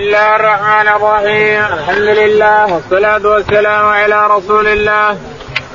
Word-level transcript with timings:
بسم 0.00 0.08
الله 0.08 0.36
الرحمن 0.36 0.88
الرحيم. 0.88 1.64
الحمد 1.78 2.08
لله 2.20 2.74
والصلاة 2.74 3.24
والسلام 3.32 3.86
على 3.86 4.26
رسول 4.26 4.68
الله. 4.68 5.16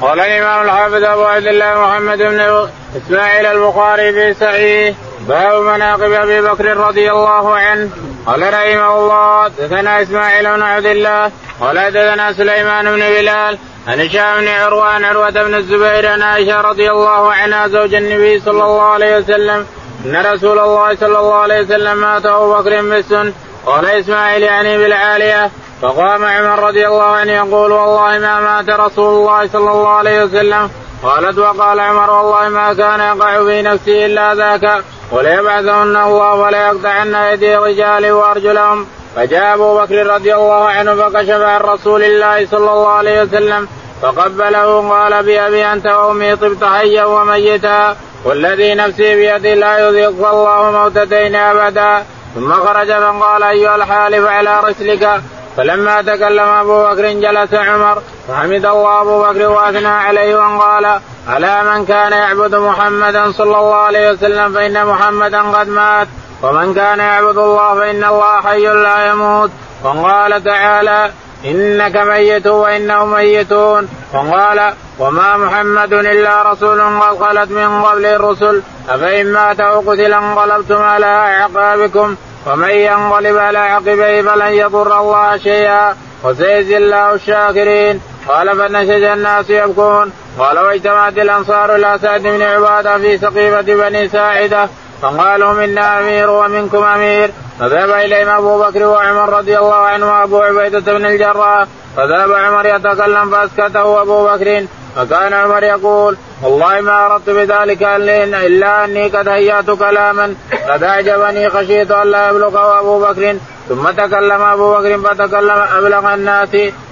قال 0.02 0.20
الإمام 0.20 0.66
الحافظ 0.66 1.04
أبو 1.04 1.24
عبد 1.24 1.48
الله 1.48 1.74
محمد 1.86 2.18
بن 2.18 2.70
إسماعيل 2.98 3.46
البخاري 3.46 4.14
في 4.14 4.34
صحيح 4.34 4.96
باب 5.28 5.62
مناقب 5.62 6.12
أبي 6.12 6.42
بكر 6.42 6.66
رضي 6.78 7.12
الله 7.12 7.56
عنه. 7.58 7.90
قال 8.28 8.42
رحمه 8.54 8.96
الله 9.00 9.48
دثنا 9.48 10.02
إسماعيل 10.02 10.46
بن 10.56 10.62
عبد 10.62 10.86
الله. 10.86 11.32
قال 11.62 11.92
دثنا 11.92 12.34
سليمان 12.34 12.86
بن 12.86 13.00
بلال. 13.00 13.58
عن 13.88 14.00
هشام 14.00 14.42
بن 14.42 14.48
عروة 14.48 14.86
عن 14.86 15.04
عروة 15.06 15.30
بن 15.30 15.56
الزبير 15.56 16.08
عن 16.08 16.22
عائشة 16.22 16.62
رضي 16.62 16.90
الله 16.90 17.34
عنها 17.34 17.68
زوج 17.68 17.94
النبي 17.94 18.40
صلى 18.40 18.64
الله 18.64 18.82
عليه 18.82 19.18
وسلم. 19.18 19.66
أن 20.06 20.26
رسول 20.34 20.60
الله 20.60 20.96
صلى 20.96 21.20
الله 21.20 21.36
عليه 21.36 21.62
وسلم 21.62 21.98
مات 21.98 22.26
أبو 22.26 22.54
بكر 22.54 22.82
بالسن 22.82 23.34
قال 23.66 23.86
إسماعيل 23.86 24.44
يعني 24.44 24.78
بالعالية 24.78 25.52
فقام 25.82 26.26
عمر 26.26 26.60
رضي 26.64 26.88
الله 26.88 27.04
عنه 27.04 27.32
يقول 27.32 27.72
والله 27.72 28.20
ما 28.20 28.40
مات 28.40 28.70
رسول 28.70 29.14
الله 29.14 29.48
صلى 29.48 29.72
الله 29.72 29.90
عليه 29.90 30.24
وسلم. 30.24 30.70
قالت 31.04 31.38
وقال 31.38 31.80
عمر 31.80 32.10
والله 32.10 32.50
ما 32.50 32.74
كان 32.74 33.00
يقع 33.00 33.44
في 33.44 33.62
نفسي 33.62 34.06
إلا 34.06 34.36
ذاك 34.36 34.84
وليبعثهن 35.12 35.96
الله 35.96 36.34
ولا 36.34 36.68
يقطعن 36.68 37.16
أيدي 37.16 37.58
الرجال 37.58 38.12
وأرجلهم. 38.12 38.88
فجاء 39.16 39.54
أبو 39.54 39.78
بكر 39.82 40.08
رضي 40.08 40.36
الله 40.36 40.66
عنه 40.66 40.96
فكشف 40.96 41.42
عن 41.42 41.62
رسول 41.62 42.04
الله 42.04 42.46
صلى 42.46 42.72
الله 42.72 42.90
عليه 42.90 43.22
وسلم 43.22 43.68
فقبله 44.02 44.90
قال 44.90 45.24
بأبي 45.24 45.66
أنت 45.66 45.88
وأمي 45.88 46.36
طبت 46.36 46.64
حيا 46.64 47.06
وميتا 47.06 47.96
والذي 48.26 48.74
نفسي 48.74 49.16
بيده 49.16 49.54
لا 49.54 49.88
يذيق 49.88 50.30
الله 50.30 50.72
موتتين 50.72 51.36
أبدا. 51.36 52.06
ثم 52.36 52.54
خرج 52.54 52.92
فقال 52.92 53.44
أيها 53.44 53.76
الحالف 53.76 54.28
على 54.28 54.60
رسلك. 54.60 55.22
فلما 55.58 56.02
تكلم 56.02 56.50
أبو 56.50 56.84
بكر 56.84 57.12
جلس 57.12 57.54
عمر 57.54 58.02
فحمد 58.28 58.66
الله 58.66 59.02
أبو 59.02 59.24
بكر 59.24 59.48
وأثنى 59.50 59.88
عليه 59.88 60.36
وقال 60.36 61.00
ألا 61.38 61.64
من 61.64 61.86
كان 61.86 62.12
يعبد 62.12 62.56
محمدا 62.56 63.32
صلى 63.32 63.58
الله 63.58 63.76
عليه 63.76 64.12
وسلم 64.12 64.54
فإن 64.54 64.86
محمدا 64.86 65.42
قد 65.42 65.68
مات 65.68 66.08
ومن 66.44 66.74
كان 66.74 67.00
يعبد 67.00 67.38
الله 67.38 67.76
فإن 67.76 68.04
الله 68.04 68.42
حي 68.42 68.66
لا 68.66 69.12
يموت. 69.12 69.52
وقال 69.84 70.44
تعالى 70.44 71.12
إنك 71.46 71.98
ميت 71.98 72.48
وإنهم 72.48 73.14
ميتون. 73.14 73.88
وقال 74.14 74.74
وما 75.00 75.38
محمد 75.38 75.94
إلا 75.94 76.52
رسول 76.52 76.82
قد 76.82 77.20
خلت 77.20 77.52
من 77.52 77.82
قبل 77.82 78.06
الرسل. 78.06 78.62
أفإن 78.90 79.34
مات 79.34 79.60
أو 79.60 79.80
قتل 79.80 80.14
انقلبتم 80.14 80.82
على 80.84 81.06
أعقابكم. 81.06 82.16
ومن 82.46 82.70
ينقلب 82.70 83.38
على 83.38 83.58
عقبيه 83.58 84.22
فلن 84.22 84.54
يضر 84.54 85.00
الله 85.00 85.38
شيئا. 85.38 85.96
وسيجزي 86.24 86.78
الله 86.78 87.14
الشاكرين. 87.14 88.02
قال 88.28 88.58
فنشج 88.58 89.04
الناس 89.04 89.50
يبكون. 89.50 90.14
قال 90.40 90.60
واجتمعت 90.60 91.18
الأنصار 91.18 91.76
إلى 91.76 92.00
سعد 92.02 92.22
بن 92.22 92.42
عبادة 92.42 92.98
في 92.98 93.18
سقيفة 93.18 93.62
بني 93.62 94.10
ساعدة. 94.10 94.70
فقالوا 95.02 95.54
منا 95.54 96.00
أمير 96.00 96.30
ومنكم 96.30 96.84
أمير. 96.84 97.32
فذهب 97.60 97.90
إليهم 97.90 98.30
أبو 98.30 98.64
بكر 98.64 98.84
وعمر 98.84 99.30
رضي 99.38 99.58
الله 99.58 99.76
عنه 99.76 100.12
وأبو 100.12 100.42
عبيدة 100.42 100.94
بن 100.94 101.06
الجراح. 101.06 101.66
فذهب 101.98 102.32
عمر 102.32 102.66
يتكلم 102.66 103.30
فأسكته 103.30 104.02
أبو 104.02 104.28
بكر. 104.28 104.66
فكان 104.96 105.34
عمر 105.34 105.64
يقول 105.64 106.18
والله 106.44 106.82
ما 106.82 107.06
أردت 107.06 107.30
بذلك 107.30 107.84
الا 107.84 108.86
أني 108.86 109.08
قد 109.08 109.28
هيأت 109.28 109.70
كلاما. 109.70 110.36
قد 110.70 110.84
أعجبني 110.84 111.50
خشيت 111.50 111.92
أن 111.92 112.08
لا 112.08 112.30
يبلغه 112.30 112.80
أبو 112.80 113.00
بكر. 113.00 113.38
ثم 113.70 113.90
تكلم 113.90 114.42
أبو 114.42 114.74
بكر 114.74 114.98
فتكلم 114.98 115.64
أبلغ 115.78 116.14
الناس. 116.14 116.50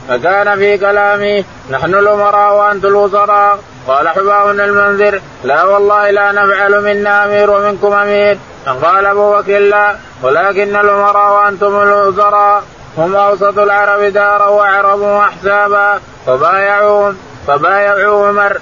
فكان 0.09 0.55
في 0.55 0.77
كلامي 0.77 1.45
نحن 1.69 1.95
الأمراء 1.95 2.55
وأنتم 2.55 2.87
الوزراء. 2.87 3.59
قال 3.87 4.09
حباب 4.09 4.49
المنذر 4.49 5.21
لا 5.43 5.63
والله 5.63 6.09
لا 6.09 6.31
نفعل 6.31 6.83
منا 6.83 7.25
أمير 7.25 7.51
ومنكم 7.51 7.93
أمير. 7.93 8.37
قال 8.83 9.05
أبو 9.05 9.37
بكر 9.37 9.59
لا 9.59 9.95
ولكن 10.23 10.75
الأمراء 10.75 11.33
وأنتم 11.33 11.81
الوزراء 11.81 12.63
هم 12.97 13.15
أوسط 13.15 13.59
العرب 13.59 14.01
دارا 14.01 14.47
وأعربهم 14.47 15.17
احسابا 15.17 15.99
فبايعوهم 16.27 17.17
فبايعوا 17.47 18.27
عمر. 18.27 18.57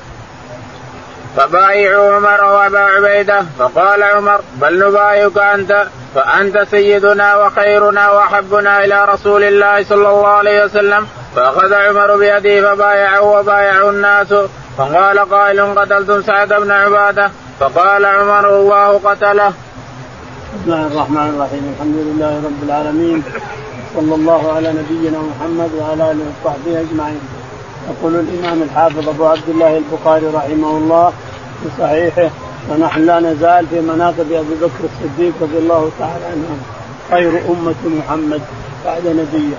فبايعوا 1.37 2.15
عمر 2.15 2.43
وابا 2.43 2.79
عبيدة. 2.79 3.45
فقال 3.59 4.03
عمر 4.03 4.41
بل 4.55 4.87
نبايعك 4.87 5.37
أنت 5.37 5.87
فأنت 6.15 6.67
سيدنا 6.71 7.35
وخيرنا 7.35 8.11
وأحبنا 8.11 8.85
إلى 8.85 9.05
رسول 9.05 9.43
الله 9.43 9.83
صلى 9.83 10.09
الله 10.09 10.27
عليه 10.27 10.63
وسلم. 10.65 11.07
فأخذ 11.35 11.73
عمر 11.73 12.17
بيده 12.17 12.75
فبايعه 12.75 13.21
وبايعوا 13.21 13.91
الناس. 13.91 14.33
فقال 14.77 15.19
قائل 15.19 15.79
قتلتم 15.79 16.21
سعد 16.21 16.53
بن 16.53 16.71
عبادة. 16.71 17.31
فقال 17.59 18.05
عمر 18.05 18.49
الله 18.49 18.99
قتله. 19.03 19.53
بسم 20.53 20.63
الله 20.65 20.87
الرحمن 20.87 21.27
الرحيم. 21.35 21.75
الحمد 21.75 21.95
لله 21.95 22.33
رب 22.45 22.63
العالمين. 22.63 23.23
صلى 23.95 24.15
الله 24.15 24.53
على 24.55 24.69
نبينا 24.69 25.19
محمد 25.19 25.71
وعلى 25.79 26.11
آله 26.11 26.25
وصحبه 26.43 26.79
أجمعين. 26.79 27.21
يقول 27.91 28.15
الإمام 28.15 28.61
الحافظ 28.61 29.09
أبو 29.09 29.25
عبد 29.25 29.49
الله 29.49 29.77
البخاري 29.77 30.25
رحمه 30.25 30.77
الله 30.77 31.13
في 31.63 31.69
صحيحه 31.79 32.29
ونحن 32.69 33.05
لا 33.05 33.19
نزال 33.19 33.67
في 33.67 33.81
مناقب 33.81 34.31
أبي 34.31 34.55
بكر 34.61 34.83
الصديق 34.83 35.33
رضي 35.41 35.57
الله 35.57 35.91
تعالى 35.99 36.25
عنه 36.25 36.57
خير 37.11 37.41
أمة 37.49 37.99
محمد 37.99 38.41
بعد 38.85 39.07
نبيه. 39.07 39.55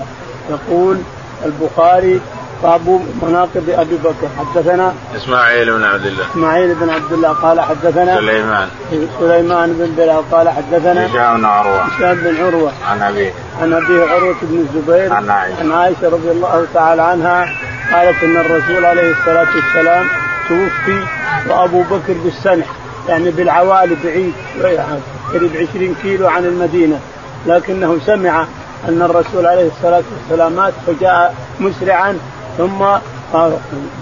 يقول 0.51 0.99
البخاري 1.45 2.21
باب 2.63 3.01
مناقب 3.23 3.71
أبي 3.71 3.97
بكر. 3.97 4.29
حدثنا 4.39 4.95
إسماعيل 5.17 5.73
بن 5.73 5.85
عبد 5.85 6.07
الله. 6.07 6.25
إسماعيل 6.31 6.75
بن 6.75 6.91
عبد 6.91 7.13
الله 7.13 7.29
قال 7.29 7.61
حدثنا 7.61 8.17
سليمان. 8.17 8.69
سليمان 9.21 9.73
بن 9.73 9.95
بلال 9.97 10.31
قال 10.31 10.49
حدثنا 10.49 11.07
هشام 11.07 11.37
بن 11.37 11.45
عروة. 11.45 11.81
هشام 11.81 12.15
بن 12.15 12.37
عروة. 12.45 12.73
عن 12.91 13.03
أبيه. 13.03 13.33
عن 13.63 13.73
أبيه 13.73 14.05
عروة 14.05 14.37
بن 14.43 14.59
الزبير. 14.59 15.13
عن 15.13 15.31
عائشة. 15.31 15.61
عن 15.61 15.73
عائشة 15.73 16.09
رضي 16.09 16.31
الله 16.31 16.67
تعالى 16.75 17.03
عنها. 17.03 17.47
قالت 17.93 18.25
أن 18.25 18.37
الرسول 18.37 18.85
عليه 18.85 19.11
الصلاة 19.11 19.47
والسلام 19.57 20.07
توفي 20.49 21.05
وأبو 21.49 21.83
بكر 21.83 22.13
بالسنح 22.25 22.67
يعني 23.09 23.31
بالعوالي 23.31 23.97
بعيد 24.05 24.33
قريب 25.33 25.69
20 25.71 25.95
كيلو 26.03 26.29
عن 26.29 26.45
المدينة. 26.45 27.01
لكنه 27.47 27.99
سمع 28.07 28.47
أن 28.89 29.03
الرسول 29.03 29.47
عليه 29.47 29.69
الصلاة 29.77 30.03
والسلام 30.13 30.53
مات 30.53 30.73
فجاء 30.87 31.35
مسرعا 31.61 32.19
ثم 32.59 32.85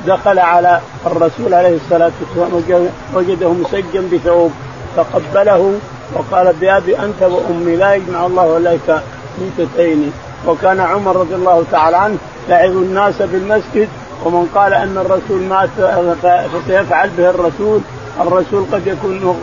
دخل 0.07 0.39
على 0.39 0.81
الرسول 1.07 1.55
عليه 1.55 1.77
الصلاة 1.77 2.11
والسلام 2.21 2.89
وجده 3.15 3.49
مسجن 3.49 4.09
بثوب 4.13 4.53
فقبله 4.97 5.79
وقال 6.15 6.53
بأبي 6.61 6.99
أنت 6.99 7.23
وأمي 7.23 7.77
لا 7.77 7.95
يجمع 7.95 8.27
الله 8.27 8.55
عليك 8.55 9.01
ميتتين. 9.39 10.13
وكان 10.47 10.81
عمر 10.81 11.17
رضي 11.17 11.35
الله 11.35 11.65
تعالى 11.73 11.97
عنه 11.97 12.19
يعظ 12.51 12.77
الناس 12.77 13.23
بالمسجد 13.23 13.89
ومن 14.25 14.47
قال 14.55 14.75
أن 14.75 14.99
الرسول 14.99 15.43
مات 15.43 15.69
فسيفعل 16.53 17.11
به 17.19 17.31
الرسول 17.31 17.81
الرسول 18.21 18.65
قد 18.73 18.87
يكون 18.87 19.37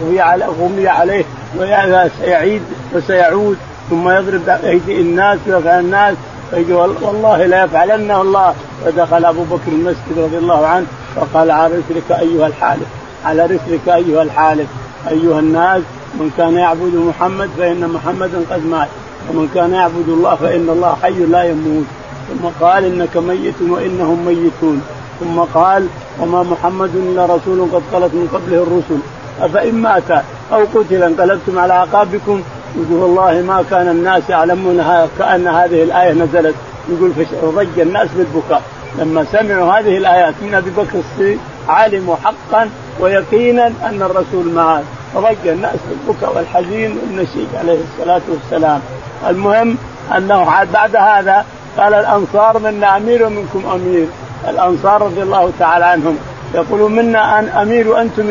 غمي 0.60 0.88
عليه 0.88 1.26
وسيعيد 1.58 2.62
وسيعود 2.94 3.58
ثم 3.90 4.10
يضرب 4.10 4.50
أيدي 4.50 5.02
الناس 5.02 5.40
ويفعل 5.48 5.80
الناس 5.80 6.16
فيقول 6.52 6.96
والله 7.02 7.46
لا 7.46 7.64
يفعلنه 7.64 8.22
الله. 8.22 8.54
فدخل 8.86 9.26
أبو 9.26 9.44
بكر 9.44 9.72
المسجد 9.72 10.18
رضي 10.18 10.38
الله 10.38 10.68
عنه 10.68 10.86
فقال 11.16 11.52
على 11.52 11.74
رسلك 11.74 12.12
أيها 12.20 12.48
الحالف 12.48 12.88
على 13.26 13.46
رسلك 13.46 13.88
أيها 13.88 14.24
الحالف. 14.24 14.68
أيها 15.10 15.40
الناس 15.40 15.82
من 16.14 16.32
كان 16.38 16.54
يعبد 16.54 16.96
محمد 16.96 17.50
فإن 17.58 17.90
محمدا 17.90 18.42
قد 18.52 18.66
مات 18.66 18.88
ومن 19.30 19.50
كان 19.56 19.74
يعبد 19.74 20.10
الله 20.10 20.36
فإن 20.36 20.70
الله 20.70 20.98
حي 21.04 21.26
لا 21.26 21.44
يموت. 21.44 21.86
ثم 22.28 22.48
قال 22.66 22.86
إنك 22.86 23.18
ميت 23.18 23.56
وإنهم 23.70 24.26
ميتون. 24.26 24.82
ثم 25.20 25.40
قال 25.40 25.88
وما 26.22 26.44
محمد 26.44 26.96
إلا 26.96 27.26
رسول 27.26 27.70
قد 27.74 27.82
خلت 27.92 28.14
من 28.14 28.28
قبله 28.34 28.64
الرسل. 28.64 29.00
أفإن 29.42 29.76
مات 29.76 30.12
أو 30.54 30.66
قتل 30.76 31.04
انقلبتم 31.04 31.60
على 31.60 31.74
أعقابكم؟ 31.74 32.42
يقول 32.76 33.04
والله 33.04 33.42
ما 33.42 33.64
كان 33.70 33.88
الناس 33.90 34.30
يعلمون 34.30 35.08
كأن 35.20 35.48
هذه 35.48 35.84
الآية 35.84 36.14
نزلت. 36.14 36.56
يقول 36.90 37.12
فضج 37.42 37.80
الناس 37.80 38.08
بالبكاء. 38.18 38.62
لما 39.00 39.26
سمعوا 39.32 39.74
هذه 39.74 39.98
الآيات 39.98 40.34
من 40.42 40.54
أبي 40.54 40.70
بكر 40.70 41.00
الصديق 41.00 41.40
علموا 41.70 42.16
حقا 42.16 42.70
ويقينا 43.00 43.68
أن 43.68 44.02
الرسول 44.02 44.54
مات 44.56 44.84
فضج 45.14 45.48
الناس 45.48 45.76
بالبكاء 45.90 46.36
والحزين 46.36 46.98
والنشيد 46.98 47.48
عليه 47.56 47.80
الصلاة 47.92 48.22
والسلام. 48.30 48.82
المهم 49.28 49.78
أنه 50.18 50.66
بعد 50.74 50.96
هذا 50.96 51.46
قال 51.78 51.94
الأنصار 51.94 52.60
منا 52.60 52.98
أمير 52.98 53.26
ومنكم 53.26 53.64
أمير. 53.74 54.08
الأنصار 54.50 55.02
رضي 55.02 55.24
الله 55.24 55.52
تعالى 55.60 55.86
عنهم. 55.86 56.18
يقولون 56.56 56.96
منا 56.96 57.40
أن 57.40 57.50
أمير 57.50 57.88
وأنتم 57.88 58.30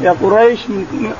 يا 0.00 0.14
قريش 0.22 0.60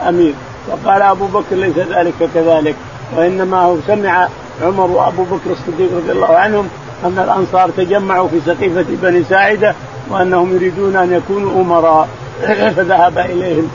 أمير. 0.09 0.35
وقال 0.69 1.03
أبو 1.03 1.27
بكر 1.27 1.57
ليس 1.57 1.77
ذلك 1.77 2.15
كذلك. 2.35 2.75
وإنما 3.17 3.63
هو 3.63 3.77
سمع 3.87 4.29
عمر 4.63 4.91
وأبو 4.91 5.23
بكر 5.23 5.51
الصديق 5.51 5.97
رضي 5.97 6.13
الله 6.13 6.37
عنهم 6.37 6.69
أن 7.05 7.19
الأنصار 7.19 7.71
تجمعوا 7.71 8.29
في 8.29 8.41
سقيفة 8.47 8.85
بني 9.03 9.25
ساعدة 9.25 9.75
وأنهم 10.11 10.55
يريدون 10.55 10.97
أن 10.97 11.13
يكونوا 11.13 11.63
أمراء. 11.63 12.09
فذهب 12.77 13.19
إليهم 13.19 13.71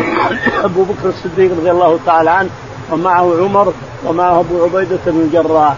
أبو 0.64 0.82
بكر 0.82 1.08
الصديق 1.08 1.50
رضي 1.58 1.70
الله 1.70 1.98
تعالى 2.06 2.30
عنه. 2.30 2.50
ومعه 2.92 3.36
عمر 3.40 3.72
ومعه 4.06 4.40
أبو 4.40 4.64
عبيدة 4.64 4.98
بن 5.06 5.20
الجراح. 5.20 5.74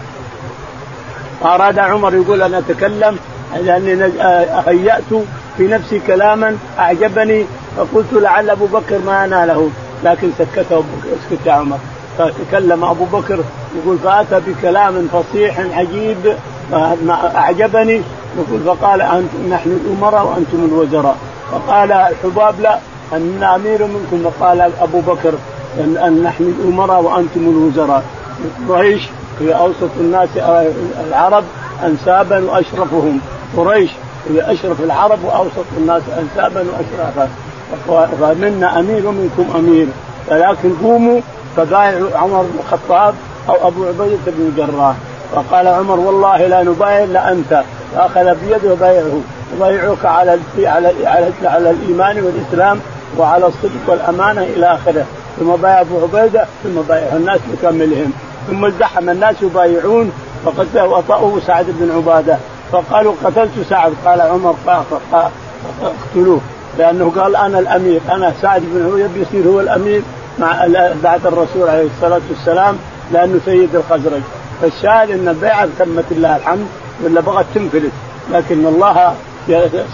فاراد 1.43 1.79
عمر 1.79 2.15
يقول 2.15 2.43
أنا 2.43 2.59
أتكلم 2.59 3.19
لأني 3.57 4.13
هيأت 4.67 5.13
في 5.57 5.69
نفسي 5.69 5.99
كلاما 5.99 6.57
أعجبني 6.79 7.45
فقلت 7.77 8.13
لعل 8.13 8.51
أبو 8.51 8.67
بكر 8.67 8.99
ما 9.07 9.27
ناله 9.27 9.71
لكن 10.05 10.31
سكته 10.39 10.85
اسكت 11.07 11.47
يا 11.47 11.53
عمر. 11.53 11.79
فتكلم 12.19 12.85
أبو 12.85 13.05
بكر 13.05 13.39
يقول 13.77 13.99
فأتى 13.99 14.41
بكلام 14.47 15.09
فصيح 15.13 15.61
عجيب 15.61 16.37
أعجبني. 17.37 18.03
يقول 18.39 18.61
فقال 18.67 19.01
أنتم 19.03 19.49
نحن 19.51 19.71
الامراء 19.71 20.27
وأنتم 20.27 20.65
الوزراء. 20.65 21.17
فقال 21.53 21.93
الحباب 21.93 22.61
لا 22.61 22.79
ان 23.13 23.43
أمير 23.43 23.87
منكم. 23.87 24.27
وقال 24.27 24.61
أبو 24.61 25.01
بكر 25.01 25.35
أن 25.79 26.23
نحن 26.25 26.55
الامراء 26.61 27.03
وأنتم 27.03 27.41
الوزراء. 27.41 28.05
قريش 28.69 29.09
هي 29.41 29.55
أوسط 29.55 29.91
الناس 30.01 30.29
العرب 31.09 31.45
انسابا 31.85 32.45
وأشرفهم. 32.45 33.21
قريش 33.57 33.91
هي 34.31 34.53
أشرف 34.53 34.81
العرب 34.81 35.19
وأوسط 35.25 35.65
الناس 35.77 36.03
انسابا 36.19 36.61
واشرفا 36.61 37.29
فمنا 38.21 38.79
أمير 38.81 39.07
ومنكم 39.07 39.47
أمير. 39.59 39.87
ولكن 40.31 40.73
قوموا 40.83 41.21
فبايعوا 41.57 42.09
عمر 42.15 42.43
بن 42.43 42.59
الخطاب 42.59 43.15
أو 43.49 43.69
أبو 43.69 43.85
عبيدة 43.85 44.19
بن 44.27 44.53
الجراح. 44.57 44.95
فقال 45.33 45.67
عمر 45.67 46.01
والله 46.01 46.47
لا 46.47 46.63
نبايع 46.63 47.05
إلا 47.05 47.33
أنت. 47.33 47.63
فأخذ 47.95 48.35
بيده 48.35 48.73
وبايعه 48.73 49.21
يبايعوك 49.57 50.05
على 50.05 50.39
على 50.59 51.07
على, 51.07 51.33
على 51.45 51.71
الإيمان 51.71 52.23
والإسلام 52.23 52.81
وعلى 53.19 53.47
الصدق 53.47 53.81
والأمانة 53.87 54.43
إلى 54.43 54.75
آخره. 54.75 55.05
ثم 55.41 55.57
بايع 55.57 55.81
أبو 55.81 55.99
عبيدة 56.03 56.47
ثم 56.65 56.81
بايع 56.89 57.17
الناس 57.17 57.41
بكاملهم 57.53 58.13
ثم 58.47 58.65
ازدحم 58.65 59.11
الناس 59.11 59.37
يبايعون 59.43 60.13
فقد 60.45 60.67
وطأوا 60.77 61.41
سعد 61.47 61.67
بن 61.69 61.91
عبادة. 61.97 62.39
فقالوا 62.73 63.15
قتلت 63.25 63.51
سعد. 63.71 63.93
قال 64.05 64.21
عمر 64.21 64.55
اقتلوه. 65.83 66.41
لأنه 66.79 67.13
قال 67.17 67.37
أنا 67.37 67.59
الأمير. 67.59 68.01
أنا 68.11 68.33
سعد 68.43 68.63
بن 68.65 68.87
عبيده 68.87 69.21
يصير 69.29 69.49
هو 69.49 69.61
الأمير 69.61 70.03
مع 70.39 70.67
بعد 71.03 71.27
الرسول 71.27 71.69
عليه 71.69 71.89
الصلاة 71.97 72.21
والسلام 72.31 72.77
لأنه 73.13 73.41
سيد 73.45 73.77
الخزرج. 73.77 74.23
فالشاهد 74.63 75.11
أن 75.11 75.29
البيعة 75.29 75.69
تمت 75.79 76.05
لله 76.11 76.37
الحمد 76.37 76.67
ولا 77.05 77.21
بغت 77.21 77.47
تنفلت. 77.55 77.93
لكن 78.33 78.67
الله 78.67 79.15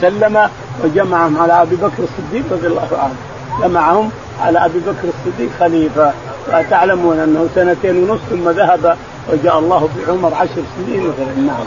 سلم 0.00 0.48
وجمعهم 0.84 1.38
على 1.38 1.62
أبي 1.62 1.76
بكر 1.76 2.02
الصديق 2.02 2.44
رضي 2.52 2.66
الله 2.66 2.88
عنه. 2.92 3.14
جمعهم 3.62 4.10
على 4.42 4.64
أبي 4.64 4.78
بكر 4.78 5.08
الصديق 5.08 5.50
خليفة. 5.60 6.12
فتعلمون 6.46 7.18
أنه 7.18 7.48
سنتين 7.54 7.96
ونصف 7.96 8.22
ثم 8.30 8.48
ذهب 8.50 8.96
وجاء 9.32 9.58
الله 9.58 9.88
بعمر 9.96 10.34
عشر 10.34 10.62
سنين 10.76 11.08
مثلا 11.08 11.34
نعم. 11.36 11.64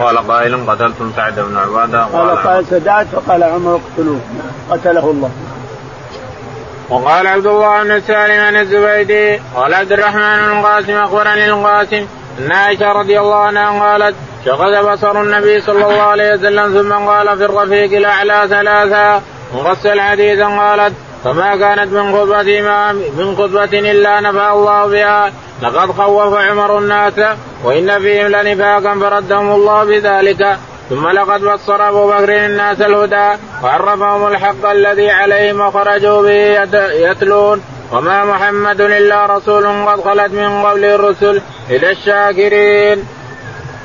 قال 0.00 0.18
قائل 0.18 0.70
قتلتم 0.70 1.12
سعد 1.16 1.40
بن 1.40 1.56
عبادة؟ 1.56 2.04
قال 2.04 2.36
قال 2.36 2.66
سدعت 2.66 3.06
فقال 3.06 3.42
عمر 3.42 3.80
اقتلوه. 3.80 4.20
قتله 4.70 5.10
الله. 5.10 5.30
وقال 6.90 7.26
عبد 7.26 7.46
الله 7.46 7.82
بن 7.82 8.00
سالم 8.00 8.40
عن 8.40 8.56
الزبيدي 8.56 9.40
قال 9.54 9.74
عبد 9.74 9.92
الرحمن 9.92 10.36
بن 10.36 10.58
القاسم 10.58 10.92
أخبرني 10.92 11.46
القاسم 11.46 12.06
أن 12.38 12.52
عائشة 12.52 12.92
رضي 12.92 13.20
الله 13.20 13.36
عنها 13.36 13.80
قالت 13.80 14.14
شغل 14.44 14.92
بصر 14.92 15.20
النبي 15.20 15.60
صلى 15.60 15.84
الله 15.84 16.02
عليه 16.02 16.34
وسلم 16.34 16.82
ثم 16.82 16.92
قال 16.92 17.38
في 17.38 17.44
الرفيق 17.44 17.92
الأعلى 17.92 18.46
ثلاثا 18.48 19.22
مغسل 19.54 20.00
حديثا 20.00 20.44
قالت 20.44 20.92
فما 21.24 21.56
كانت 21.56 21.92
من 21.92 22.12
خطبة 22.12 22.60
إمام 22.60 22.96
من 22.96 23.36
خطبة 23.36 23.90
إلا 23.90 24.20
نفى 24.20 24.48
الله 24.52 24.86
بها. 24.86 25.32
لقد 25.62 25.92
خوف 25.92 26.34
عمر 26.34 26.78
الناس 26.78 27.12
وإن 27.64 27.98
فيهم 27.98 28.26
لنفاقا 28.26 28.98
فردهم 29.00 29.52
الله 29.52 29.84
بذلك. 29.84 30.58
ثم 30.90 31.08
لقد 31.08 31.40
بصر 31.40 31.88
أبو 31.88 32.06
بكر 32.06 32.46
الناس 32.46 32.80
الهدى 32.80 33.38
وعرفهم 33.62 34.26
الحق 34.26 34.70
الذي 34.70 35.10
عليهم 35.10 35.60
وخرجوا 35.60 36.22
به 36.22 36.62
يتلون. 37.10 37.62
وما 37.92 38.24
محمد 38.24 38.80
إلا 38.80 39.26
رسول 39.26 39.66
قد 39.66 40.00
خلت 40.00 40.32
من 40.32 40.62
قبله 40.62 40.94
الرسل 40.94 41.42
إلى 41.70 41.90
الشاكرين. 41.90 43.04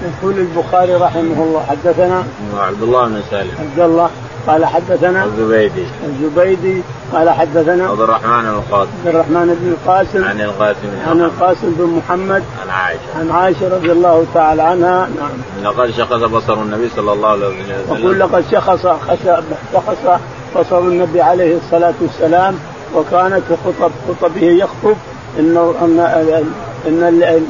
يقول 0.03 0.37
البخاري 0.37 0.93
رحمه 0.93 1.43
الله 1.43 1.65
حدثنا 1.69 2.23
عبد 2.57 2.81
الله 2.83 3.05
بن 3.05 3.21
سالم. 3.31 3.51
عبد 3.59 3.79
الله. 3.79 4.09
قال 4.47 4.65
حدثنا 4.65 5.25
الزبيدي 5.25 5.85
الزبيدي 6.07 6.81
قال 7.13 7.29
حدثنا 7.29 7.87
عبد 7.89 8.01
الرحمن 8.01 8.41
بن 8.41 8.49
القاسم. 8.49 8.91
عبد 8.99 9.15
الرحمن 9.15 9.57
بن 9.61 9.67
القاسم 9.71 10.23
عن 10.23 10.41
القاسم 10.41 10.87
عن 11.07 11.21
القاسم 11.21 11.73
بن 11.77 11.85
محمد 11.85 12.43
عن 12.61 12.69
عائشة. 12.69 12.99
عن 13.19 13.31
عائشة 13.31 13.75
رضي 13.75 13.91
الله 13.91 14.25
تعالى 14.33 14.61
عنها. 14.61 15.09
نعم. 15.19 15.63
لقد 15.63 15.91
شخص 15.91 16.23
بصر 16.23 16.53
النبي 16.53 16.89
صلى 16.95 17.13
الله 17.13 17.29
عليه 17.29 17.47
وسلم. 17.47 17.99
يقول 17.99 18.19
لقد 18.19 18.43
شخص 18.51 18.87
شخص 19.73 20.19
بصر 20.55 20.79
النبي 20.79 21.21
عليه 21.21 21.57
الصلاة 21.57 21.93
والسلام 22.01 22.55
وكانت 22.95 23.41
في 23.47 23.55
خطب 23.65 23.91
خطبه 24.21 24.41
يخطب 24.41 24.97
انه 25.39 25.73
ان 25.81 25.99
إن 26.87 27.03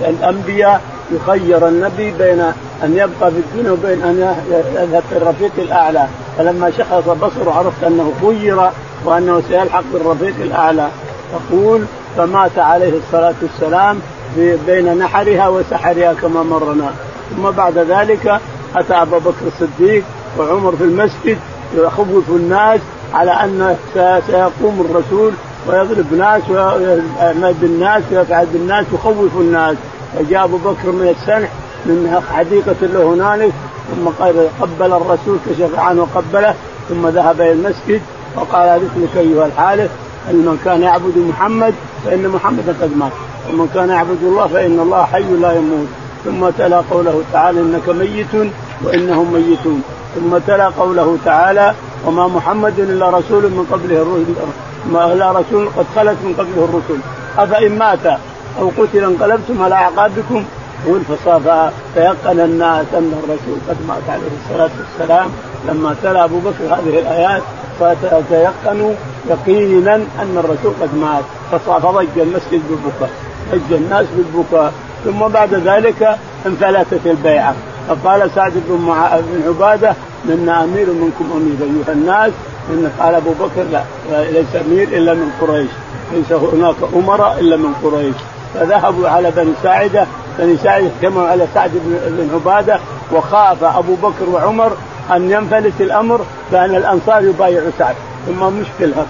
الأنبياء 0.07 0.81
يخير 1.11 1.67
النبي 1.67 2.11
بين 2.11 2.43
أن 2.83 2.93
يبقى 2.93 3.31
في 3.31 3.37
الدنيا 3.37 3.71
وبين 3.71 4.01
أن 4.03 4.35
يذهب 4.75 5.03
في 5.09 5.17
الرفيق 5.17 5.51
الأعلى. 5.57 6.07
فلما 6.37 6.71
شخص 6.71 7.07
بصره 7.21 7.51
عرفت 7.51 7.83
أنه 7.83 8.13
خير 8.21 8.69
وأنه 9.05 9.41
سيلحق 9.49 9.83
بالرفيق 9.93 10.35
الأعلى. 10.41 10.89
تقول 11.31 11.85
فمات 12.17 12.59
عليه 12.59 12.93
الصلاة 12.97 13.35
والسلام 13.41 13.99
بين 14.67 14.97
نحرها 14.97 15.47
وسحرها 15.47 16.13
كما 16.13 16.43
مرنا. 16.43 16.91
ثم 17.35 17.49
بعد 17.49 17.77
ذلك 17.77 18.39
أتى 18.75 18.93
ابا 18.93 19.17
بكر 19.17 19.45
الصديق 19.47 20.03
وعمر 20.39 20.75
في 20.75 20.83
المسجد 20.83 21.37
يخوف 21.77 22.29
الناس 22.29 22.79
على 23.13 23.31
أن 23.31 23.75
سيقوم 24.27 24.87
الرسول 24.89 25.33
ويضرب 25.67 26.13
ناس 26.13 26.41
ويعمل 26.49 27.53
بالناس 27.61 28.03
ويفعل 28.11 28.45
بالناس 28.45 28.85
يخوف 28.93 29.35
الناس 29.37 29.75
فجاء 30.15 30.43
أبو 30.43 30.57
بكر 30.57 30.91
من 30.91 31.15
السنح 31.19 31.49
من 31.85 32.21
حديقة 32.33 32.75
له 32.81 33.03
هنالك 33.13 33.53
ثم 33.91 34.07
قبل 34.61 34.93
الرسول 34.93 35.37
كشف 35.49 35.79
عنه 35.79 36.01
وقبله 36.01 36.55
ثم 36.89 37.07
ذهب 37.07 37.41
إلى 37.41 37.51
المسجد 37.51 38.01
وقال 38.35 38.81
مثلك 38.81 39.17
أيها 39.17 39.45
الحارث 39.45 39.91
أن 40.29 40.35
من 40.35 40.59
كان 40.65 40.81
يعبد 40.81 41.17
محمد 41.17 41.73
فإن 42.05 42.27
محمدا 42.27 42.75
قد 42.81 42.97
مات 42.97 43.11
ومن 43.49 43.69
كان 43.73 43.89
يعبد 43.89 44.17
الله 44.21 44.47
فإن 44.47 44.79
الله 44.79 45.03
حي 45.05 45.35
لا 45.41 45.51
يموت. 45.53 45.87
ثم 46.25 46.49
تلا 46.49 46.81
قوله 46.91 47.21
تعالى 47.33 47.59
إنك 47.61 47.89
ميت 47.89 48.51
وإنهم 48.83 49.33
ميتون. 49.33 49.81
ثم 50.15 50.37
تلا 50.47 50.69
قوله 50.69 51.17
تعالى 51.25 51.73
وما 52.05 52.27
محمد 52.27 52.79
إلا 52.79 53.09
رسول 53.09 53.43
من 53.43 53.67
قبله 53.71 54.01
الرسل 54.01 54.35
ما 54.91 55.13
إلا 55.13 55.31
رسول 55.31 55.69
قد 55.77 55.85
خلت 55.95 56.17
من 56.23 56.33
قبله 56.37 56.65
الرسل. 56.69 56.99
أفإن 57.37 57.77
مات 57.77 58.05
أو 58.59 58.71
قتل 58.77 59.03
انقلبتم 59.03 59.61
على 59.61 59.75
أعقابكم 59.75 60.43
والفصافى 60.85 61.69
فيقن 61.93 62.39
الناس 62.39 62.85
أن 62.93 63.13
الرسول 63.23 63.57
قد 63.69 63.77
مات 63.87 64.09
عليه 64.09 64.27
الصلاة 64.43 64.69
والسلام 64.79 65.29
لما 65.67 65.95
تلا 66.03 66.23
أبو 66.23 66.39
بكر 66.39 66.63
هذه 66.63 66.99
الآيات 66.99 67.41
فتيقنوا 67.79 68.93
يقينا 69.29 69.95
أن 69.95 70.37
الرسول 70.37 70.73
قد 70.81 70.95
مات. 70.95 71.23
فضج 71.51 72.07
المسجد 72.17 72.61
بالبكاء 72.69 73.09
ضج 73.51 73.73
الناس 73.73 74.05
بالبكاء. 74.17 74.73
ثم 75.05 75.27
بعد 75.27 75.53
ذلك 75.53 76.17
انفلتت 76.45 77.05
البيعة. 77.05 77.55
فقال 77.87 78.31
سعد 78.35 78.53
بن 78.69 78.85
مع... 78.85 79.19
بن 79.19 79.47
عبادة 79.47 79.93
منا 80.25 80.63
أمير 80.63 80.87
منكم 80.87 81.25
أمير 81.35 81.57
أيها 81.61 81.93
الناس. 81.93 82.31
إن 82.69 82.91
قال 82.99 83.15
أبو 83.15 83.29
بكر 83.31 83.63
لا 83.71 83.83
ليس 84.31 84.55
أمير 84.65 84.87
إلا 84.87 85.13
من 85.13 85.31
قريش. 85.41 85.69
ليس 86.13 86.31
هناك 86.31 86.75
أمراء 86.95 87.39
إلا 87.39 87.57
من 87.57 87.73
قريش. 87.83 88.15
فذهبوا 88.53 89.09
على 89.09 89.31
بني 89.31 89.53
ساعدة. 89.63 90.05
بني 90.39 90.57
ساعدة 90.57 90.87
اجتمعوا 90.87 91.27
على 91.27 91.47
سعد 91.53 91.71
بن 91.73 92.29
عبادة 92.33 92.79
وخاف 93.11 93.63
أبو 93.63 93.95
بكر 93.95 94.29
وعمر 94.33 94.71
أن 95.11 95.31
ينفلت 95.31 95.81
الأمر 95.81 96.21
بان 96.51 96.75
الأنصار 96.75 97.23
يبايعوا 97.23 97.69
سعد. 97.79 97.95
ثم 98.27 98.53
مشكلة. 98.53 99.05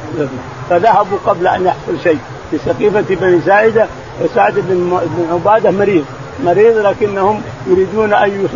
فذهبوا 0.69 1.17
قبل 1.25 1.47
أن 1.47 1.65
يحصل 1.65 2.03
شيء 2.03 2.19
في 2.51 2.57
سقيفة 2.57 3.15
بني 3.15 3.41
ساعدة 3.41 3.85
وسعد 4.21 4.53
بن 4.57 4.99
عبادة 5.31 5.71
مريض. 5.71 6.05
مريض 6.45 6.77
لكنهم 6.77 7.41
يريدون 7.67 8.13
أن 8.13 8.47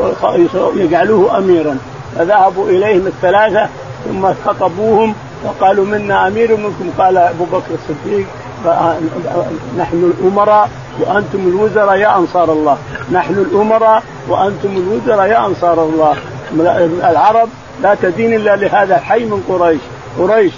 يجعلوه 0.75 1.37
اميرا. 1.37 1.77
فذهبوا 2.15 2.69
إليهم 2.69 3.07
الثلاثة 3.07 3.69
ثم 4.05 4.33
خطبوهم 4.45 5.13
وقالوا 5.43 5.85
منا 5.85 6.27
أمير 6.27 6.57
منكم 6.57 6.89
قال 6.97 7.17
أبو 7.17 7.45
بكر 7.45 7.71
الصديق. 7.73 8.25
نحن 9.77 10.11
الأمراء 10.19 10.69
وأنتم 10.99 11.39
الوزراء 11.39 11.95
يا 11.95 12.17
أنصار 12.17 12.51
الله. 12.51 12.77
نحن 13.11 13.33
الأمراء 13.33 14.03
وأنتم 14.29 14.69
الوزراء 14.69 15.27
يا 15.27 15.47
أنصار 15.47 15.83
الله. 15.83 16.15
العرب 17.09 17.49
لا 17.81 17.95
تدين 18.01 18.33
إلا 18.33 18.55
لهذا 18.55 18.95
الحي 18.95 19.25
من 19.25 19.43
قريش. 19.49 19.81
قريش 20.19 20.53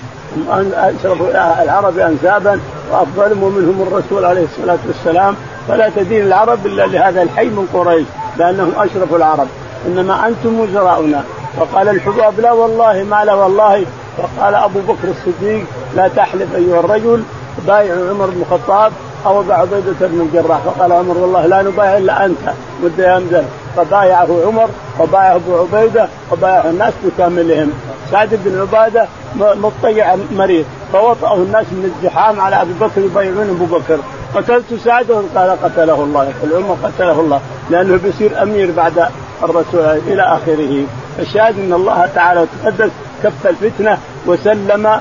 اشرف 0.73 1.21
العرب 1.61 1.97
انسابا 1.97 2.59
وافضلهم 2.91 3.43
ومنهم 3.43 3.85
الرسول 3.87 4.25
عليه 4.25 4.43
الصلاة 4.43 4.79
والسلام. 4.87 5.35
فلا 5.67 5.89
تدين 5.95 6.21
العرب 6.21 6.65
إلا 6.65 6.85
لهذا 6.87 7.21
الحي 7.21 7.45
من 7.45 7.67
قريش 7.73 8.07
لأنهم 8.37 8.71
أشرف 8.77 9.15
العرب. 9.15 9.47
إنما 9.87 10.27
أنتم 10.27 10.59
وزراؤنا. 10.59 11.23
وقال 11.57 11.89
الحباب 11.89 12.39
لا 12.39 12.51
والله 12.51 13.03
ما 13.03 13.25
لا 13.25 13.33
والله. 13.33 13.85
فقال 14.17 14.55
أبو 14.55 14.79
بكر 14.79 15.07
الصديق 15.07 15.65
لا 15.95 16.07
تحلف 16.07 16.55
أيها 16.55 16.79
الرجل. 16.79 17.23
بايع 17.67 17.93
عمر 17.93 18.25
بن 18.25 18.41
الخطاب 18.41 18.91
أو 19.25 19.39
ابا 19.39 19.53
عبيدة 19.53 19.93
بن 20.01 20.21
الجراح. 20.21 20.59
فقال 20.59 20.91
عمر 20.91 21.17
والله 21.17 21.45
لا 21.45 21.61
نبايع 21.61 21.97
إلا 21.97 22.25
أنت 22.25 22.53
مد 22.83 22.99
يمزل 22.99 23.43
فبايعه 23.75 24.27
عمر 24.45 24.69
وبايعه 24.99 25.35
أبو 25.35 25.55
عبيدة 25.57 26.07
وبايعه 26.31 26.69
الناس 26.69 26.93
بكاملهم. 27.03 27.71
سعد 28.11 28.29
بن 28.45 28.61
عبادة 28.61 29.07
مضطجع 29.35 30.15
مريض. 30.31 30.65
فوطأه 30.93 31.35
الناس 31.35 31.65
من 31.71 31.93
الزحام 31.95 32.41
على 32.41 32.61
أبي 32.61 32.73
بكر 32.73 33.01
يبايعون 33.01 33.49
أبو 33.49 33.65
بكر. 33.65 33.99
قتلت 34.35 34.73
سعد 34.85 35.25
قال 35.35 35.57
قتله 35.63 36.03
الله. 36.03 36.23
يقول 36.23 36.63
عمر 36.63 36.77
قتله 36.83 37.19
الله 37.19 37.41
لأنه 37.69 37.99
بيصير 38.03 38.43
أمير 38.43 38.71
بعد 38.71 39.07
الرسول 39.43 39.85
إلى 40.07 40.21
آخره. 40.21 40.83
الشاهد 41.19 41.59
إن 41.59 41.73
الله 41.73 42.09
تعالى 42.15 42.45
تقدس 42.63 42.91
كف 43.23 43.47
الفتنة 43.47 43.97
وسلم 44.25 44.99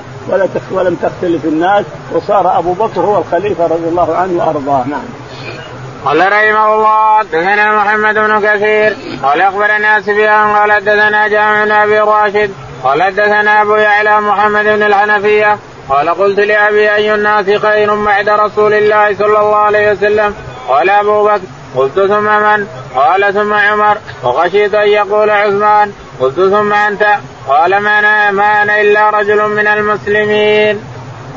ولم 0.71 0.95
تختلف 0.95 1.45
الناس 1.45 1.85
وصار 2.11 2.59
أبو 2.59 2.73
بكر 2.73 3.01
هو 3.01 3.17
الخليفة 3.17 3.63
رضي 3.63 3.87
الله 3.87 4.15
عنه 4.15 4.33
وأرضاه 4.37 4.87
نعم. 4.87 5.03
قال 6.05 6.19
رحمه 6.19 6.75
الله 6.75 7.17
حدثنا 7.17 7.77
محمد 7.77 8.15
بن 8.15 8.39
كثير 8.39 8.97
قال 9.23 9.41
أخبرنا 9.41 10.01
سفيان 10.01 10.55
قال 10.55 10.71
حدثنا 10.71 11.27
جامع 11.27 11.63
بن 11.63 11.71
أبي 11.71 11.99
راشد 11.99 12.51
قال 12.83 13.03
حدثنا 13.03 13.61
أبو 13.61 13.75
يعلى 13.75 14.21
محمد 14.21 14.65
بن 14.65 14.83
الحنفية 14.83 15.57
قال 15.89 16.09
قلت 16.09 16.39
لأبي 16.39 16.93
أي 16.95 17.15
الناس 17.15 17.45
خير 17.45 17.95
بعد 17.95 18.29
رسول 18.29 18.73
الله 18.73 19.15
صلى 19.15 19.39
الله 19.39 19.55
عليه 19.55 19.91
وسلم 19.91 20.35
قال 20.67 20.89
أبو 20.89 21.23
بكر 21.23 21.41
قلت 21.75 21.99
ثم 21.99 22.23
من؟ 22.23 22.67
قال 22.95 23.33
ثم 23.33 23.53
عمر 23.53 23.97
وخشيت 24.23 24.73
أن 24.73 24.87
يقول 24.87 25.29
عثمان 25.29 25.91
قلت 26.19 26.35
ثم 26.35 26.73
أنت 26.73 27.05
قال 27.47 27.77
ما 27.77 27.99
أنا 27.99 28.31
ما 28.31 28.61
أنا 28.61 28.81
إلا 28.81 29.09
رجل 29.09 29.49
من 29.49 29.67
المسلمين. 29.67 30.79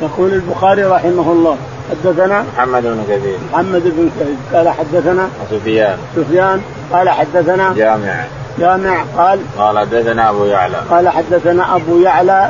يقول 0.01 0.33
البخاري 0.33 0.83
رحمه 0.83 1.31
الله 1.31 1.57
حدثنا 1.91 2.45
محمد 2.55 2.83
بن 2.83 3.03
كثير 3.09 3.37
محمد 3.53 3.83
بن 3.83 4.09
كثير 4.19 4.35
قال 4.53 4.69
حدثنا 4.69 5.29
سفيان. 5.51 5.97
سفيان 6.15 6.61
قال 6.93 7.09
حدثنا 7.09 7.73
جامع. 7.73 8.25
جامع 8.59 9.03
قال 9.17 9.39
قال 9.57 9.79
حدثنا 9.79 10.29
أبو 10.29 10.45
يعلى. 10.45 10.77
قال 10.89 11.09
حدثنا 11.09 11.75
أبو 11.75 11.99
يعلى 11.99 12.49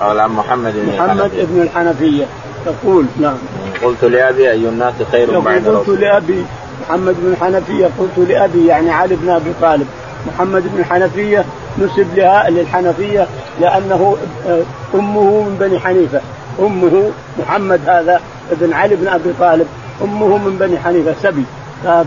قال 0.00 0.20
عن 0.20 0.30
محمد 0.30 0.72
بن 0.76 0.96
محمد 0.96 1.30
بن 1.34 1.62
الحنفية. 1.62 2.26
يقول 2.66 3.06
نعم. 3.20 3.36
قلت 3.82 4.04
لأبي 4.04 4.50
أي 4.50 4.68
الناس 4.68 4.94
خير 5.12 5.40
بعد 5.40 5.66
قلت 5.66 5.88
لأبي 5.88 6.44
محمد 6.82 7.16
بن 7.18 7.32
الحنفية 7.32 7.90
قلت 7.98 8.28
لأبي 8.28 8.66
يعني 8.66 8.90
علي 8.90 9.16
بن 9.16 9.30
أبي 9.30 9.52
طالب. 9.60 9.86
محمد 10.26 10.62
بن 10.74 10.80
الحنفية 10.80 11.44
نسب 11.78 12.06
لها 12.14 12.50
للحنفية 12.50 13.26
لأنه 13.60 14.16
آه، 14.48 14.62
أمه 14.94 15.42
من 15.42 15.56
بني 15.60 15.80
حنيفة. 15.80 16.20
أمه 16.60 17.10
محمد 17.38 17.80
هذا 17.86 18.20
ابن 18.52 18.72
علي 18.72 18.96
بن 18.96 19.08
أبي 19.08 19.32
طالب. 19.40 19.66
أمه 20.02 20.38
من 20.38 20.56
بني 20.58 20.78
حنيفة 20.78 21.14
سبي. 21.22 21.44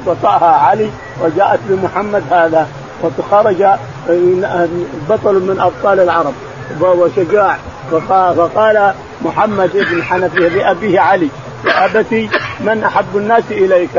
فطاها 0.05 0.55
علي 0.55 0.89
وجاءت 1.21 1.59
بمحمد 1.69 2.23
هذا. 2.31 2.67
وخرج 3.03 3.61
آه، 3.61 4.67
بطل 5.09 5.33
من 5.33 5.57
أبطال 5.59 5.99
العرب. 5.99 6.33
وشجاع 6.81 7.57
فقال 7.91 8.93
محمد 9.21 9.69
بن 9.73 10.03
حنفية 10.03 10.47
لأبيه 10.47 10.99
علي 10.99 11.29
يا 11.65 11.85
ابتي 11.85 12.29
من 12.59 12.83
أحب 12.83 13.17
الناس 13.17 13.43
إليك؟ 13.51 13.97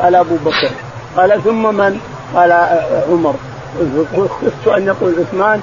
قال 0.00 0.14
أبو 0.14 0.36
بكر. 0.44 0.70
قال 1.16 1.42
ثم 1.44 1.74
من؟ 1.76 2.00
قال 2.34 2.52
عمر. 3.10 3.34
خفت 4.16 4.68
ان 4.68 4.86
يقول 4.86 5.14
عثمان 5.20 5.60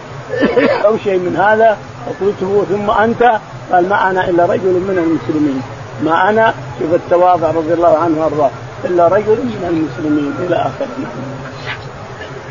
أو 0.85 0.97
شيء 0.97 1.19
من 1.19 1.35
هذا؟ 1.37 1.77
فقلت 2.05 2.65
ثم 2.69 2.91
أنت؟ 2.91 3.39
قال 3.71 3.89
ما 3.89 4.09
أنا 4.09 4.29
إلا 4.29 4.45
رجل 4.45 4.69
من 4.69 4.97
المسلمين. 4.97 5.61
ما 6.03 6.29
أنا؟ 6.29 6.53
شوف 6.79 6.93
التواضع 6.93 7.51
رضي 7.51 7.73
الله 7.73 7.97
عنه 7.97 8.21
وأرضاه. 8.21 8.49
إلا 8.85 9.07
رجل 9.07 9.37
من 9.37 9.65
المسلمين 9.69 10.33
إلى 10.39 10.55
اخره 10.55 10.87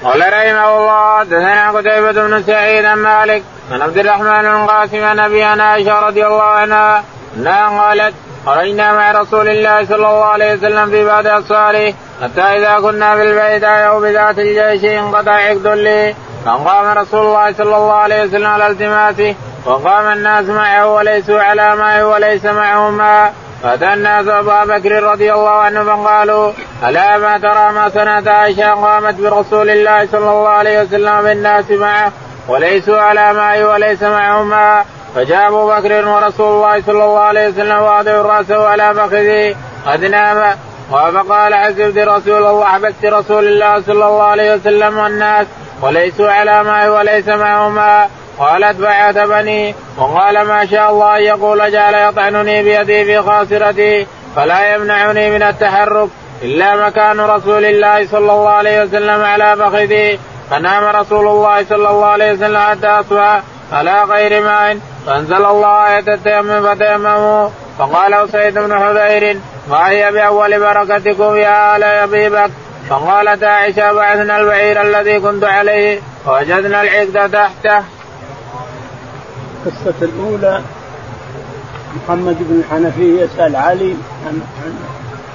قال 0.05 0.21
رحمه 0.21 0.79
الله 0.79 1.19
حدثنا 1.19 1.71
قتيبة 1.71 2.13
بن 2.13 2.43
سعيد 2.43 2.85
مالك 2.87 3.43
عن 3.73 3.83
عبد 3.83 3.99
الرحمن 3.99 4.43
بن 4.43 4.67
قاسم 4.67 5.05
عن 5.05 5.19
أبي 5.19 5.45
عائشة 5.45 6.01
رضي 6.01 6.27
الله 6.27 6.43
عنها 6.43 7.05
أنها 7.37 7.83
قالت 7.83 8.15
خرجنا 8.47 8.93
مع 8.93 9.13
رسول 9.13 9.49
الله 9.49 9.85
صلى 9.85 9.97
الله 9.97 10.25
عليه 10.25 10.55
وسلم 10.55 10.91
في 10.91 11.05
بعض 11.05 11.27
أصفاره 11.27 11.95
حتى 12.23 12.41
إذا 12.43 12.81
كنا 12.81 13.17
في 13.17 13.23
البيداء 13.23 13.89
أو 13.89 14.01
بذات 14.01 14.39
الجيش 14.39 14.85
انقطع 14.85 15.33
عقد 15.33 15.67
لي. 15.67 16.15
فقام 16.45 16.99
رسول 16.99 17.27
الله 17.27 17.53
صلى 17.53 17.77
الله 17.77 17.93
عليه 17.93 18.23
وسلم 18.25 18.47
على 18.47 18.67
التماسه 18.67 19.35
وقام 19.67 20.13
الناس 20.13 20.45
معه 20.47 20.87
وليسوا 20.95 21.41
على 21.41 21.77
ماء 21.77 22.05
وليس 22.05 22.45
معهم 22.45 22.97
ماء 22.97 23.33
فأتى 23.63 23.95
الناس 23.95 24.29
أبا 24.29 24.65
بكر 24.65 25.03
رضي 25.03 25.33
الله 25.33 25.51
عنه 25.51 25.85
فقالوا 25.85 26.53
ألا 26.89 27.19
ما 27.19 27.39
ترى 27.39 27.73
ما 27.73 27.89
صنعت 27.89 28.29
عائشة 28.29 28.71
قامت 28.75 29.15
برسول 29.15 29.71
الله 29.71 30.07
صلى 30.07 30.31
الله 30.31 30.49
عليه 30.49 30.83
وسلم 30.83 31.23
بالناس 31.23 31.71
معه 31.71 32.13
وليسوا 32.49 32.99
على 33.01 33.33
ماء 33.33 33.63
وليس 33.63 34.03
معهم 34.03 34.49
ماء 34.49 34.87
فجاء 35.15 35.49
أبو 35.49 35.67
بكر 35.67 36.09
ورسول 36.09 36.55
الله 36.55 36.83
صلى 36.87 37.05
الله 37.05 37.19
عليه 37.19 37.49
وسلم 37.49 37.79
واضع 37.79 38.13
راسه 38.13 38.69
على 38.69 38.95
فخذه 38.95 39.55
قد 39.87 40.05
نام 40.05 40.57
فقال 40.91 41.55
حسبت 41.55 41.99
رسول 41.99 42.37
الله 42.37 42.63
احببت 42.63 43.05
رسول 43.05 43.47
الله 43.47 43.81
صلى 43.81 44.07
الله 44.07 44.23
عليه 44.23 44.55
وسلم 44.55 44.99
والناس 44.99 45.47
وليسوا 45.83 46.31
على 46.31 46.65
ماء 46.65 46.89
وليس 46.89 47.29
معهم 47.29 47.75
ماء 47.75 48.11
قالت 48.39 48.81
فعاتبني 48.81 49.75
وقال 49.99 50.43
ما 50.43 50.67
شاء 50.67 50.91
الله 50.91 51.17
أن 51.17 51.23
يقول 51.23 51.73
جعل 51.73 51.95
يطعنني 51.95 52.63
بيدي 52.63 53.05
في 53.05 53.23
خاصرتي 53.23 54.07
فلا 54.37 54.75
يمنعني 54.75 55.31
من 55.31 55.43
التحرك 55.43 56.09
إلا 56.43 56.87
مكان 56.87 57.21
رسول 57.21 57.65
الله 57.65 58.07
صلى 58.07 58.33
الله 58.33 58.49
عليه 58.49 58.83
وسلم 58.83 59.25
على 59.25 59.57
فخذي 59.57 60.19
فنام 60.51 60.85
رسول 60.85 61.27
الله 61.29 61.65
صلى 61.65 61.91
الله 61.91 62.07
عليه 62.07 62.33
وسلم 62.33 62.59
حتى 62.59 62.87
أصبح. 62.87 63.43
على 63.73 64.03
غير 64.03 64.43
ماء 64.43 64.79
فأنزل 65.07 65.45
الله 65.45 65.89
آية 65.89 66.15
التيمم 66.15 66.75
فتيمموا. 66.75 67.49
فقال 67.79 68.31
سيد 68.33 68.55
بن 68.59 68.79
حذير 68.79 69.39
ما 69.71 69.89
هي 69.89 70.13
بأول 70.13 70.61
بركتكم 70.61 71.37
يا 71.37 71.77
آل 71.77 71.83
أبي 71.83 72.29
بكر؟ 72.29 72.51
فقالت 72.89 73.45
عائشة 73.45 73.93
بعثنا 73.93 74.41
البعير 74.41 74.83
الذي 74.83 75.21
كنت 75.21 75.45
عليه 75.45 76.01
ووجدنا 76.27 76.83
العقد 76.83 77.31
تحته. 77.33 77.85
القصة 79.67 79.95
الأولى 80.03 80.63
محمد 81.97 82.37
بن 82.41 82.61
الحنفي 82.61 83.21
يسأل 83.21 83.57
علي 83.57 83.95
عن 84.27 84.41
عن 84.65 84.77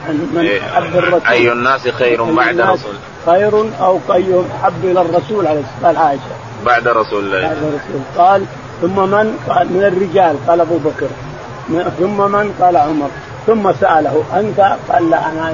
عن 0.07 0.29
من 0.33 0.45
إيه، 0.45 0.61
أحب 0.61 0.97
الرسول. 0.97 1.27
أي 1.29 1.51
الناس 1.51 1.87
خير 1.87 2.23
بعد 2.23 2.59
رسول 2.59 2.95
خير 3.25 3.69
أو 3.79 3.99
أيهم 4.13 4.49
أحب 4.61 4.85
إلى 4.85 5.01
الرسول 5.01 5.47
عليه 5.47 5.59
الصلاة 5.59 5.87
والسلام؟ 5.87 6.07
عائشة. 6.07 6.46
بعد 6.65 6.87
رسول 6.87 7.23
الله. 7.25 7.41
بعد 7.41 7.57
الرسول 7.57 8.01
قال 8.17 8.43
ثم 8.81 9.09
من؟ 9.09 9.37
قال 9.49 9.73
من 9.73 9.83
الرجال. 9.83 10.35
قال 10.47 10.61
أبو 10.61 10.77
بكر. 10.77 11.07
ثم 11.99 12.31
من؟ 12.31 12.53
قال 12.61 12.77
عمر. 12.77 13.09
ثم 13.47 13.71
سأله 13.73 14.23
أنت؟ 14.33 14.77
قال 14.89 15.09
لا 15.09 15.31
أنا 15.31 15.53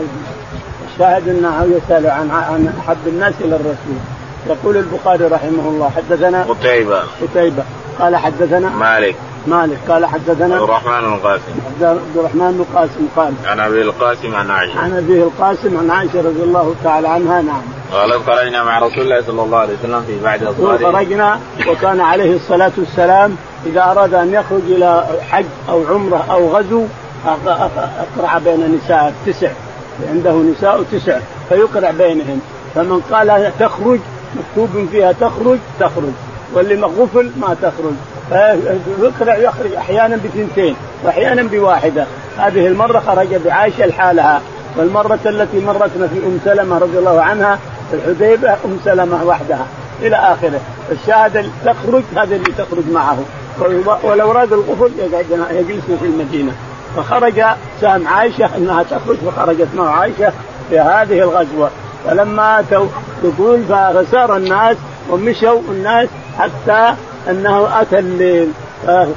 الشاهد 0.93 1.27
أنه 1.27 1.67
يسأل 1.77 2.07
عن 2.07 2.31
عن 2.31 2.74
أحب 2.79 3.07
الناس 3.07 3.33
إلى 3.41 3.55
الرسول. 3.55 4.00
يقول 4.48 4.77
البخاري 4.77 5.25
رحمه 5.25 5.69
الله 5.69 5.89
حدثنا 5.89 6.43
قتيبة. 6.43 7.01
قتيبة. 7.22 7.63
قال 8.00 8.16
حدثنا 8.16 8.70
مالك. 8.70 9.16
مالك 9.48 9.78
قال 9.90 10.06
حدثنا 10.06 10.56
عبد 10.56 10.64
الرحمن 10.64 11.02
بن 11.02 11.14
القاسم 11.14 11.52
عبد 11.82 12.00
الرحمن 12.16 12.52
بن 12.52 12.60
القاسم 12.60 13.08
قال 13.16 13.34
عن 13.46 13.60
أبي 13.60 13.82
القاسم 13.82 14.36
عن 14.36 14.52
عائشة. 14.52 14.80
عن 14.80 14.94
ابي 14.98 15.24
القاسم 15.24 15.78
عن 15.78 15.92
عائشة 15.92 16.20
رضي 16.20 16.44
الله 16.44 16.76
تعالى 16.84 17.08
عنها 17.08 17.42
نعم. 17.42 17.62
قال 17.92 18.24
خرجنا 18.24 18.64
مع 18.64 18.80
رسول 18.80 19.04
الله 19.04 19.22
صلى 19.22 19.42
الله 19.42 19.58
عليه 19.58 19.74
وسلم 19.74 20.02
في 20.02 20.24
بعد 20.24 20.44
اصفاره 20.44 20.92
خرجنا 20.92 21.40
وكان 21.68 22.02
عليه 22.02 22.36
الصلاة 22.36 22.72
والسلام 22.78 23.36
إذا 23.66 23.84
أراد 23.84 24.14
أن 24.14 24.34
يخرج 24.34 24.62
إلى 24.68 25.06
حج 25.32 25.46
أو 25.70 25.84
عمرة 25.90 26.26
أو 26.32 26.58
غزو 26.58 26.86
أقرع 27.26 28.38
بين 28.38 28.76
نساء 28.76 29.14
تسع 29.26 29.52
عنده 30.10 30.34
نساء 30.34 30.84
تسع 30.92 31.20
فيقرع 31.50 31.92
بينهم. 31.92 32.42
فمن 32.76 33.02
قال 33.12 33.52
تخرج 33.60 34.00
مكتوب 34.36 34.88
فيها 34.92 35.12
تخرج 35.12 35.58
تخرج. 35.80 36.14
واللي 36.53 36.75
مغفل 36.75 37.31
ما 37.38 37.55
تخرج. 37.62 37.93
فيقرع 38.29 39.38
يخرج 39.38 39.74
أحيانا 39.74 40.15
بثنتين 40.15 40.75
وأحيانا 41.03 41.43
بواحدة. 41.43 42.05
هذه 42.38 42.67
المرة 42.67 43.00
خرج 43.00 43.36
بعائشة 43.36 43.86
لحالها. 43.86 44.41
والمرة 44.77 45.19
التي 45.25 45.60
مرتنا 45.60 46.07
في 46.07 46.17
أم 46.17 46.39
سلمة 46.45 46.77
رضي 46.77 46.98
الله 46.98 47.22
عنها 47.22 47.60
في 47.91 47.98
الحديبة 47.98 48.53
أم 48.53 48.79
سلمة 48.86 49.24
وحدها. 49.24 49.65
إلى 50.01 50.15
آخره. 50.15 50.60
الشاهد 50.91 51.50
تخرج 51.65 52.03
هذا 52.15 52.36
اللي 52.36 52.51
تخرج 52.57 52.83
معه. 52.91 53.17
ولو 54.03 54.31
راد 54.31 54.53
القفل 54.53 54.91
يجلس 55.51 55.86
في 56.00 56.05
المدينة. 56.05 56.51
فخرج 56.98 57.43
سهم 57.81 58.07
عائشة 58.07 58.57
إنها 58.57 58.83
تخرج 58.83 59.17
فخرجت 59.17 59.67
مع 59.75 60.00
عائشة 60.00 60.33
في 60.69 60.79
هذه 60.79 61.19
الغزوة. 61.19 61.69
فلما 62.05 62.60
أتوا 62.60 62.88
تقول 63.24 63.63
فسار 63.63 64.36
الناس 64.38 64.77
ومشوا 65.10 65.62
الناس 65.69 66.07
حتى 66.40 66.94
أنه 67.30 67.82
أتى 67.82 68.00
الليل 68.00 68.50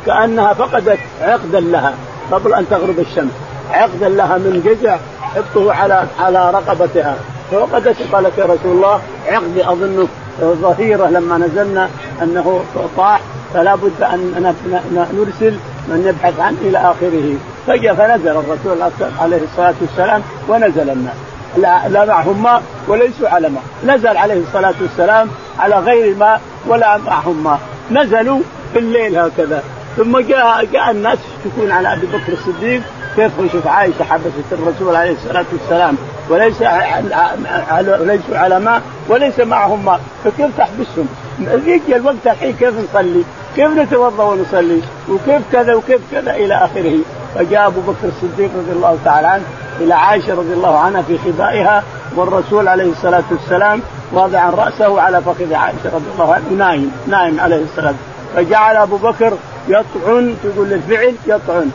كأنها 0.07 0.53
فقدت 0.55 0.99
عقدا 1.23 1.61
لها 1.61 1.95
قبل 2.33 2.55
أن 2.55 2.69
تغرب 2.71 2.99
الشمس. 2.99 3.33
عقدا 3.73 4.09
لها 4.09 4.39
من 4.39 4.63
جزع 4.65 4.97
حطه 5.21 5.73
على 5.73 6.05
على 6.21 6.51
رقبتها. 6.51 7.17
فوقدت 7.51 7.97
قالت 8.13 8.39
يا 8.39 8.45
رسول 8.45 8.77
الله 8.77 9.01
عقدي 9.29 9.69
اظنه 9.69 10.09
ظهيرة 10.41 11.07
لما 11.07 11.39
نزلنا 11.39 11.89
أنه 12.23 12.61
طاح 12.97 13.21
فلا 13.55 13.75
بد 13.75 14.03
أن 14.03 14.55
نرسل 14.93 15.55
من 15.89 16.07
يبحث 16.07 16.41
عنه 16.41 16.57
إلى 16.61 16.79
آخره. 16.79 17.35
فجاء 17.67 17.95
فنزل 17.95 18.29
الرسول 18.29 18.91
عليه 19.21 19.41
الصلاة 19.53 19.75
والسلام 19.81 20.23
ونزل 20.49 20.91
الناس 20.91 21.15
لا, 21.57 21.89
لا 21.89 22.05
معهم 22.05 22.43
ماء 22.43 22.63
وليسوا 22.89 23.29
على 23.29 23.49
ماء 23.49 23.63
نزل 23.87 24.17
عليه 24.17 24.41
الصلاة 24.49 24.75
والسلام 24.83 25.29
على 25.59 25.79
غير 25.79 26.17
ماء 26.17 26.41
ولا 26.67 26.97
معهم 26.97 27.59
نزلوا 27.91 28.41
في 28.73 28.79
الليل 28.79 29.19
هكذا 29.19 29.63
ثم 29.97 30.19
جاء 30.19 30.65
جاء 30.73 30.91
الناس 30.91 31.19
يشتكون 31.19 31.71
على 31.71 31.93
أبي 31.93 32.07
بكر 32.07 32.33
الصديق 32.33 32.83
كيف 33.17 33.53
شوف 33.53 33.67
عائشة 33.67 34.05
حبست 34.05 34.53
الرسول 34.53 34.97
عليه 34.97 35.13
الصلاة 35.13 35.45
والسلام 35.53 35.97
وليس 36.31 36.63
ليسوا 38.01 38.39
على 38.39 38.61
ماء 38.61 38.83
وليس 39.09 39.41
معهم 39.41 39.85
ماء 39.85 40.01
فكيف 40.25 40.59
تحبسهم؟ 40.59 41.09
يجي 41.67 41.97
الوقت 41.97 42.27
الحين 42.27 42.53
كيف 42.53 42.75
نصلي؟ 42.79 43.23
كيف 43.57 43.71
نتوضأ 43.71 44.25
ونصلي؟ 44.25 44.81
وكيف 45.09 45.43
كذا 45.53 45.75
وكيف 45.75 46.01
كذا 46.13 46.35
إلى 46.35 46.55
آخره 46.55 46.99
فجاء 47.35 47.67
أبو 47.67 47.81
بكر 47.81 48.09
الصديق 48.09 48.51
رضي 48.57 48.73
الله 48.73 48.99
تعالى 49.05 49.27
عنه 49.27 49.45
إلى 49.81 49.95
عائشة 49.95 50.35
رضي 50.35 50.53
الله 50.53 50.79
عنها 50.79 51.03
في 51.03 51.19
خبائها 51.19 51.83
والرسول 52.17 52.69
عليه 52.69 52.91
الصلاة 52.91 53.25
والسلام 53.31 53.81
واضعا 54.13 54.51
رأسه 54.51 55.01
على 55.01 55.23
فخذ 55.23 55.55
عائشة 55.55 55.95
رضي 55.95 56.05
الله 56.15 56.35
عنها 56.35 56.51
نايم 56.51 56.93
نايم 57.07 57.41
عليه 57.41 57.63
الصلاه 57.63 57.95
فجعل 58.37 58.77
أبو 58.77 58.97
بكر 58.97 59.33
يطعن 59.69 60.37
تقول 60.43 60.69
للفعل 60.69 61.15
يطعن 61.27 61.71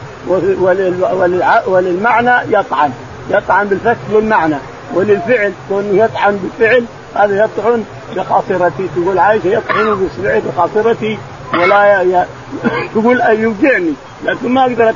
وللمعنى 1.67 2.53
يطعن. 2.53 2.91
يطعن 3.29 3.67
بالفتح 3.67 4.00
للمعنى 4.09 4.55
وللفعل 4.93 5.53
كونه 5.69 6.03
يطعن 6.03 6.38
بالفعل 6.38 6.85
هذا 7.15 7.43
يطعن 7.43 7.83
بخاصرتي 8.15 8.88
تقول 8.95 9.19
عائشة 9.19 9.47
يطعن 9.47 9.95
باصبعه 9.95 10.41
بخاصرتي 10.47 11.17
ولا 11.53 12.01
ي... 12.01 12.25
تقول 12.93 13.21
يوجعني 13.21 13.93
لكن 14.25 14.50
ما 14.50 14.61
أقدر 14.61 14.93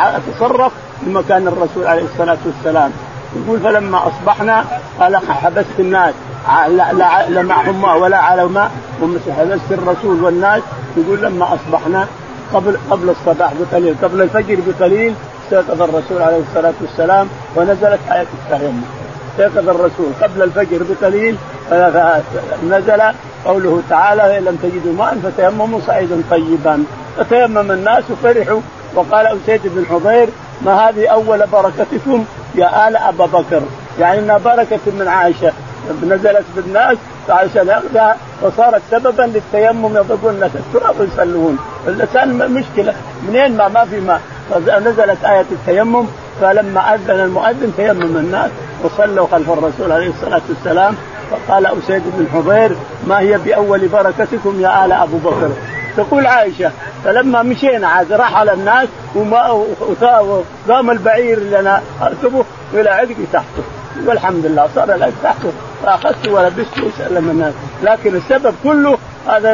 أتصرف 0.00 0.72
في 1.04 1.10
مكان 1.10 1.48
الرسول 1.48 1.86
عليه 1.86 2.02
الصلاة 2.02 2.38
والسلام. 2.46 2.90
يقول 3.36 3.60
فلما 3.60 4.06
أصبحنا 4.06 4.64
قال 5.00 5.16
حبست 5.16 5.80
الناس. 5.80 6.14
لا, 6.68 6.92
لا, 7.28 7.42
معهم 7.42 7.82
ماء 7.82 7.98
ولا 7.98 8.18
على 8.18 8.44
ماء 8.44 8.70
حبست 9.38 9.72
الرسول 9.72 10.24
والناس 10.24 10.62
يقول 10.96 11.22
لما 11.22 11.54
أصبحنا 11.54 12.06
قبل 12.54 12.76
قبل 12.90 13.10
الصباح 13.10 13.52
بقليل 13.60 13.94
قبل 14.02 14.22
الفجر 14.22 14.58
بقليل 14.66 15.14
استيقظ 15.44 15.82
الرسول 15.82 16.22
عليه 16.22 16.40
الصلاة 16.48 16.72
والسلام 16.80 17.28
ونزلت 17.56 18.00
آية 18.12 18.26
التيمم 18.52 18.82
استيقظ 19.30 19.68
الرسول 19.68 20.12
قبل 20.22 20.42
الفجر 20.42 20.82
بقليل 20.90 21.36
نزل 22.70 23.02
قوله 23.44 23.82
تعالى 23.90 24.38
إن 24.38 24.44
لم 24.44 24.56
تجدوا 24.62 24.94
ماء 24.98 25.18
فتيمموا 25.24 25.80
صعيدا 25.86 26.22
طيبا. 26.30 26.84
فتيمم 27.18 27.70
الناس 27.70 28.04
وفرحوا. 28.10 28.60
وقال 28.94 29.26
أسيد 29.26 29.60
بن 29.64 29.86
حضير 29.90 30.28
ما 30.62 30.88
هذه 30.88 31.08
أول 31.08 31.46
بركتكم 31.52 32.24
يا 32.54 32.88
آل 32.88 32.96
أبا 32.96 33.26
بكر. 33.26 33.62
يعني 34.00 34.18
إنها 34.18 34.38
بركة 34.38 34.80
من 34.86 35.08
عائشة. 35.08 35.52
نزلت 36.02 36.44
بالناس 36.56 36.98
فعشان 37.28 37.68
ياخذها 37.68 38.16
وصارت 38.42 38.82
سببا 38.90 39.22
للتيمم 39.22 39.96
يضربون 39.96 40.34
الناس. 40.34 40.50
التراب 40.54 41.00
ويصلون 41.00 41.58
اللسان 41.88 42.52
مشكلة. 42.52 42.94
منين 43.28 43.56
ما 43.56 43.68
ما 43.68 43.84
في 43.84 44.00
ماء 44.00 44.20
فنزلت 44.50 45.24
آية 45.24 45.46
التيمم 45.52 46.06
فلما 46.40 46.94
أذن 46.94 47.20
المؤذن 47.20 47.72
تيمم 47.76 48.16
الناس 48.16 48.50
وصلوا 48.84 49.26
خلف 49.32 49.50
الرسول 49.50 49.92
عليه 49.92 50.08
الصلاة 50.08 50.40
والسلام 50.48 50.94
فقال 51.30 51.66
أسيد 51.66 52.02
بن 52.06 52.26
حضير 52.32 52.76
ما 53.06 53.20
هي 53.20 53.38
بأول 53.38 53.88
بركتكم 53.88 54.60
يا 54.60 54.84
آل 54.84 54.92
أبو 54.92 55.16
بكر؟ 55.16 55.50
تقول 55.96 56.26
عائشة 56.26 56.70
فلما 57.04 57.42
مشينا 57.42 57.88
عاد 57.88 58.12
رحل 58.12 58.48
الناس 58.48 58.88
وما 59.14 59.50
وقام 60.20 60.90
البعير 60.90 61.60
أنا 61.60 61.82
اركبه 62.02 62.44
إلى 62.74 62.90
عدقي 62.90 63.26
تحته. 63.32 63.62
والحمد 64.06 64.46
لله 64.46 64.68
صار 64.74 64.94
العدق 64.94 65.14
تحته. 65.22 65.52
فاخذته 65.82 66.32
ولبسته 66.32 66.82
وسلم 66.84 67.30
الناس. 67.30 67.54
لكن 67.82 68.16
السبب 68.16 68.54
كله 68.64 68.98
هذا 69.28 69.52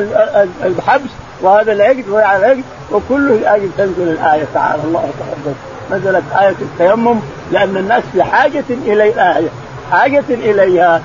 الحبس 0.64 1.10
وهذا 1.42 1.72
العقد 1.72 2.08
وهذا 2.08 2.36
العقد 2.38 2.64
وكله 2.92 3.34
لاجل 3.36 3.70
تنزل 3.78 4.08
الآية 4.08 4.44
تعالى. 4.54 4.82
الله 4.84 5.00
تقدم 5.00 5.54
نزلت 5.90 6.24
آية 6.40 6.54
التيمم 6.60 7.20
لأن 7.52 7.76
الناس 7.76 8.02
في 8.12 8.22
حاجة 8.22 8.64
إلى 8.70 9.08
الآية 9.08 9.48
حاجة 9.92 10.24
إليها. 10.30 11.02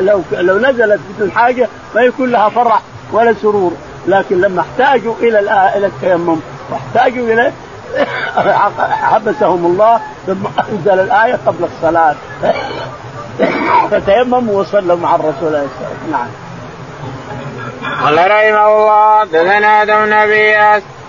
لو 0.00 0.22
لو 0.32 0.58
نزلت 0.58 1.00
بدون 1.16 1.30
حاجة 1.30 1.68
ما 1.94 2.00
يكون 2.00 2.30
لها 2.30 2.48
فرح 2.48 2.82
ولا 3.12 3.34
سرور. 3.42 3.72
لكن 4.08 4.40
لما 4.40 4.60
احتاجوا 4.60 5.14
إلى 5.20 5.38
إلى 5.76 5.86
التيمم 5.86 6.40
واحتاجوا 6.70 7.26
إليه 7.26 7.52
حبسهم 9.10 9.66
الله 9.66 10.00
ثم 10.26 10.46
أنزل 10.72 11.00
الآية 11.00 11.38
قبل 11.46 11.64
الصلاة. 11.64 12.14
فتيمموا 13.90 14.60
وصلوا 14.60 14.96
مع 14.96 15.14
الرسول 15.14 15.54
عليه 15.54 15.66
الصلاة 15.66 15.90
والسلام 15.90 16.10
نعم 16.10 16.28
قال 18.04 18.30
رحمه 18.30 18.66
الله 18.66 19.24
دثنا 19.24 19.82
آدم 19.82 20.14
نبي 20.14 20.54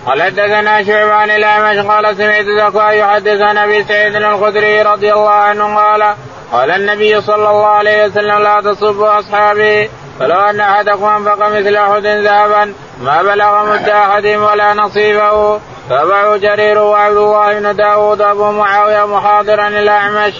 قال 0.06 0.22
حدثنا 0.22 0.84
شعبان 0.84 1.30
الاعمش 1.30 1.86
قال 1.86 2.16
سمعت 2.16 2.44
زكوى 2.44 2.98
يحدث 2.98 3.40
عن 3.40 3.58
أبي 3.58 3.84
سعيد 3.84 4.16
الخدري 4.16 4.82
رضي 4.82 5.12
الله 5.12 5.30
عنه 5.30 5.76
قال 5.76 6.14
قال 6.52 6.70
النبي 6.70 7.20
صلى 7.20 7.50
الله 7.50 7.66
عليه 7.66 8.04
وسلم 8.04 8.38
لا 8.38 8.60
تصبوا 8.60 9.18
أصحابي 9.18 9.90
فلو 10.20 10.40
أن 10.40 10.60
أحدكم 10.60 11.04
أنفق 11.04 11.48
مثل 11.48 11.76
أحد 11.76 12.06
ذهبا 12.06 12.74
ما 13.02 13.22
بلغ 13.22 13.72
مد 13.72 13.88
أحدهم 13.88 14.42
ولا 14.42 14.74
نصيبه 14.74 15.60
تابعه 15.88 16.36
جرير 16.36 16.78
وعبد 16.78 17.16
الله 17.16 17.58
بن 17.58 17.76
داود 17.76 18.20
ابو 18.20 18.50
معاوية 18.50 19.06
محاضرا 19.06 19.68
الاعمش. 19.68 20.34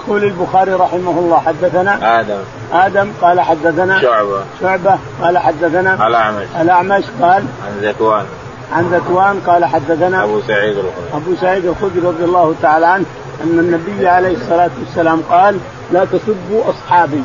يقول 0.00 0.24
البخاري 0.24 0.72
رحمه 0.72 1.18
الله 1.18 1.38
حدثنا 1.38 2.20
آدم. 2.20 2.38
آدم 2.72 3.12
قال 3.22 3.40
حدثنا 3.40 4.00
شعبة. 4.00 4.42
شعبة 4.60 4.98
قال 5.22 5.38
حدثنا 5.38 6.06
الأعمش. 6.06 6.46
الأعمش 6.60 7.04
قال 7.22 7.44
عن 7.66 7.80
ذكوان. 7.82 8.24
عن 8.72 8.84
ذكوان 8.84 9.40
قال 9.46 9.64
حدثنا 9.64 10.24
أبو 10.24 10.40
سعيد 10.40 10.76
الخدري. 10.76 11.14
أبو 11.14 11.34
سعيد 11.40 11.64
الخدري 11.66 12.00
رضي 12.00 12.24
الله 12.24 12.54
تعالى 12.62 12.86
عنه 12.86 13.04
أن 13.44 13.58
النبي 13.58 14.08
عليه 14.08 14.36
الصلاة 14.36 14.70
والسلام 14.80 15.22
قال 15.30 15.58
لا 15.92 16.04
تسبوا 16.04 16.62
أصحابي. 16.70 17.22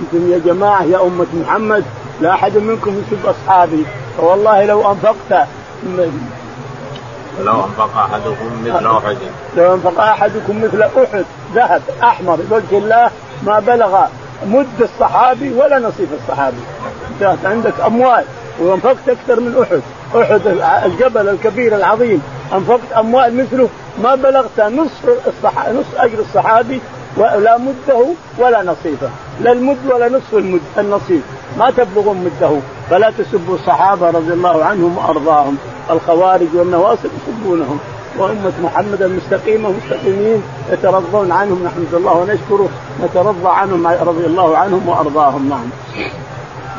أنتم 0.00 0.32
يا 0.32 0.38
جماعة 0.38 0.82
يا 0.82 1.02
أمة 1.02 1.26
محمد 1.34 1.84
لا 2.20 2.34
أحد 2.34 2.56
منكم 2.56 2.90
يسب 2.90 3.26
أصحابي. 3.26 3.86
فوالله 4.18 4.64
لو 4.64 4.90
أنفقت 4.90 5.46
لو 7.44 7.64
أنفق 7.64 7.96
أحدكم 7.96 8.62
مثل 8.64 8.86
أحد. 8.86 9.16
لو 9.56 9.74
أنفق 9.74 10.00
أحدكم 10.00 10.62
مثل 10.62 10.82
أحد 10.82 11.24
ذهب 11.54 11.82
أحمر 12.02 12.38
بوجه 12.50 12.78
الله 12.78 13.10
ما 13.42 13.58
بلغ 13.58 14.06
مد 14.46 14.80
الصحابي 14.80 15.54
ولا 15.54 15.78
نصيب 15.78 16.08
الصحابي. 16.22 16.62
انت 17.20 17.46
عندك 17.46 17.74
أموال 17.86 18.24
وأنفقت 18.60 19.08
أكثر 19.08 19.40
من 19.40 19.62
أحد. 19.62 19.82
أحد 20.22 20.40
الجبل 20.84 21.28
الكبير 21.28 21.76
العظيم 21.76 22.22
أنفقت 22.52 22.92
أموال 22.96 23.36
مثله 23.36 23.68
ما 24.02 24.14
بلغت 24.14 24.60
نصف 24.60 25.04
الصح... 25.26 25.68
نصف 25.68 25.96
أجر 25.96 26.18
الصحابي 26.18 26.80
ولا 27.16 27.58
مده 27.58 28.06
ولا 28.38 28.62
نصيبه 28.62 29.08
لا 29.40 29.52
المد 29.52 29.78
ولا 29.90 30.08
نصف 30.08 30.34
المد 30.34 30.60
النصيب 30.78 31.22
ما 31.58 31.70
تبلغون 31.70 32.16
مده. 32.16 32.58
فلا 32.90 33.12
تسبوا 33.18 33.54
الصحابة 33.54 34.10
رضي 34.10 34.32
الله 34.32 34.64
عنهم 34.64 34.98
وأرضاهم. 34.98 35.58
الخوارج 35.90 36.48
والنواصب 36.54 37.10
يسبونهم 37.28 37.78
وأمة 38.18 38.52
محمد 38.62 39.02
المستقيمة 39.02 39.68
مستقيمين 39.70 40.42
يترضون 40.72 41.32
عنهم 41.32 41.64
نحمد 41.64 41.94
الله 41.94 42.12
ونشكره 42.12 42.68
نترضى 43.02 43.48
عنهم 43.48 43.86
رضي 43.86 44.26
الله 44.26 44.56
عنهم 44.56 44.88
وأرضاهم 44.88 45.48
نعم 45.48 45.70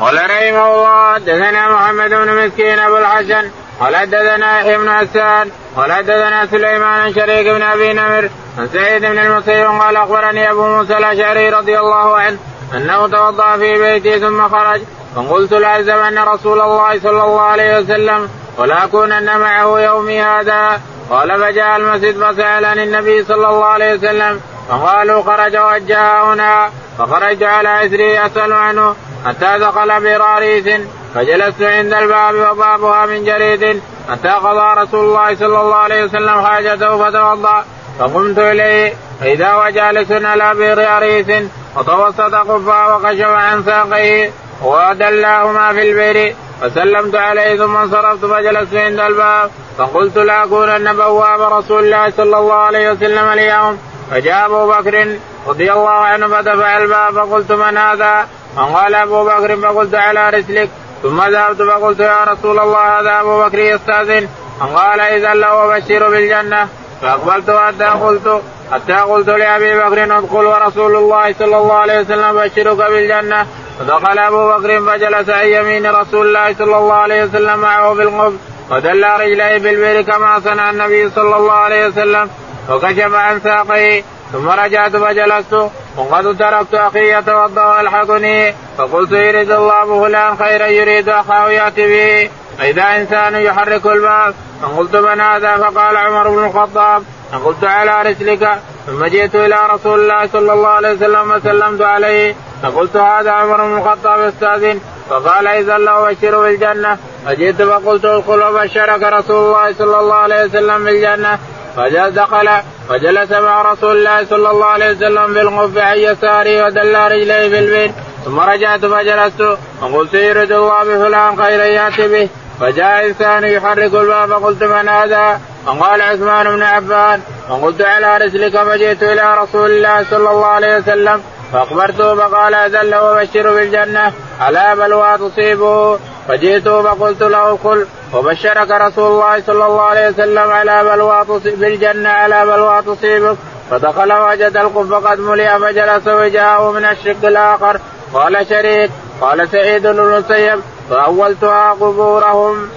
قال 0.00 0.14
رحمه 0.14 0.74
الله 0.74 1.14
حدثنا 1.14 1.72
محمد 1.72 2.10
بن 2.10 2.44
مسكين 2.44 2.78
أبو 2.78 2.96
الحسن 2.96 3.50
قال 3.80 3.96
حدثنا 3.96 4.60
يحيى 4.60 4.78
بن 4.78 4.90
حسان 4.90 5.50
قال 5.76 5.92
حدثنا 5.92 6.46
سليمان 6.46 7.14
شريك 7.14 7.46
بن 7.46 7.62
أبي 7.62 7.92
نمر 7.92 8.30
عن 8.58 8.68
سعيد 8.72 9.02
بن 9.02 9.18
المسيب 9.18 9.66
قال 9.66 9.96
أخبرني 9.96 10.50
أبو 10.50 10.66
موسى 10.66 10.96
الأشعري 10.98 11.48
رضي 11.48 11.78
الله 11.78 12.16
عنه 12.16 12.38
أنه 12.74 13.06
توضأ 13.06 13.56
في 13.56 13.78
بيته 13.78 14.18
ثم 14.18 14.48
خرج 14.48 14.80
فقلت 15.16 15.52
لازم 15.52 15.96
ان 15.96 16.18
رسول 16.18 16.60
الله 16.60 17.00
صلى 17.00 17.10
الله 17.24 17.40
عليه 17.40 17.78
وسلم 17.78 18.28
ولا 18.60 18.84
أكونن 18.84 19.38
معه 19.38 19.80
يومي 19.80 20.22
هذا. 20.22 20.80
قال 21.10 21.40
فجاء 21.40 21.76
المسجد 21.76 22.24
فسالني 22.24 22.82
النبي 22.82 23.24
صلى 23.24 23.48
الله 23.48 23.64
عليه 23.64 23.94
وسلم 23.94 24.40
فقالوا 24.68 25.22
خرج 25.22 25.56
وجاء 25.56 26.24
هنا. 26.24 26.70
فخرجت 26.98 27.42
على 27.42 27.86
اثري 27.86 28.26
اسال 28.26 28.52
عنه 28.52 28.94
حتى 29.26 29.58
دخل 29.58 30.00
براريس 30.00 30.80
فجلست 31.14 31.62
عند 31.62 31.92
الباب 31.92 32.34
وبابها 32.34 33.06
من 33.06 33.24
جريد 33.24 33.82
حتى 34.10 34.28
قضى 34.28 34.80
رسول 34.80 35.04
الله 35.04 35.34
صلى 35.34 35.60
الله 35.60 35.76
عليه 35.76 36.04
وسلم 36.04 36.46
حاجته 36.46 37.04
فتوضأ. 37.04 37.64
فقمت 37.98 38.38
إليه 38.38 38.94
فإذا 39.20 39.52
هو 39.52 39.68
جالس 39.68 40.12
على 40.12 40.54
براريس 40.54 41.44
وتوسط 41.76 42.34
قفا 42.34 42.94
وكشف 42.94 43.28
عن 43.28 43.62
ساقيه 43.62 44.30
ودلاهما 44.62 45.72
في 45.72 45.90
البئر 45.90 46.34
فسلمت 46.60 47.14
عليه 47.14 47.56
ثم 47.56 47.76
انصرفت 47.76 48.24
فجلست 48.24 48.74
عند 48.74 49.00
الباب 49.00 49.50
فقلت 49.78 50.16
لاكونن 50.16 50.92
بواب 50.92 51.40
رسول 51.40 51.84
الله 51.84 52.10
صلى 52.10 52.38
الله 52.38 52.54
عليه 52.54 52.90
وسلم 52.90 53.32
اليوم. 53.32 53.78
فجاء 54.10 54.46
أبو 54.46 54.72
بكر 54.72 55.16
رضي 55.46 55.72
الله 55.72 55.90
عنه 55.90 56.28
فدفع 56.28 56.78
الباب 56.78 57.14
فقلت 57.14 57.52
من 57.52 57.76
هذا؟ 57.76 58.26
فقال 58.56 58.94
أبو 58.94 59.24
بكر 59.24 59.56
فقلت 59.56 59.94
على 59.94 60.30
رسلك. 60.30 60.68
ثم 61.02 61.22
ذهبت 61.22 61.62
فقلت 61.62 62.00
يا 62.00 62.24
رسول 62.24 62.58
الله 62.58 63.00
هذا 63.00 63.20
أبو 63.20 63.42
بكر 63.42 63.58
يستأذن. 63.58 64.28
فقال 64.60 65.00
إذا 65.00 65.34
له 65.34 65.76
ابشر 65.76 66.10
بالجنة. 66.10 66.68
فأقبلت 67.02 67.50
حتى 67.50 67.84
قلت 67.84 68.42
حتى 68.72 68.92
قلت 68.92 69.28
لأبي 69.28 69.74
بكر 69.74 70.18
ادخل 70.18 70.46
ورسول 70.46 70.96
الله 70.96 71.34
صلى 71.38 71.56
الله 71.56 71.74
عليه 71.74 72.00
وسلم 72.00 72.32
بشرك 72.32 72.76
بالجنة. 72.76 73.46
فدخل 73.80 74.18
أبو 74.18 74.48
بكر 74.48 74.80
فجلس 74.80 75.30
عن 75.30 75.46
يمين 75.46 75.86
رسول 75.86 76.26
الله 76.26 76.54
صلى 76.54 76.76
الله 76.78 76.94
عليه 76.94 77.24
وسلم 77.24 77.58
معه 77.58 77.94
في 77.94 78.02
القبر 78.02 78.32
ودل 78.70 79.04
رجليه 79.04 79.58
بالبئر 79.58 80.02
كما 80.02 80.40
صنع 80.40 80.70
النبي 80.70 81.10
صلى 81.10 81.36
الله 81.36 81.52
عليه 81.52 81.86
وسلم 81.86 82.30
وكشف 82.70 83.14
عن 83.14 83.40
ساقيه 83.40 84.04
ثم 84.32 84.48
رجعت 84.48 84.96
فجلست 84.96 85.70
وقد 85.96 86.36
تركت 86.38 86.74
أخي 86.74 87.18
يتوضأ 87.18 87.76
ويلحقني 87.76 88.54
فقلت 88.78 89.12
يريد 89.12 89.50
الله 89.50 90.04
فلان 90.04 90.36
خيرا 90.36 90.66
يريد 90.66 91.08
أخاه 91.08 91.50
يأتي 91.50 91.86
به 91.86 92.30
فإذا 92.58 92.96
إنسان 92.96 93.34
يحرك 93.34 93.86
الباب 93.86 94.34
فقلت 94.62 94.96
من 94.96 95.20
هذا؟ 95.20 95.56
فقال 95.56 95.96
عمر 95.96 96.28
بن 96.28 96.44
الخطاب 96.44 97.02
فقلت 97.32 97.64
على 97.64 98.10
رسلك 98.10 98.60
ثم 98.86 99.04
جئت 99.04 99.34
إلى 99.34 99.56
رسول 99.72 100.00
الله 100.00 100.26
صلى 100.26 100.52
الله 100.52 100.68
عليه 100.68 100.92
وسلم 100.92 101.30
وسلمت 101.30 101.82
عليه. 101.82 102.34
فقلت 102.62 102.96
هذا 102.96 103.30
عمر 103.30 103.56
بن 103.56 103.78
الخطاب 103.78 104.20
استاذن 104.20 104.80
فقال 105.10 105.46
إذا 105.46 105.78
له 105.78 106.10
بشر 106.10 106.40
بالجنة. 106.42 106.98
فجئت 107.26 107.62
فقلت 107.62 108.04
ادخل 108.04 108.42
وبشرك 108.42 109.02
رسول 109.02 109.44
الله 109.44 109.72
صلى 109.72 109.98
الله 109.98 110.14
عليه 110.14 110.44
وسلم 110.44 110.84
بالجنة. 110.84 111.38
فجاء 111.76 112.10
دخل 112.10 112.48
فجلس 112.88 113.32
مع 113.32 113.72
رسول 113.72 113.96
الله 113.96 114.24
صلى 114.24 114.50
الله 114.50 114.66
عليه 114.66 114.90
وسلم 114.90 115.34
بالغف 115.34 115.78
عن 115.78 115.98
يساره 115.98 116.64
ودل 116.64 116.94
رجليه 116.94 117.48
في 117.48 117.58
البيت. 117.58 117.92
ثم 118.24 118.40
رجعت 118.40 118.80
فجلست 118.80 119.58
وقلت 119.82 120.14
يرد 120.14 120.52
الله 120.52 120.84
بفلان 120.84 121.42
خيرا 121.42 121.64
يأتي 121.64 122.08
به. 122.08 122.28
فجاء 122.60 123.06
إنسان 123.06 123.44
يحرك 123.44 123.94
الباب 123.94 124.28
فقلت 124.28 124.62
من 124.62 124.88
هذا؟ 124.88 125.40
فقال 125.66 126.02
عثمان 126.02 126.56
بن 126.56 126.62
عفان 126.62 127.20
فقلت 127.48 127.82
على 127.82 128.16
رسلك 128.16 128.62
فجئت 128.62 129.02
إلى 129.02 129.34
رسول 129.42 129.70
الله 129.70 130.04
صلى 130.10 130.30
الله 130.30 130.46
عليه 130.46 130.76
وسلم 130.76 131.22
فأخبرته 131.52 132.14
فقال 132.14 132.54
اذن 132.54 132.90
له 132.90 133.12
وبشر 133.12 133.54
بالجنة 133.54 134.12
على 134.40 134.74
بلوى 134.76 135.18
تصيبه 135.18 135.98
فجئته 136.28 136.82
فقلت 136.82 137.22
له 137.22 137.58
كل. 137.62 137.86
وبشرك 138.14 138.70
رسول 138.70 139.12
الله 139.12 139.42
صلى 139.46 139.66
الله 139.66 139.82
عليه 139.82 140.08
وسلم 140.08 140.50
على 140.50 140.84
بلوى 140.84 141.24
بالجنة 141.44 142.08
على 142.08 142.46
بلوى 142.46 142.82
تصيبك 142.82 143.36
فدخل 143.70 144.12
وجد 144.12 144.56
القف 144.56 144.92
قد 144.92 145.20
ملئ 145.20 145.58
فجلس 145.58 146.08
وجاءه 146.08 146.72
من 146.72 146.84
الشق 146.84 147.24
الآخر. 147.24 147.80
قال 148.14 148.46
شريك 148.48 148.90
قال 149.20 149.48
سعيد 149.48 149.82
بن 149.82 149.98
المسيب 149.98 150.60
فأولتها 150.90 151.72
قبورهم. 151.72 152.68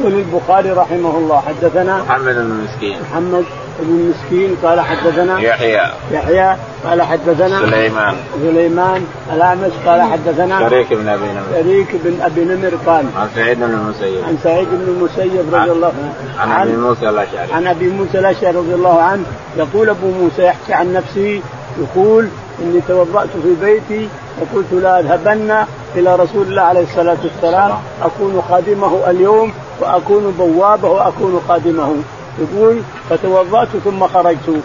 يقول 0.00 0.14
البخاري 0.14 0.70
رحمه 0.70 1.18
الله 1.18 1.40
حدثنا 1.40 2.02
محمد 2.02 2.34
بن 2.34 2.64
مسكين 2.64 2.98
محمد 3.10 3.44
بن 3.80 4.10
مسكين 4.10 4.56
قال 4.62 4.80
حدثنا 4.80 5.40
يحيى. 5.40 5.92
يحيى 6.12 6.56
قال 6.84 7.02
حدثنا 7.02 7.60
سليمان. 7.60 8.14
سليمان 8.42 9.06
الأعمش 9.34 9.72
قال 9.86 10.02
حدثنا 10.02 10.68
شريك 10.68 10.92
بن 10.92 11.08
أبي 11.08 11.24
نمر. 11.24 11.62
شريك 11.62 11.88
بن 12.04 12.20
أبي 12.20 12.44
نمر 12.44 12.72
قال 12.86 13.04
عن 13.16 13.28
سعيد 13.34 13.58
بن 13.58 13.64
المسيب. 13.64 14.24
عن 14.24 14.38
سعيد 14.44 14.68
بن 14.68 14.88
المسيب 14.88 15.54
رضي 15.54 15.70
الله 15.70 15.92
عنه 15.98 16.52
عن 16.52 16.68
أبي 16.68 16.76
موسى 16.76 17.08
الأشعري. 17.08 17.52
عن 17.52 17.66
أبي 17.66 17.88
موسى 17.88 18.18
الأشعري 18.18 18.56
رضي 18.56 18.74
الله 18.74 19.02
عنه 19.02 19.22
يقول 19.56 19.88
أبو 19.90 20.10
موسى 20.10 20.42
يحكي 20.42 20.72
عن 20.74 20.92
نفسه 20.92 21.40
يقول 21.78 22.28
إني 22.62 22.80
توضأت 22.88 23.28
في 23.42 23.54
بيتي 23.60 24.08
وقلت 24.40 24.72
لا 24.72 25.00
أذهبن 25.00 25.64
إلى 25.96 26.16
رسول 26.16 26.42
الله 26.42 26.62
عليه 26.62 26.82
الصلاة 26.82 27.16
والسلام 27.24 27.72
أكون 28.02 28.42
خادمه 28.50 29.10
اليوم 29.10 29.52
وأكون 29.80 30.34
بوابة 30.38 30.88
وأكون 30.88 31.40
خادمه. 31.48 31.96
يقول 32.38 32.82
فتوضأت 33.10 33.68
ثم 33.84 34.06
خرجت. 34.06 34.60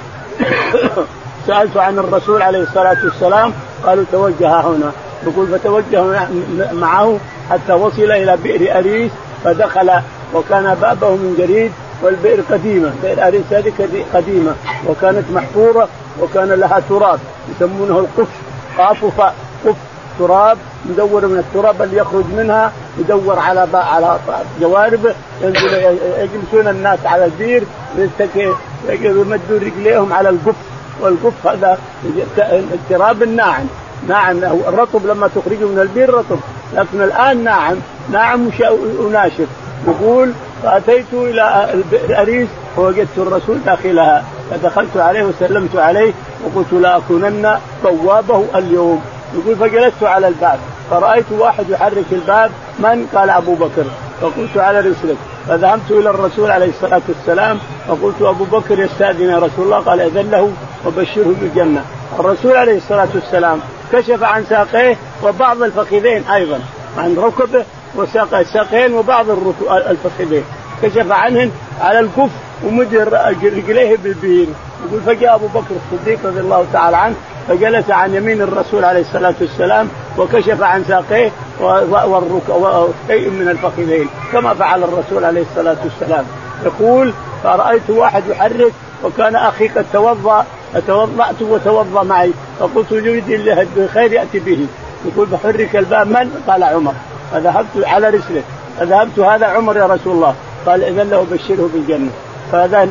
سألت 1.48 1.78
عن 1.78 2.00
الرسول 2.00 2.42
عليه 2.42 2.60
الصلاة 2.60 2.98
والسلام 3.04 3.54
قالوا 3.86 4.06
توجه 4.12 4.60
هنا. 4.60 4.92
يقول 5.28 5.48
فتوجه 5.48 6.28
معه 6.74 7.18
حتى 7.50 7.74
وصل 7.74 8.12
إلى 8.12 8.38
بئر 8.38 8.78
أريس 8.78 9.12
فدخل 9.44 9.92
وكان 10.34 10.76
بابه 10.82 11.10
من 11.10 11.36
جريد 11.38 11.72
والبئر 12.04 12.42
قديمة، 12.52 12.92
بئر 13.04 13.28
أريس 13.28 13.44
هذه 13.52 13.74
قديمة 14.14 14.54
وكانت 14.88 15.26
محفورة 15.34 15.88
وكان 16.22 16.50
لها 16.50 16.82
تراب 16.90 17.20
يسمونه 17.50 18.00
القف 18.00 18.28
قاف 18.78 19.22
قف 19.66 19.76
تراب 20.20 20.58
يدور 20.90 21.28
من 21.28 21.38
التراب 21.38 21.82
اللي 21.82 21.98
يخرج 21.98 22.24
منها 22.38 22.72
يدور 22.98 23.40
على 23.40 23.68
على 23.74 24.20
جواربه 24.62 25.16
يجلسون 26.18 26.68
الناس 26.68 27.00
على 27.06 27.26
البير 27.26 27.64
يمدوا 28.90 29.60
رجليهم 29.60 30.14
على 30.14 30.30
القف. 30.30 30.56
والقف 31.02 31.48
هذا 31.48 31.78
التراب 32.52 33.24
الناعم. 33.24 33.66
ناعم 34.08 34.38
الرطب 34.44 35.06
لما 35.06 35.28
تخرجه 35.28 35.66
من 35.66 35.80
البير 35.80 36.14
رطب. 36.14 36.40
لكن 36.74 37.02
الآن 37.02 37.44
ناعم 37.44 37.76
ناعم 38.12 38.50
وناشف 39.00 39.48
يقول 39.88 40.32
فاتيت 40.64 41.06
إلى 41.14 41.74
البئر 41.74 42.22
اريس 42.22 42.48
فوجدت 42.76 43.18
الرسول 43.18 43.58
داخلها. 43.66 44.24
فدخلت 44.52 44.98
عليه 44.98 45.24
وسلمت 45.24 45.76
عليه 45.76 46.14
وقلت 46.44 46.74
لاكونن 46.74 47.58
بوابه 47.84 48.46
اليوم. 48.56 49.02
يقول 49.36 49.56
فجلست 49.56 50.04
على 50.04 50.28
الباب 50.28 50.60
فرأيت 50.92 51.26
واحد 51.32 51.70
يحرك 51.70 52.06
الباب 52.12 52.52
من؟ 52.80 53.08
قال 53.16 53.30
أبو 53.30 53.56
بكر. 53.56 53.86
فقلت 54.22 54.58
على 54.58 54.80
رسلك. 54.80 55.18
فذهبت 55.48 55.92
إلى 55.92 56.10
الرسول 56.10 56.52
عليه 56.52 56.70
الصلاة 56.70 57.02
والسلام 57.08 57.60
فقلت 57.88 58.22
أبو 58.22 58.44
بكر 58.44 58.80
يستأذن 58.80 59.30
يا 59.30 59.38
رسول 59.38 59.66
الله؟ 59.66 59.80
قال 59.80 60.02
إذن 60.02 60.32
له 60.32 60.52
وبشره 60.86 61.36
بالجنة. 61.42 61.86
الرسول 62.20 62.56
عليه 62.56 62.78
الصلاة 62.78 63.08
والسلام 63.16 63.60
كشف 63.92 64.24
عن 64.24 64.46
ساقيه 64.50 64.98
وبعض 65.24 65.62
الفخذين 65.62 66.24
أيضا 66.34 66.60
عن 66.98 67.16
ركبه 67.18 67.66
وساق 67.96 68.34
الساقين 68.34 68.94
وبعض 68.94 69.26
الفخذين. 69.72 70.44
كشف 70.82 71.12
عنهن 71.12 71.52
على 71.82 72.00
الكف 72.00 72.32
ومد 72.66 72.96
رجليه 72.96 73.98
بالبير. 73.98 74.48
يقول 74.88 75.02
فجاء 75.02 75.36
أبو 75.36 75.48
بكر 75.48 75.76
الصديق 75.94 76.20
رضي 76.26 76.40
الله 76.40 76.66
تعالى 76.74 76.98
عنه 76.98 77.16
فجلس 77.48 77.92
عن 77.92 78.16
يمين 78.16 78.42
الرسول 78.42 78.86
عليه 78.86 79.02
الصلاة 79.02 79.34
والسلام 79.42 79.88
وكشف 80.18 80.62
عن 80.62 80.84
ساقيه 80.88 81.32
وشيء 81.62 83.30
من 83.30 83.48
الفخذين 83.50 84.10
كما 84.32 84.54
فعل 84.54 84.84
الرسول 84.84 85.26
عليه 85.26 85.42
الصلاة 85.42 85.78
والسلام. 85.84 86.26
يقول 86.66 87.14
فرأيت 87.44 87.90
واحد 87.90 88.24
يحرك 88.28 88.72
وكان 89.04 89.36
أخي 89.36 89.68
قد 89.68 89.86
توضأ 89.94 90.46
فتوضات 90.74 91.42
وتوضأ 91.42 92.04
معي 92.04 92.32
فقلت 92.60 92.92
يريد 92.92 93.30
الله 93.30 93.68
بخير 93.78 94.14
يأتي 94.14 94.40
به. 94.40 94.68
يقول 95.06 95.28
بحرك 95.28 95.76
الباب 95.76 96.08
من؟ 96.08 96.44
قال 96.48 96.64
عمر 96.64 96.94
فذهبت 97.32 97.86
على 97.86 98.10
رسله. 98.10 98.44
فذهبت؟ 98.80 99.20
هذا 99.20 99.46
عمر 99.46 99.78
يا 99.78 99.86
رسول 99.86 100.14
الله. 100.14 100.36
قال 100.66 100.84
إذن 100.84 101.10
له 101.10 101.26
بشره 101.32 101.70
بالجنة. 101.74 102.10
فأذن 102.52 102.90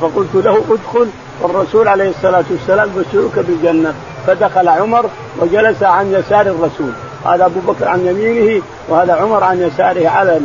فقلت 0.00 0.34
له 0.34 0.64
ادخل 0.70 1.08
والرسول 1.42 1.88
عليه 1.88 2.10
الصلاة 2.10 2.44
والسلام 2.50 2.88
بشرك 2.96 3.44
بالجنة 3.46 3.94
فدخل 4.26 4.68
عمر 4.68 5.10
وجلس 5.38 5.82
عن 5.82 6.12
يسار 6.12 6.46
الرسول. 6.46 6.92
هذا 7.26 7.44
أبو 7.44 7.60
بكر 7.72 7.88
عن 7.88 8.06
يمينه 8.06 8.62
وهذا 8.88 9.14
عمر 9.14 9.44
عن 9.44 9.60
يساره 9.60 10.08
على 10.08 10.40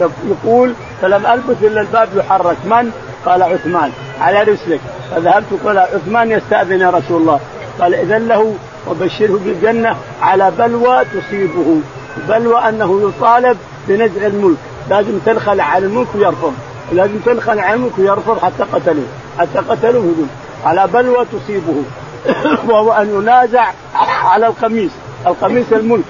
يقول 0.00 0.72
فلم 1.02 1.26
ألبث 1.26 1.62
إلا 1.62 1.80
الباب 1.80 2.08
يحرك. 2.16 2.56
من؟ 2.64 2.90
قال 3.26 3.42
عثمان. 3.42 3.90
على 4.20 4.42
رسلك. 4.42 4.80
فذهبت. 5.10 5.44
قال 5.64 5.78
عثمان 5.78 6.30
يستأذن 6.30 6.80
يا 6.80 6.90
رسول 6.90 7.20
الله. 7.20 7.40
قال 7.80 7.94
إذن 7.94 8.28
له 8.28 8.54
وبشره 8.90 9.40
بالجنة 9.44 9.96
على 10.22 10.52
بلوى 10.58 11.04
تصيبه. 11.04 11.80
بلوى 12.28 12.58
أنه 12.68 13.08
يطالب 13.08 13.56
بنزع 13.88 14.26
الملك. 14.26 14.58
لازم 14.90 15.18
تنخلع 15.26 15.64
عن 15.64 15.82
الملك 15.82 16.08
ويرفض. 16.14 16.54
لازم 16.92 17.18
تنخلع 17.26 17.62
عن 17.62 17.74
الملك 17.74 17.98
ويرفض 17.98 18.38
حتى 18.38 18.62
قتلوه 18.72 19.04
حتى 19.40 19.58
قتلوه 19.58 20.14
على 20.64 20.86
بلوى 20.86 21.26
تصيبه 21.32 21.82
وهو 22.68 22.92
أن 22.92 23.14
ينازع 23.14 23.66
على 24.24 24.46
القميص. 24.46 24.90
القميص 25.26 25.66
الملك. 25.72 26.04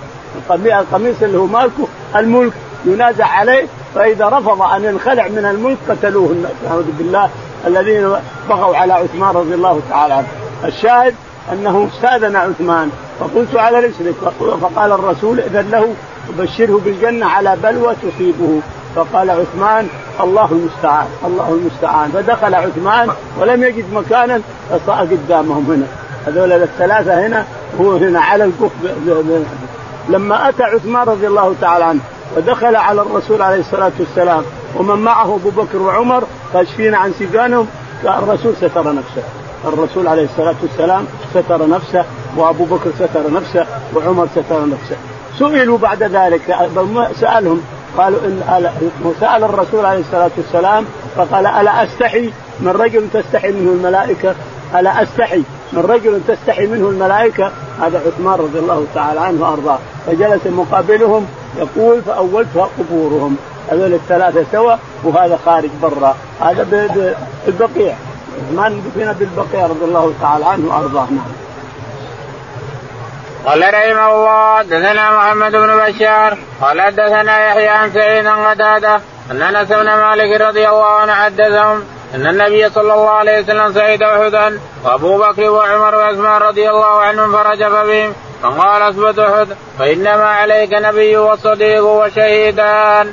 القميص 0.51 1.23
اللي 1.23 1.39
هو 1.39 1.47
مالكه 1.47 1.89
الملك 2.17 2.53
ينازع 2.85 3.27
عليه 3.27 3.67
فإذا 3.95 4.29
رفض 4.29 4.63
أن 4.63 4.85
ينخلع 4.85 5.29
من 5.29 5.45
الملك 5.45 5.77
قتلوه 5.89 6.37
نعوذ 6.69 6.91
بالله. 6.99 7.31
الذين 7.67 8.13
بغوا 8.49 8.77
على 8.77 8.93
عثمان 8.93 9.31
رضي 9.35 9.55
الله 9.55 9.81
تعالى 9.91 10.15
عنه. 10.15 10.27
الشاهد 10.65 11.15
أنه 11.53 11.89
استاذن 11.95 12.37
عثمان. 12.37 12.91
فقلت 13.21 13.57
على 13.57 13.79
رسلك 13.79 14.15
فقال 14.61 14.93
الرسول 14.93 15.41
إذن 15.41 15.71
له 15.71 15.95
وبشره 16.29 16.81
بالجنة 16.85 17.27
على 17.27 17.57
بلوى 17.63 17.95
تصيبه 17.95 18.61
فقال 18.97 19.31
عثمان 19.31 19.89
الله 20.21 20.49
المستعان 20.53 21.07
الله 21.25 21.49
المستعان. 21.49 22.11
فدخل 22.11 22.55
عثمان 22.55 23.11
ولم 23.41 23.63
يجد 23.63 23.85
مكانا 23.93 24.41
فصاع 24.71 25.01
قدامهم 25.01 25.71
هنا. 25.71 25.87
هذول 26.27 26.53
الثلاثة 26.53 27.27
هنا 27.27 27.45
هو 27.81 27.97
هنا 27.97 28.21
على 28.21 28.45
الكف 28.45 28.71
لما 30.09 30.49
أتى 30.49 30.63
عثمان 30.63 31.09
رضي 31.09 31.27
الله 31.27 31.55
تعالى 31.61 31.85
عنه 31.85 32.01
ودخل 32.37 32.77
على 32.77 33.03
الرسول 33.03 33.43
عليه 33.43 33.61
الصلاة 33.61 33.93
والسلام 33.99 34.43
ومن 34.77 34.99
معه 34.99 35.35
أبو 35.35 35.51
بكر 35.51 35.79
وعمر 35.83 36.25
كاشفين 36.53 36.95
عن 36.95 37.13
سجانهم 37.13 37.67
الرسول 38.05 38.57
ستر 38.57 38.95
نفسه. 38.95 39.23
الرسول 39.65 40.09
عليه 40.09 40.25
الصلاة 40.25 40.55
والسلام 40.63 41.05
ستر 41.35 41.69
نفسه 41.69 42.05
وأبو 42.37 42.65
بكر 42.65 42.91
ستر 42.99 43.33
نفسه 43.33 43.67
وعمر 43.95 44.27
ستر 44.27 44.67
نفسه. 44.67 44.97
سئلوا 45.39 45.79
بعد 45.79 46.03
ذلك 46.03 46.57
سألهم 47.21 47.63
قالوا 47.99 48.19
إن 48.21 49.13
سال 49.21 49.45
الرسول 49.45 49.85
عليه 49.85 50.01
الصلاة 50.01 50.31
والسلام 50.37 50.85
فقال 51.17 51.47
ألا 51.47 51.85
أستحي؟ 51.85 52.31
من 52.61 52.69
رجل 52.69 53.09
تستحي 53.13 53.53
منه 53.53 53.73
الملائكة؟ 53.73 54.35
ألا 54.75 55.03
أستحي؟ 55.03 55.43
من 55.73 55.83
رجل 55.83 56.21
تستحي 56.29 56.67
منه 56.67 56.89
الملائكة؟ 56.89 57.51
هذا 57.81 58.03
عثمان 58.07 58.39
رضي 58.39 58.59
الله 58.59 58.87
تعالى 58.95 59.21
عنه 59.21 59.43
وأرضاه. 59.43 59.79
فجلس 60.07 60.47
مقابلهم 60.47 61.27
يقول 61.59 62.03
فاولتها 62.03 62.69
قبورهم. 62.79 63.37
هذول 63.71 63.95
الثلاثة 63.95 64.45
سوا 64.53 64.75
وهذا 65.05 65.39
خارج 65.45 65.71
برا. 65.83 66.15
هذا 66.41 66.63
بالبقيع. 67.47 67.95
عثمان 68.51 68.83
دفن 68.83 69.13
بالبقيع 69.13 69.67
رضي 69.67 69.85
الله 69.85 70.13
تعالى 70.21 70.45
عنه 70.45 70.69
وأرضاه. 70.69 71.07
نعم. 71.11 71.50
قال 73.47 73.75
رحمه 73.75 74.15
الله 74.15 74.63
دثنا 74.63 75.11
محمد 75.11 75.53
بن 75.53 75.77
بشار 75.77 76.39
قال 76.61 76.81
حدثنا 76.81 77.47
يحيى 77.47 77.69
عن 77.69 77.93
سعيد 77.93 78.27
قتادة 78.27 79.01
أن 79.31 79.43
أنس 79.43 79.69
بن 79.69 79.85
مالك 79.85 80.41
رضي 80.41 80.69
الله 80.69 80.87
عنه 80.87 81.15
حدثهم 81.15 81.85
أن 82.15 82.27
النبي 82.27 82.71
صلى 82.71 82.95
الله 82.95 83.11
عليه 83.11 83.41
وسلم 83.41 83.73
صعد 83.73 84.03
أحدا 84.03 84.61
وأبو 84.85 85.19
بكر 85.19 85.51
وعمر 85.51 85.95
وعثمان 85.95 86.43
رضي 86.43 86.71
الله 86.71 87.01
عنهم 87.01 87.33
فرجف 87.33 87.73
بهم 87.73 88.13
فقال 88.43 88.83
اثبت 88.83 89.19
أحد 89.19 89.49
فإنما 89.79 90.25
عليك 90.25 90.73
نبي 90.73 91.17
وصديق 91.17 91.85
وشهيدان. 91.85 93.13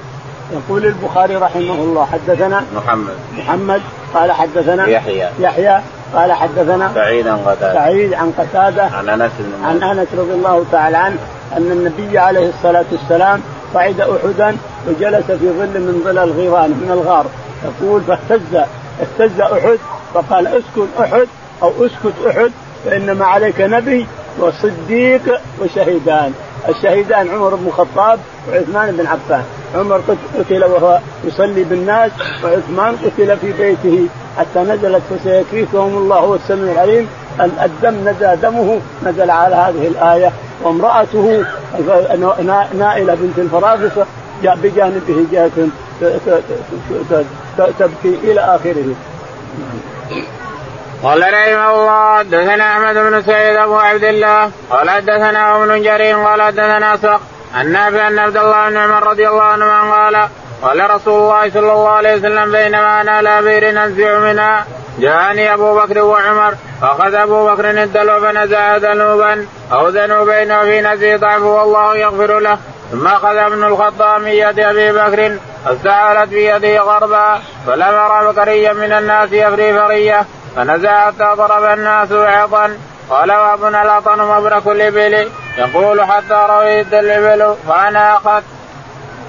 يقول 0.51 0.85
البخاري 0.85 1.35
رحمه 1.35 1.73
الله 1.73 2.05
حدثنا 2.05 2.65
محمد 2.75 3.17
محمد 3.37 3.81
قال 4.13 4.31
حدثنا 4.31 4.87
يحيى 4.87 5.29
يحيى 5.39 5.81
قال 6.13 6.33
حدثنا 6.33 6.91
سعيد 6.95 7.27
عن 7.27 7.37
قتادة. 7.37 7.73
سعيد 7.73 8.13
عن 8.13 8.31
قتادة. 8.31 8.83
عن 8.83 9.09
أنس 9.09 9.31
عن 9.63 9.83
أنس 9.83 10.07
رضي 10.17 10.33
الله 10.33 10.65
تعالى 10.71 10.97
عنه 10.97 11.17
أن 11.57 11.71
النبي 11.71 12.17
عليه 12.17 12.49
الصلاة 12.49 12.85
والسلام 12.91 13.41
صعد 13.73 14.01
أحدا 14.01 14.57
وجلس 14.87 15.25
في 15.25 15.49
ظل 15.49 15.79
من 15.79 16.01
ظلال 16.05 16.29
الغيران 16.29 16.69
من 16.69 16.91
الغار. 16.91 17.25
يقول 17.65 18.01
فاهتز 18.01 18.65
اهتز 19.01 19.41
أحد 19.41 19.79
فقال 20.13 20.47
اسكن 20.47 20.87
أحد 20.99 21.27
أو 21.63 21.71
اسكت 21.85 22.13
أحد 22.27 22.51
فإنما 22.85 23.25
عليك 23.25 23.61
نبي 23.61 24.07
وصديق 24.39 25.39
وشهيدان. 25.61 26.33
الشهيدان 26.69 27.29
عمر 27.29 27.55
بن 27.55 27.67
الخطاب 27.67 28.19
وعثمان 28.49 28.91
بن 28.91 29.07
عفان. 29.07 29.43
عمر 29.75 30.01
قتل 30.39 30.63
وهو 30.63 30.99
يصلي 31.23 31.63
بالناس 31.63 32.11
وعثمان 32.43 32.95
قتل 32.95 33.37
في 33.37 33.51
بيته 33.51 34.07
حتى 34.37 34.59
نزلت 34.59 35.01
فسيكفيكهم 35.09 35.97
الله 35.97 36.17
هو 36.17 36.35
السميع 36.35 36.71
العليم 36.71 37.07
الدم 37.39 38.09
نزل 38.09 38.41
دمه 38.41 38.79
نزل 39.05 39.31
على 39.31 39.55
هذه 39.55 39.87
الآية. 39.87 40.31
وامرأته 40.63 41.45
نائلة 42.73 43.15
بنت 43.15 43.37
الفرافصة 43.37 44.05
بجانبه 44.43 45.25
جاءت 45.31 45.51
تبكي 47.79 48.17
إلى 48.23 48.39
آخره. 48.39 48.95
قال 51.03 51.21
رحمه 51.21 51.73
الله 51.73 52.17
حدثنا 52.17 52.73
أحمد 52.73 52.95
بن 52.95 53.23
سعيد 53.23 53.55
أبو 53.55 53.75
عبد 53.75 54.03
الله 54.03 54.51
قال 54.69 54.89
حدثنا 54.89 55.55
ابن 55.55 55.81
جرير 55.81 56.17
قال 56.17 56.41
حدثنا 56.41 56.97
سق 56.97 57.21
عن 57.55 57.71
نافع 57.71 58.07
ان 58.07 58.19
عبد 58.19 58.37
الله 58.37 58.69
بن 58.69 58.77
عمر 58.77 59.07
رضي 59.07 59.27
الله 59.27 59.43
عنهما 59.43 59.93
قال 59.93 60.27
قال 60.61 60.89
رسول 60.89 61.13
الله 61.13 61.49
صلى 61.49 61.73
الله 61.73 61.89
عليه 61.89 62.15
وسلم 62.15 62.51
بينما 62.51 63.01
أنا 63.01 63.11
على 63.11 63.41
بئر 63.41 63.71
ننزع 63.71 64.19
منها 64.19 64.65
جاءني 64.99 65.53
أبو 65.53 65.79
بكر 65.79 65.99
وعمر 65.99 66.53
فأخذ 66.81 67.13
أبو 67.13 67.47
بكر 67.47 67.69
الدلو 67.69 68.19
فنزع 68.21 68.77
ذنوبا 68.77 69.45
أو 69.71 69.87
ذنوبين 69.87 70.51
وفي 70.51 70.81
نزع 70.81 71.15
ضعف 71.15 71.41
والله 71.41 71.95
يغفر 71.95 72.39
له. 72.39 72.57
ثم 72.91 73.07
أخذ 73.07 73.35
ابن 73.37 73.63
الخطاب 73.63 74.21
من 74.21 74.27
يد 74.27 74.59
أبي 74.59 74.91
بكر 74.91 75.37
فاستعالت 75.65 76.29
بيده 76.29 76.79
غربا 76.79 77.39
فلم 77.67 77.95
ارى 77.95 78.27
بكريا 78.27 78.73
من 78.73 78.91
الناس 78.91 79.31
يفري 79.31 79.73
فريه 79.73 80.25
فنزع 80.57 81.07
حتى 81.07 81.33
ضرب 81.37 81.63
الناس 81.63 82.11
وعظا 82.11 82.77
قال 83.09 83.31
وابن 83.31 83.75
الأطن 83.75 84.21
مبرك 84.21 84.67
الابل 84.67 85.29
يقول 85.57 86.03
حتى 86.03 86.47
رويت 86.49 86.93
الإبل 86.93 87.55
فانا 87.67 88.17
أخذت. 88.17 88.43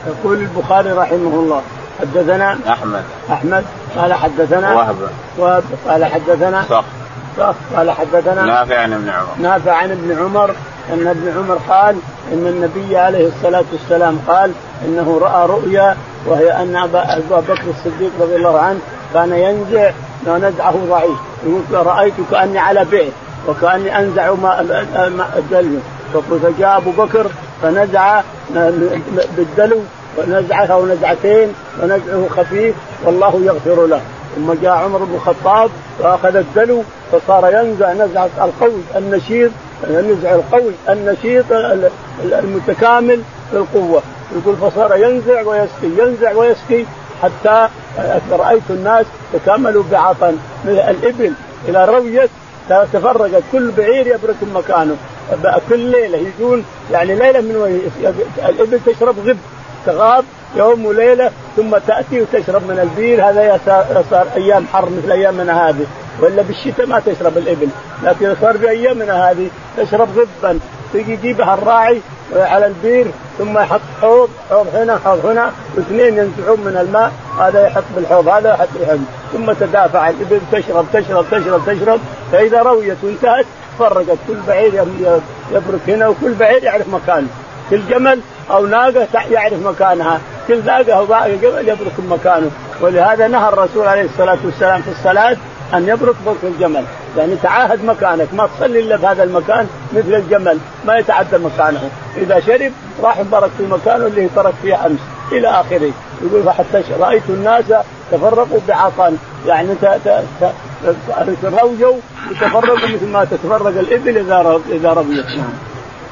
يقول 0.07 0.39
البخاري 0.39 0.93
رحمه 0.93 1.35
الله 1.35 1.63
حدثنا 2.01 2.59
أحمد. 2.69 3.05
أحمد 3.31 3.65
قال 3.97 4.15
حدثنا 4.15 4.75
وهب. 4.75 4.97
وهب 5.39 5.65
قال 5.89 6.05
حدثنا 6.05 6.65
صخ 6.69 6.85
صخ 7.37 7.55
قال 7.77 7.91
حدثنا 7.91 8.43
نافع 8.43 8.79
عن 8.79 8.93
ابن 8.93 9.09
عمر. 9.09 9.29
نافع 9.39 9.73
عن 9.73 9.91
ابن 9.91 10.19
عمر 10.19 10.51
أن 10.93 11.07
ابن 11.07 11.33
عمر 11.39 11.59
قال 11.69 11.97
إن 12.33 12.47
النبي 12.47 12.97
عليه 12.97 13.29
الصلاة 13.29 13.65
والسلام 13.73 14.19
قال 14.29 14.53
إنه 14.85 15.19
رأى 15.23 15.47
رؤيا 15.47 15.97
وهي 16.27 16.53
أن 16.53 16.77
ابا 16.77 17.23
بكر 17.31 17.65
الصديق 17.69 18.11
رضي 18.21 18.37
الله 18.37 18.61
عنه 18.61 18.79
كان 19.15 19.33
ينزع 19.33 19.91
ونزعه 20.27 20.75
ضعيف. 20.89 21.19
يقول 21.47 21.87
رايت 21.87 22.15
كاني 22.31 22.59
على 22.59 22.85
بئر 22.85 23.11
وكأني 23.49 23.99
أنزع 23.99 24.35
ماء 24.35 25.35
الدلو. 25.37 25.79
فجاء 26.43 26.77
أبو 26.77 26.91
بكر 26.91 27.27
فنزع 27.63 28.21
بالدلو 29.37 29.81
ونزعها 30.19 30.75
ونزعتين 30.75 31.49
ونزعه 31.83 32.27
خفيف 32.37 32.75
والله 33.05 33.41
يغفر 33.45 33.87
له. 33.87 34.01
ثم 34.37 34.53
جاء 34.63 34.73
عمر 34.73 34.99
بن 34.99 35.15
الخطاب 35.15 35.71
واخذ 36.01 36.37
الدلو 36.37 36.83
فصار 37.13 37.51
ينزع 37.53 37.93
نزعه 37.93 38.31
القوي 38.39 38.83
النشيط 38.97 39.51
النزع 39.85 40.35
القوي 40.35 40.73
النشيط 40.89 41.45
المتكامل 42.23 43.23
في 43.51 43.57
القوة. 43.57 44.03
يقول 44.37 44.57
فصار 44.57 44.97
ينزع 44.97 45.43
ويسقي 45.43 45.89
ينزع 45.99 46.33
ويسقي. 46.33 46.85
حتى 47.23 47.69
رأيت 48.31 48.63
الناس 48.71 49.07
تكاملوا 49.33 49.83
بعطن. 49.93 50.37
الإبل 50.65 51.33
إلى 51.69 51.85
رويه 51.85 52.29
تفرقت 52.93 53.43
كل 53.53 53.71
بعير 53.71 54.07
يبرك 54.07 54.37
مكانه. 54.55 54.97
كل 55.69 55.79
ليلة 55.79 56.19
يجون 56.19 56.65
يعني 56.93 57.15
ليلة 57.15 57.41
من 57.41 57.81
الإبل 58.49 58.81
تشرب 58.87 59.19
غب 59.27 59.39
تغاب 59.87 60.25
يوم 60.57 60.87
وليلة 60.87 61.31
ثم 61.57 61.79
تأتي 61.87 62.21
وتشرب 62.21 62.63
من 62.63 62.79
البير. 62.79 63.29
هذا 63.29 63.61
صار 64.11 64.27
أيام 64.37 64.67
حر 64.73 64.89
مثل 64.91 65.13
أيامنا 65.13 65.69
هذه. 65.69 65.87
ولا 66.21 66.43
بالشتاء 66.43 66.87
ما 66.87 67.01
تشرب 67.07 67.39
الإبل 67.39 67.69
لكن 68.03 68.35
صار 68.41 68.59
في 68.59 68.69
أيامنا 68.69 69.31
هذه 69.31 69.51
تشرب 69.77 70.09
غبا. 70.19 70.59
تجي 70.95 71.13
يجيبها 71.13 71.55
الراعي 71.55 72.01
على 72.37 72.67
البير 72.67 73.07
ثم 73.39 73.59
يحط 73.59 73.81
حوض 74.03 74.29
حوض 74.51 74.67
هنا 74.75 75.01
حوض 75.05 75.27
هنا 75.27 75.53
واثنين 75.77 76.07
ينزعون 76.07 76.61
من 76.61 76.77
الماء 76.81 77.13
هذا 77.41 77.67
يحط 77.67 77.83
بالحوض 77.97 78.29
هذا 78.29 78.51
يحط 78.51 78.69
بالحوض. 78.75 79.05
ثم 79.33 79.53
تدافع 79.53 80.09
الإبل 80.09 80.41
تشرب 80.53 80.87
تشرب 80.93 81.25
تشرب 81.31 81.63
تشرب. 81.67 82.01
فإذا 82.33 82.63
رويت 82.63 82.97
وانتهت 83.03 83.47
فرقت. 83.79 84.19
كل 84.29 84.37
بعير 84.49 84.85
يبرك 85.53 85.81
هنا 85.89 86.09
وكل 86.09 86.35
بعير 86.35 86.65
يعرف 86.65 86.89
مكانه 86.89 87.29
كل 87.71 87.81
جمل 87.91 88.21
أو 88.51 88.67
ناقة 88.67 89.09
يعرف 89.31 89.67
مكانها. 89.67 90.21
كل 90.49 90.61
ذاقه 90.61 91.29
جبل 91.43 91.69
يبرك 91.69 91.93
مكانه. 92.09 92.51
ولهذا 92.81 93.29
نهى 93.29 93.49
الرسول 93.49 93.87
عليه 93.87 94.05
الصلاة 94.05 94.39
والسلام 94.45 94.83
في 94.83 94.91
الصلاة 94.91 95.37
أن 95.75 95.89
يبرك 95.89 96.15
برك 96.27 96.37
الجمل. 96.43 96.85
يعني 97.19 97.37
تعاهد 97.43 97.85
مكانك 97.85 98.29
ما 98.33 98.49
تصلي 98.57 98.81
إلا 98.81 98.97
في 98.97 99.07
هذا 99.07 99.23
المكان 99.23 99.67
مثل 99.93 100.15
الجمل 100.15 100.59
ما 100.87 100.97
يتعدى 100.97 101.39
مكانه. 101.39 101.91
إذا 102.17 102.41
شرب 102.41 102.73
راح 103.03 103.23
برك 103.23 103.51
في 103.59 103.63
مكانه 103.67 104.07
اللي 104.07 104.29
ترك 104.37 104.55
فيه 104.63 104.87
أمس 104.87 104.99
إلى 105.33 105.49
آخره. 105.49 105.91
يقول 106.23 106.43
فحتى 106.43 106.83
رأيت 107.01 107.23
الناس 107.29 107.65
تفرقوا 108.13 108.59
بعطان 108.69 109.17
يعني 109.47 109.75
تروجوا 111.43 111.97
وتفرقوا 112.31 112.89
مثل 112.89 113.07
ما 113.07 113.25
تتفرق 113.25 113.67
الإبل 113.67 114.19
إذا 114.19 114.61
إذا 114.71 114.93
ربيت 114.93 115.27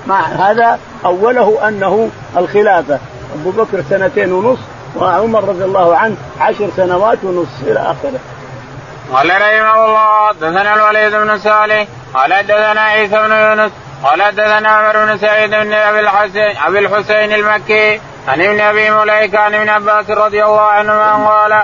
مع 0.07 0.21
هذا 0.21 0.79
أوله 1.05 1.69
أنه 1.69 2.09
الخلافة. 2.37 2.99
أبو 3.40 3.51
بكر 3.51 3.83
سنتين 3.90 4.33
ونصف 4.33 4.62
وعمر 4.97 5.45
رضي 5.49 5.64
الله 5.64 5.97
عنه 5.97 6.16
عشر 6.40 6.69
سنوات 6.77 7.19
ونصف 7.25 7.62
إلى 7.62 7.79
آخره. 7.79 8.21
قال 9.12 9.31
رحمه 9.31 9.85
الله 9.85 10.29
حدثنا 10.29 10.75
الوليد 10.75 11.12
بن 11.12 11.38
صالح 11.38 11.87
قال 12.14 12.35
حدثنا 12.35 12.81
عيسى 12.81 13.16
بن 13.16 13.33
يونس 13.33 13.73
قال 14.05 14.23
حدثنا 14.23 14.69
عمر 14.69 15.05
بن 15.05 15.19
سعيد 15.19 15.51
بن 15.51 15.73
أبي 15.73 16.01
الحسين 16.01 16.57
أبي 16.66 16.79
الحسين 16.79 17.33
المكي 17.33 18.01
عن 18.29 18.42
ابن 18.42 18.61
أبي 18.61 18.90
مليكه 18.90 19.38
عن 19.38 19.55
ابن 19.55 19.69
عباس 19.69 20.11
رضي 20.11 20.45
الله 20.45 20.61
عنهما 20.61 21.29
قال 21.29 21.62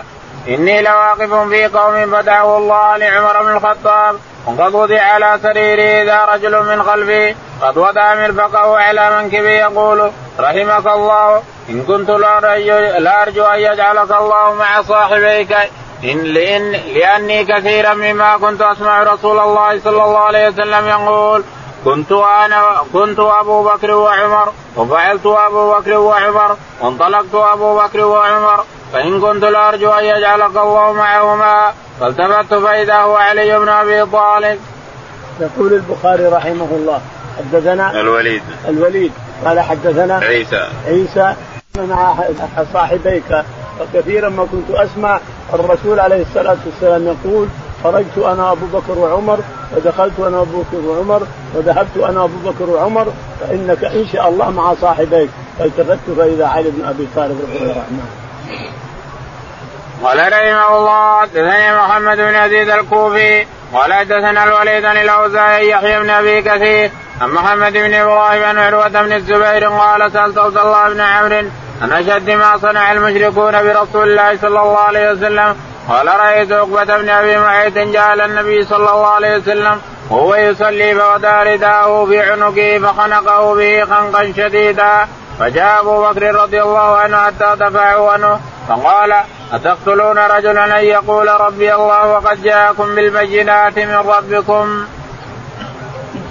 إني 0.48 0.82
لواقف 0.82 1.34
في 1.34 1.66
قوم 1.66 2.10
فدعوا 2.16 2.58
الله 2.58 2.96
لعمر 2.96 3.42
بن 3.42 3.56
الخطاب 3.56 4.16
وقد 4.46 4.74
وضع 4.74 5.00
على 5.00 5.38
سريره 5.42 6.02
اذا 6.02 6.24
رجل 6.24 6.62
من 6.62 6.82
خلفي 6.82 7.34
قد 7.62 7.78
وضع 7.78 8.14
مرفقه 8.14 8.78
على 8.78 9.22
منكبه 9.22 9.50
يقول 9.50 10.10
رحمك 10.40 10.86
الله 10.86 11.42
إن 11.68 11.82
كنت 11.82 12.10
لا 12.10 13.22
أرجو 13.22 13.44
أن 13.44 13.58
يجعلك 13.58 14.10
الله 14.20 14.54
مع 14.54 14.82
صاحبيك 14.82 15.56
إن 16.04 16.18
لإن 16.18 16.72
لأني 16.72 17.44
كثيرا 17.44 17.94
مما 17.94 18.36
كنت 18.36 18.62
أسمع 18.62 19.02
رسول 19.02 19.38
الله 19.38 19.80
صلى 19.80 20.04
الله 20.04 20.18
عليه 20.18 20.48
وسلم 20.48 20.88
يقول 20.88 21.42
كنت 21.84 22.12
أنا 22.12 22.62
كنت 22.92 23.18
أبو 23.18 23.64
بكر 23.64 23.90
وعمر 23.90 24.52
وفعلت 24.76 25.26
أبو 25.26 25.72
بكر 25.72 25.92
وعمر 25.98 26.56
وانطلقت 26.80 27.34
أبو 27.34 27.78
بكر 27.78 28.04
وعمر 28.04 28.64
فإن 28.92 29.20
كنت 29.20 29.44
لارجو 29.44 29.90
أن 29.90 30.04
يجعلك 30.04 30.56
الله 30.56 30.92
معهما. 30.92 31.72
فالتفت 32.00 32.54
فإذا 32.54 32.96
هو 32.96 33.16
علي 33.16 33.58
بن 33.58 33.68
أبي 33.68 34.06
طالب. 34.06 34.60
يقول 35.40 35.72
البخاري 35.72 36.26
رحمه 36.26 36.68
الله 36.70 37.00
حدثنا 37.38 37.90
الوليد. 38.00 38.42
الوليد 38.68 39.12
قال 39.44 39.60
حدثنا 39.60 40.18
عيسى. 40.18 40.68
عيسى 40.86 41.34
مع 41.76 42.14
صاحبيك 42.72 43.44
وكثيرا 43.80 44.28
ما 44.28 44.46
كنت 44.52 44.70
أسمع 44.70 45.20
الرسول 45.54 46.00
عليه 46.00 46.22
الصلاة 46.22 46.56
والسلام 46.66 47.06
يقول 47.06 47.48
خرجت 47.84 48.18
أنا 48.18 48.52
أبو 48.52 48.66
بكر 48.72 48.98
وعمر 48.98 49.38
ودخلت 49.76 50.20
أنا 50.20 50.40
أبو 50.42 50.62
بكر 50.62 50.86
وعمر 50.86 51.22
وذهبت 51.54 51.96
أنا 51.96 52.24
أبو 52.24 52.50
بكر 52.50 52.70
وعمر 52.70 53.06
فإنك 53.40 53.84
إن 53.84 54.06
شاء 54.12 54.28
الله 54.28 54.50
مع 54.50 54.74
صاحبيك 54.74 55.30
فالتفت 55.58 55.98
فإذا 56.16 56.46
علي 56.46 56.70
بن 56.70 56.84
أبي 56.84 57.08
طالب 57.16 57.40
رضي 57.40 57.62
الله 57.62 57.72
عنه. 57.90 58.21
قال 60.02 60.18
رحمه 60.18 60.76
الله 60.78 61.20
حدثني 61.20 61.76
محمد 61.76 62.16
بن 62.16 62.34
عزيز 62.34 62.68
الكوفي 62.68 63.46
قال 63.74 63.92
حدثنا 63.92 64.44
الوليد 64.44 64.82
بن 64.82 64.96
الأوزاعي 64.96 65.68
يحيى 65.68 66.00
بن 66.00 66.10
أبي 66.10 66.42
كثير 66.42 66.90
عن 67.20 67.30
محمد 67.30 67.72
بن 67.72 67.94
إبراهيم 67.94 68.44
عن 68.44 68.58
عروة 68.58 68.88
بن 68.88 69.12
الزبير 69.12 69.68
قال 69.68 70.12
سألت 70.12 70.38
عبد 70.38 70.56
الله 70.56 70.88
بن 70.88 71.00
عمرو 71.00 71.44
عن 71.82 71.92
أشد 71.92 72.30
ما 72.30 72.58
صنع 72.58 72.92
المشركون 72.92 73.52
برسول 73.52 74.10
الله 74.10 74.36
صلى 74.36 74.48
الله 74.48 74.78
عليه 74.78 75.10
وسلم 75.10 75.56
قال 75.88 76.06
رأيت 76.06 76.52
عقبة 76.52 76.96
بن 76.96 77.08
أبي 77.08 77.38
معيط 77.38 77.78
جاء 77.78 78.24
النبي 78.24 78.64
صلى 78.64 78.76
الله 78.76 79.06
عليه 79.06 79.36
وسلم 79.36 79.80
وهو 80.10 80.34
يصلي 80.34 80.94
فودى 80.94 81.52
رداءه 81.52 82.06
في 82.06 82.20
عنقه 82.20 82.78
فخنقه 82.78 83.54
به 83.54 83.84
خنقا 83.84 84.32
شديدا. 84.36 85.08
فجاء 85.38 85.80
أبو 85.80 86.02
بكر 86.02 86.34
رضي 86.34 86.62
الله 86.62 86.96
عنه 86.96 87.16
حتى 87.16 87.56
دفعه 87.60 88.10
عنه 88.10 88.40
فقال 88.68 89.14
أتقتلون 89.52 90.18
رجلا 90.18 90.80
أن 90.80 90.84
يقول 90.84 91.28
ربي 91.28 91.74
الله 91.74 92.12
وقد 92.12 92.42
جاءكم 92.42 92.94
بالبينات 92.94 93.78
من 93.78 93.94
ربكم. 93.94 94.84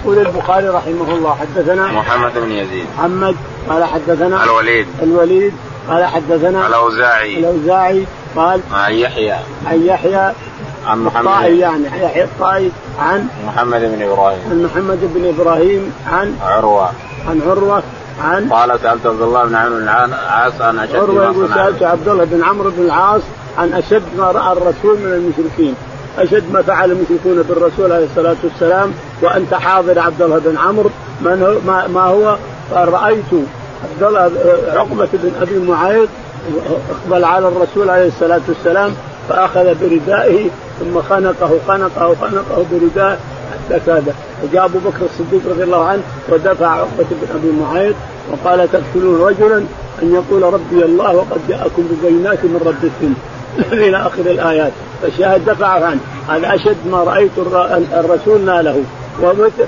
يقول 0.04 0.18
البخاري 0.18 0.68
رحمه 0.68 1.14
الله 1.14 1.36
حدثنا 1.40 1.86
محمد 1.86 2.32
بن 2.34 2.52
يزيد. 2.52 2.86
محمد 2.98 3.36
قال 3.68 3.84
حدثنا 3.84 4.44
الوليد. 4.44 4.86
الوليد 5.02 5.54
قال 5.88 6.06
حدثنا 6.06 6.66
الأوزاعي. 6.66 7.38
الأوزاعي 7.38 8.06
قال 8.36 8.60
عن 8.72 8.92
يحيى. 8.92 9.36
عن 9.66 9.86
يحيى 9.86 10.32
عن 10.86 10.98
محمد 10.98 11.26
الطائي 11.26 11.58
يعني 11.58 11.86
يحيى 11.86 12.24
الطائي 12.24 12.72
عن 12.98 13.28
محمد 13.46 13.80
بن 13.80 14.02
إبراهيم. 14.02 14.40
عن 14.50 14.62
محمد 14.62 14.98
بن 15.14 15.28
إبراهيم 15.28 15.92
عن 16.12 16.36
عروة. 16.42 16.90
عن 17.28 17.42
عروة 17.46 17.82
عن 18.22 18.48
قال 18.48 18.80
سالت 18.80 19.06
عبد 19.06 19.22
الله 19.22 19.44
بن 19.44 19.54
عمرو 19.54 19.70
بن 19.76 19.82
العاص 19.82 20.52
عن 20.60 20.78
أشد 20.78 20.96
عروة 20.96 21.24
يقول 21.24 21.48
سألت 21.54 21.82
عبد 21.82 22.08
الله 22.08 22.24
بن 22.24 22.42
عمرو 22.44 22.70
بن 22.70 22.84
العاص 22.84 23.22
عن 23.58 23.72
أشد 23.72 24.02
ما 24.18 24.24
رأى 24.24 24.52
الرسول 24.52 24.98
من 24.98 25.12
المشركين. 25.12 25.74
أشد 26.18 26.52
ما 26.52 26.62
فعل 26.62 26.92
المشركون 26.92 27.42
بالرسول 27.42 27.92
عليه 27.92 28.04
الصلاة 28.04 28.36
والسلام 28.44 28.92
وأنت 29.22 29.54
حاضر 29.54 29.98
عبد 29.98 30.22
الله 30.22 30.38
بن 30.38 30.58
عمرو 30.58 30.90
ما, 31.22 31.86
ما 31.88 32.02
هو؟ 32.02 32.36
رأيت 32.72 33.24
عبد 33.84 34.02
الله 34.02 34.30
عقبة 34.74 35.08
بن 35.12 35.32
أبي 35.42 35.58
معيط 35.58 36.08
أقبل 36.90 37.24
على 37.24 37.48
الرسول 37.48 37.90
عليه 37.90 38.08
الصلاة 38.08 38.40
والسلام 38.48 38.94
فأخذ 39.28 39.74
بردائه 39.80 40.50
ثم 40.80 41.02
خنقه 41.02 41.50
خنقه 41.68 42.14
خنقه 42.20 42.64
بردائه 42.72 43.18
حتى 43.52 43.80
كاد 43.86 44.14
وجاء 44.42 44.64
أبو 44.64 44.78
بكر 44.78 45.04
الصديق 45.04 45.50
رضي 45.50 45.62
الله 45.62 45.84
عنه 45.84 46.02
ودفع 46.28 46.66
عقبة 46.66 47.06
بن 47.10 47.26
أبي 47.34 47.52
معيط 47.60 47.94
وقال 48.30 48.68
تقتلون 48.72 49.20
رجلا؟ 49.20 49.64
أن 50.02 50.14
يقول 50.14 50.42
ربي 50.42 50.84
الله 50.84 51.16
وقد 51.16 51.40
جاءكم 51.48 51.82
ببينات 51.82 52.44
من 52.44 52.60
ربكم 52.66 53.14
إلى 53.86 53.96
آخر 53.96 54.30
الآيات. 54.30 54.72
فالشاهد 55.02 55.44
دفع 55.44 55.66
عنه. 55.66 56.00
هذا 56.28 56.54
أشد 56.54 56.76
ما 56.90 57.04
رأيت 57.04 57.30
الرسول 57.94 58.40
ناله. 58.40 58.82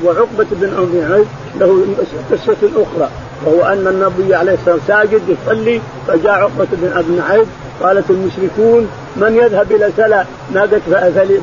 وعقبة 0.05 0.47
بن 0.51 0.73
أبي 0.79 1.09
معيط 1.09 1.27
له 1.61 1.85
قصة 2.33 2.57
أخرى. 2.77 3.09
وهو 3.47 3.63
أن 3.63 3.87
النبي 3.87 4.35
عليه 4.35 4.53
الصلاة 4.55 4.75
والسلام 4.75 5.07
ساجد 5.07 5.23
يصلي 5.29 5.81
فجاء 6.09 6.33
عقبة 6.33 6.67
بن 6.73 6.93
أبي 6.97 7.17
معيط 7.19 7.47
قالت 7.83 8.11
المشركون 8.11 8.89
من 9.17 9.37
يذهب 9.37 9.73
إلى 9.73 9.91
سلا؟ 9.97 10.25
ناقه 10.53 10.81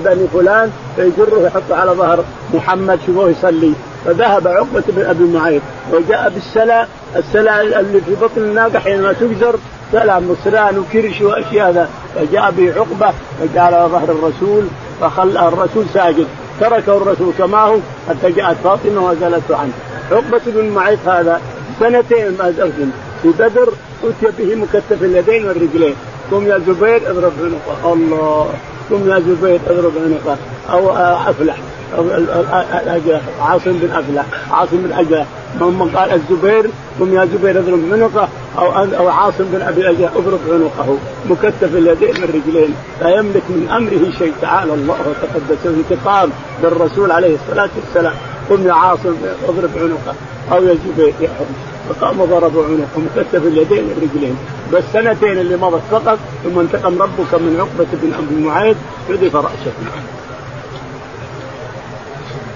بني 0.06 0.28
فلان 0.34 0.72
فيجره 0.96 1.38
ويحطه 1.38 1.76
على 1.76 1.92
ظهر 1.92 2.24
محمد 2.54 3.00
شوفوه 3.06 3.30
يصلي. 3.30 3.74
فذهب 4.06 4.48
عقبة 4.48 4.84
بن 4.88 5.06
أبي 5.06 5.24
معيط 5.24 5.62
وجاء 5.94 6.30
بالسلا. 6.30 6.88
السلا 7.16 7.62
اللي 7.62 8.02
في 8.02 8.16
بطن 8.22 8.42
الناقة 8.42 8.80
حينما 8.80 9.14
تجزر 9.14 9.56
سلا 9.92 10.20
مصران 10.20 10.78
وكرش 10.78 11.22
وأشياء 11.22 11.72
ذا 11.72 11.90
فجاء 12.16 12.52
به 12.52 12.74
عقبة 12.74 13.14
فجعل 13.40 13.74
على 13.74 13.90
ظهر 13.92 14.12
الرسول 14.12 14.64
فخلى 15.02 15.48
الرسول 15.48 15.86
ساجد. 15.94 16.28
تركه 16.60 16.98
الرسول 16.98 17.34
كما 17.38 17.58
هو 17.58 17.78
حتى 18.10 18.32
جاءت 18.32 18.58
فاطمة 18.64 19.10
وزالته 19.10 19.58
عنه. 19.58 19.72
عقبة 20.12 20.42
بن 20.46 20.70
معيط 20.70 21.08
هذا 21.08 21.42
سنتين 21.80 22.38
ما 22.40 22.52
زوج 22.52 22.72
في 23.22 23.30
بدر 23.40 23.70
أتي 24.04 24.32
به 24.40 24.56
مكتف 24.56 25.04
اليدين 25.04 25.46
والرجلين. 25.48 25.96
قم 26.32 26.48
يا 26.48 26.58
زبير 26.68 27.12
اضرب 27.12 27.32
عنقه 27.44 27.94
الله. 27.94 28.50
قم 28.92 29.10
يا 29.10 29.20
زبير 29.20 29.60
اضرب 29.70 29.92
عنقه 30.06 30.38
أو 30.72 30.92
أفلح. 31.30 31.58
عاصم 33.42 33.72
بن 33.72 33.92
أفلح. 33.92 34.26
عاصم 34.52 34.78
بن 34.78 34.92
اجلح 34.92 35.26
من 35.60 35.92
قال 35.96 36.12
الزبير 36.12 36.70
قم 37.00 37.14
يا 37.14 37.26
زبير 37.26 37.60
اضرب 37.60 37.80
عنقه 37.92 38.30
أو 38.58 38.66
أو 38.98 39.08
عاصم 39.10 39.44
بن 39.54 39.62
أبي 39.62 39.90
اجلح 39.90 40.12
اضرب 40.16 40.40
عنقه 40.50 40.98
مكتف 41.30 41.76
اليدين 41.76 42.22
والرجلين 42.22 42.76
لا 43.02 43.10
يملك 43.10 43.44
من 43.50 43.70
أمره 43.78 44.18
شيء. 44.20 44.34
تعالى 44.42 44.74
الله 44.74 44.96
وتقدس 45.08 45.66
انتقام 45.66 46.30
بالرسول 46.64 47.12
عليه 47.12 47.36
الصلاة 47.36 47.70
والسلام. 47.76 48.14
قم 48.52 48.68
يا 48.68 48.74
عاصم 48.74 49.16
اضرب 49.50 49.70
عنقه 49.76 50.16
أو 50.52 50.64
يا 50.64 50.74
زبير 50.74 51.14
يا 51.20 51.30
فقام 51.90 52.26
ضربوا 52.26 52.66
عنقه 52.66 52.98
مكتف 52.98 53.48
اليدين 53.48 53.84
والرجلين 53.90 54.38
بس 54.74 54.84
سنتين 54.94 55.40
اللي 55.40 55.58
مضت 55.58 55.82
فقط 55.92 56.20
ثم 56.44 56.60
انتقم 56.60 57.02
ربك 57.02 57.34
من 57.34 57.58
عقبة 57.60 57.88
بن 57.94 58.14
ابي 58.14 58.48
معيط 58.48 58.76
حذف 59.10 59.36
رأسه. 59.36 59.72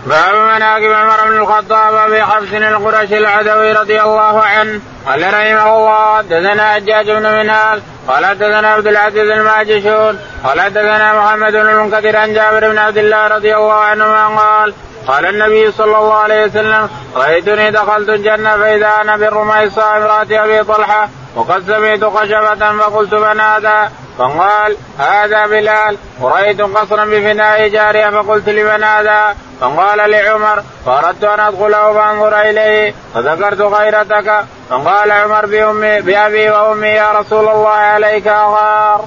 باب 0.05 0.55
مناقب 0.55 0.91
عمر 0.91 1.29
بن 1.29 1.37
الخطاب 1.37 1.93
أبي 1.93 2.23
حفص 2.23 2.53
القرشي 2.53 3.17
العدوي 3.17 3.71
رضي 3.71 4.01
الله 4.01 4.41
عنه. 4.41 4.79
قال 5.07 5.21
رحمه 5.21 5.77
الله 5.77 6.17
حدثنا 6.17 6.73
حجاج 6.73 7.11
بن 7.11 7.23
منال 7.23 7.81
قال 8.07 8.25
حدثنا 8.25 8.67
عبد 8.67 8.87
العزيز 8.87 9.29
الماجشون 9.29 10.19
قال 10.43 10.61
حدثنا 10.61 11.13
محمد 11.19 11.51
بن 11.51 11.69
المنكدر 11.69 12.17
عن 12.17 12.33
جابر 12.33 12.69
بن 12.69 12.77
عبد 12.77 12.97
الله 12.97 13.27
رضي 13.27 13.55
الله 13.55 13.73
عنهما 13.73 14.27
قال 14.27 14.73
قال 15.07 15.25
النبي 15.25 15.71
صلى 15.71 15.97
الله 15.97 16.13
عليه 16.13 16.45
وسلم 16.45 16.89
رأيتني 17.15 17.71
دخلت 17.71 18.09
الجنة 18.09 18.57
فإذا 18.57 19.01
أنا 19.01 19.17
بالرميصاء 19.17 19.97
امراه 19.97 20.27
أبي 20.31 20.63
طلحة 20.63 21.09
وقد 21.35 21.63
سمعت 21.67 22.03
خشبة 22.03 22.77
فقلت 22.77 23.13
من 23.13 23.39
هذا؟ 23.39 23.91
فقال 24.17 24.77
هذا 24.99 25.47
بلال 25.47 25.97
ورأيت 26.21 26.61
قصرا 26.61 27.05
بفناء 27.05 27.67
جارية 27.67 28.09
فقلت 28.09 28.49
لمن 28.49 28.83
هذا؟ 28.83 29.35
فقال 29.61 30.11
لعمر 30.11 30.63
فأردت 30.85 31.23
أن 31.23 31.39
أدخله 31.39 31.93
فأنظر 31.93 32.41
إليه 32.41 32.93
فذكرت 33.13 33.61
غيرتك. 33.61 34.45
فقال 34.69 35.11
عمر 35.11 35.45
بأمي 35.45 36.01
بأبي 36.01 36.49
وأمي 36.49 36.87
يا 36.87 37.11
رسول 37.11 37.49
الله 37.49 37.69
عليك 37.69 38.27
أغار. 38.27 39.05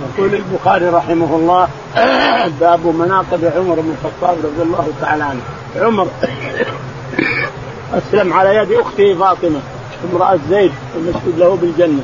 يقول 0.00 0.34
البخاري 0.34 0.88
رحمه 0.88 1.36
الله 1.36 1.68
باب 2.60 2.86
مناقب 2.86 3.44
عمر 3.56 3.74
بن 3.80 3.94
الخطاب 3.98 4.36
رضي 4.44 4.62
الله 4.62 4.88
تعالى 5.00 5.24
عنه. 5.24 5.40
عمر 5.76 6.08
أسلم 7.98 8.32
على 8.32 8.56
يد 8.56 8.72
أخته 8.72 9.14
فاطمة 9.14 9.60
امرأة 10.12 10.38
زيد 10.50 10.72
المشهود 10.96 11.38
له 11.38 11.56
بالجنة 11.56 12.02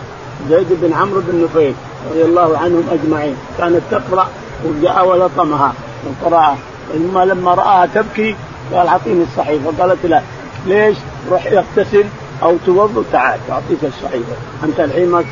زيد 0.49 0.67
بن 0.71 0.93
عمرو 0.93 1.21
بن 1.21 1.45
نفيل 1.45 1.75
رضي 2.11 2.23
الله 2.23 2.59
عنهم 2.59 2.85
أجمعين. 2.93 3.37
كانت 3.59 3.81
تقرأ 3.91 4.29
وجاء 4.65 5.09
ولطمها 5.09 5.73
من 6.05 6.15
قراءه 6.25 6.59
ثم 6.93 7.19
لما 7.19 7.55
رآها 7.55 7.87
تبكي 7.87 8.37
قال 8.75 8.87
أعطيني 8.87 9.25
الصحيفه 9.25 9.73
قالت 9.79 10.07
لا 10.07 10.23
ليش؟ 10.67 10.97
روح 11.31 11.47
يغتسل 11.47 12.05
أو 12.43 12.57
توضأ؟ 12.67 13.03
تعال 13.13 13.41
اعطيك 13.51 13.85
الصحيفه 13.85 14.37
أنت 14.65 14.81
الحين 14.81 15.09
ما 15.09 15.25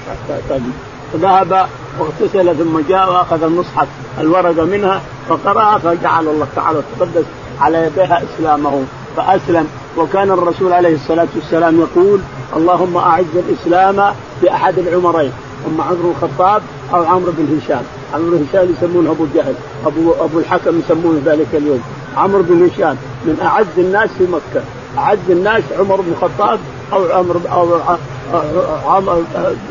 فذهب 1.13 1.69
واغتسل 1.99 2.57
ثم 2.57 2.81
جاء 2.89 3.13
وأخذ 3.13 3.43
المصحف 3.43 3.89
الورقه 4.21 4.65
منها 4.65 5.01
فقرأها 5.29 5.79
فجعل 5.79 6.29
الله 6.29 6.47
تعالى 6.57 6.83
تقدس 6.99 7.25
على 7.61 7.87
يديها 7.87 8.23
إسلامه. 8.25 8.85
فأسلم. 9.17 9.67
وكان 9.97 10.31
الرسول 10.31 10.73
عليه 10.73 10.95
الصلاة 10.95 11.29
والسلام 11.35 11.81
يقول 11.81 12.21
اللهم 12.57 12.97
أعز 12.97 13.25
الإسلام 13.35 14.15
بأحد 14.43 14.79
العمرين. 14.79 15.33
اما 15.67 15.85
عمرو 15.85 16.11
الخطاب 16.11 16.63
أو 16.95 17.05
عمرو 17.05 17.33
بن 17.39 17.59
هشام، 17.59 17.83
عمرو 18.15 18.31
بن 18.31 18.47
هشام 18.51 18.75
يسمونه 18.77 19.11
أبو 19.11 19.27
جهل، 19.35 19.55
ابو 19.87 20.13
أبو 20.21 20.39
الحكم 20.39 20.79
يسمونه 20.79 21.21
ذلك 21.25 21.47
اليوم، 21.55 21.83
عمرو 22.17 22.43
بن 22.43 22.69
هشام 22.69 22.97
من 23.25 23.41
أعز 23.43 23.79
الناس 23.79 24.11
في 24.19 24.25
مكة، 24.25 24.65
أعز 24.99 25.31
الناس 25.31 25.63
عمر 25.79 26.01
بن 26.01 26.13
الخطاب 26.13 26.59
أو 26.93 27.05
عمرو 27.13 27.41
أو 27.53 29.23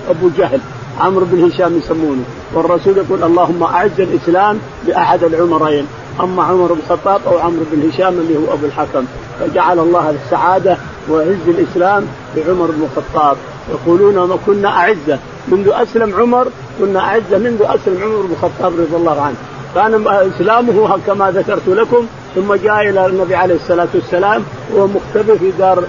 أبو 0.09 0.29
جهل، 0.37 0.59
عمرو 0.99 1.25
بن 1.31 1.43
هشام 1.43 1.77
يسمونه، 1.77 2.23
والرسول 2.53 2.97
يقول 2.97 3.23
اللهم 3.23 3.63
أعز 3.63 3.99
الإسلام 3.99 4.59
بأحد 4.87 5.23
العمرين، 5.23 5.85
أما 6.19 6.43
عمر 6.43 6.73
بن 6.73 6.79
الخطاب 6.85 7.21
أو 7.27 7.37
عمرو 7.37 7.65
بن 7.71 7.89
هشام 7.89 8.13
اللي 8.13 8.37
هو 8.37 8.53
أبو 8.53 8.65
الحكم، 8.65 9.05
فجعل 9.39 9.79
الله 9.79 10.09
السعادة 10.09 10.77
وعز 11.09 11.47
الإسلام 11.47 12.05
بعمر 12.35 12.65
بن 12.65 12.87
الخطاب، 12.91 13.37
يقولون 13.71 14.15
ما 14.29 14.37
كنا 14.45 14.69
أعزة. 14.69 15.19
منذ 15.47 15.69
أسلم 15.73 16.15
عمر 16.15 16.47
كنا 16.79 16.99
أعزة 16.99 17.37
منذ 17.37 17.61
أسلم 17.61 18.03
عمر 18.03 18.21
بن 18.21 18.31
الخطاب 18.31 18.73
رضي 18.73 18.95
الله 18.95 19.21
عنه. 19.21 19.35
كان 19.75 20.07
إسلامه 20.07 20.99
كما 21.07 21.31
ذكرت 21.31 21.67
لكم 21.67 22.05
ثم 22.35 22.53
جاء 22.53 22.89
إلى 22.89 23.05
النبي 23.05 23.35
عليه 23.35 23.55
الصلاة 23.55 23.87
والسلام 23.93 24.43
وهو 24.73 24.87
مختبئ 24.87 25.37
في 25.37 25.51
دار 25.59 25.83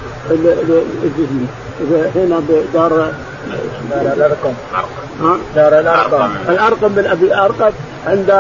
هنا 2.16 2.40
بدار 2.48 3.12
دار 3.91 4.12
الارقم 4.12 4.53
دار 5.55 5.80
الارقم 5.80 6.30
الارقم 6.49 6.88
بن 6.88 7.07
أبي 7.07 7.26
الارقم 7.26 7.70
عند 8.07 8.30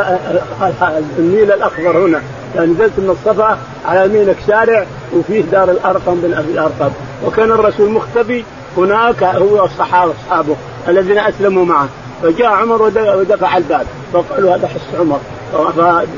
النيل 1.18 1.52
الأخضر 1.52 2.06
هنا. 2.06 2.20
يعني 2.56 2.72
نزلت 2.72 2.92
من 2.98 3.10
الصفا 3.10 3.58
على 3.86 4.04
يمينك 4.04 4.36
شارع 4.46 4.86
وفيه 5.16 5.42
دار 5.42 5.70
الارقم 5.70 6.20
بن 6.20 6.34
أبي 6.34 6.52
الارقم 6.52 6.90
وكان 7.26 7.50
الرسول 7.50 7.90
مختبي 7.90 8.44
هناك 8.76 9.22
هو 9.22 9.64
الصحابة 9.64 10.12
أصحابه 10.24 10.56
الذين 10.88 11.18
أسلموا 11.18 11.64
معه. 11.64 11.88
فجاء 12.22 12.46
عمر 12.46 12.82
ودفع 12.82 13.56
الباب. 13.56 13.86
فقالوا 14.12 14.56
هذا 14.56 14.68
حس 14.68 15.00
عمر. 15.00 15.20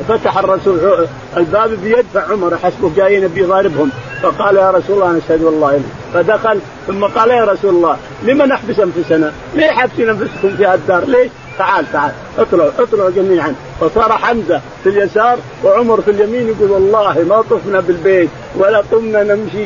ففتح 0.08 0.38
الرسول 0.38 1.06
الباب 1.36 1.70
بيدفع 1.70 2.32
عمر 2.32 2.56
حسبه 2.56 2.90
جايين 2.96 3.28
بيضاربهم. 3.28 3.90
فقال 4.22 4.56
يا 4.56 4.70
رسول 4.70 5.02
الله 5.02 5.12
نشهد 5.12 5.42
والله 5.42 5.80
فدخل 6.14 6.60
ثم 6.86 7.04
قال 7.04 7.30
يا 7.30 7.44
رسول 7.44 7.74
الله 7.74 7.96
لما 8.22 8.46
نحبس 8.46 8.80
أنفسنا؟ 8.80 9.32
ليه 9.54 9.70
حابسين 9.70 10.08
أنفسكم 10.08 10.56
في 10.56 10.74
الدار؟ 10.74 11.04
ليش؟ 11.04 11.30
تعال 11.58 11.92
تعال 11.92 12.12
اطلعوا 12.38 12.70
اطلعوا 12.78 13.10
جميعا 13.10 13.54
فصار 13.80 14.12
حمزة 14.12 14.60
في 14.82 14.88
اليسار 14.88 15.38
وعمر 15.64 16.00
في 16.00 16.10
اليمين 16.10 16.48
يقول 16.48 16.70
والله 16.70 17.24
ما 17.28 17.42
طفنا 17.50 17.80
بالبيت 17.80 18.30
ولا 18.56 18.82
قمنا 18.92 19.22
نمشي 19.22 19.64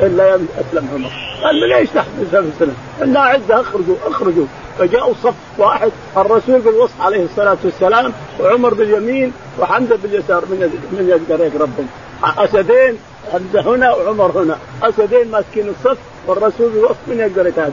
إلا 0.00 0.34
أسلم 0.34 0.88
عمر 0.94 1.10
قال 1.44 1.72
إيش 1.72 1.88
تحبس 1.90 2.34
أنفسنا؟ 2.34 2.72
قلنا 3.00 3.20
اعزه 3.20 3.60
أخرجوا 3.60 3.96
أخرجوا 4.06 4.46
فجاءوا 4.78 5.14
صف 5.22 5.34
واحد 5.58 5.90
الرسول 6.16 6.60
بالوسط 6.60 7.00
عليه 7.00 7.24
الصلاة 7.24 7.56
والسلام 7.64 8.12
وعمر 8.40 8.74
باليمين 8.74 9.32
وحمزة 9.60 9.96
باليسار 10.02 10.44
من 10.50 10.58
من 10.92 11.08
يقدر 11.08 11.60
ربهم 11.60 11.88
أسدين 12.22 12.98
حمزه 13.32 13.74
هنا 13.74 13.94
وعمر 13.94 14.30
هنا. 14.42 14.56
اسدين 14.82 15.30
ماسكين 15.30 15.68
الصف 15.68 15.98
والرسول 16.26 16.70
بالوسط 16.70 16.96
من 17.06 17.18
يقدر 17.18 17.46
يتهدى 17.46 17.72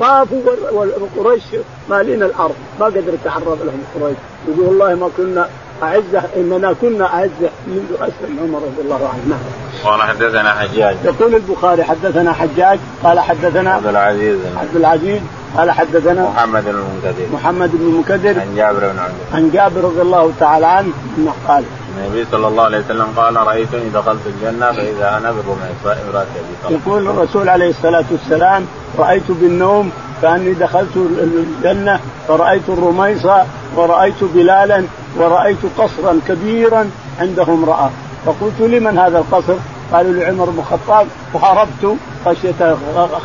طافوا 0.00 0.42
وقريش 0.72 1.42
مالين 1.90 2.22
الأرض. 2.22 2.54
ما 2.80 2.86
قدر 2.86 3.14
يتعرض 3.14 3.58
لهم 3.64 3.82
قريش. 3.94 4.16
يقول 4.48 4.66
والله 4.66 4.94
ما 4.94 5.08
كنا 5.16 5.48
أعزة 5.82 6.22
إننا 6.36 6.74
كنا 6.80 7.14
أعزة. 7.14 7.50
منذ 7.66 7.92
أسلم 7.94 8.38
عمر 8.42 8.58
رضي 8.58 8.82
الله 8.84 9.08
عنه. 9.08 9.22
نعم. 9.28 9.38
قال 9.84 10.02
حدثنا 10.02 10.52
حجاج. 10.52 10.96
يقول 11.04 11.34
البخاري 11.34 11.84
حدثنا 11.84 12.32
حجاج 12.32 12.78
قال 13.04 13.20
حدثنا 13.20 13.70
عبد 13.72 13.86
العزيز. 13.86 14.38
عبد 14.56 14.76
العزيز 14.76 15.20
قال 15.56 15.70
حدثنا 15.70 16.22
محمد 16.22 16.64
بن 16.64 16.70
المنكدر. 16.70 17.26
محمد 17.32 17.70
بن 17.72 17.86
المنكدر. 17.86 18.40
عن 18.40 18.54
جابر 18.56 18.78
بن 18.78 18.98
عبد 18.98 19.14
عن 19.32 19.50
جابر 19.50 19.80
رضي 19.80 20.02
الله 20.02 20.32
تعالى 20.40 20.66
عنه 20.66 20.92
إنه 21.18 21.34
قال 21.48 21.64
النبي 21.98 22.26
صلى 22.32 22.48
الله 22.48 22.62
عليه 22.62 22.78
وسلم 22.78 23.06
قال 23.16 23.36
رأيتني 23.36 23.88
دخلت 23.88 24.26
الجنة 24.26 24.72
فإذا 24.72 25.08
أنا 25.18 25.32
بالرميصاء 25.32 26.04
امراه 26.08 26.26
يقول 26.70 27.08
الرسول 27.08 27.48
عليه 27.48 27.70
الصلاة 27.70 28.04
والسلام 28.10 28.66
رأيت 28.98 29.30
بالنوم 29.30 29.92
كاني 30.22 30.52
دخلت 30.52 30.96
الجنة 30.96 32.00
فرأيت 32.28 32.68
الرميصه 32.68 33.44
ورأيت 33.76 34.24
بلالا 34.34 34.84
ورأيت 35.16 35.58
قصرا 35.78 36.20
كبيرا 36.28 36.90
عنده 37.20 37.42
امرأة. 37.42 37.90
فقلت 38.26 38.60
لمن 38.60 38.98
هذا 38.98 39.18
القصر؟ 39.18 39.54
قالوا 39.92 40.12
لعمر 40.12 40.44
بن 40.44 40.58
الخطاب. 40.58 41.06
فهربت 41.34 41.96
خشية 42.26 42.76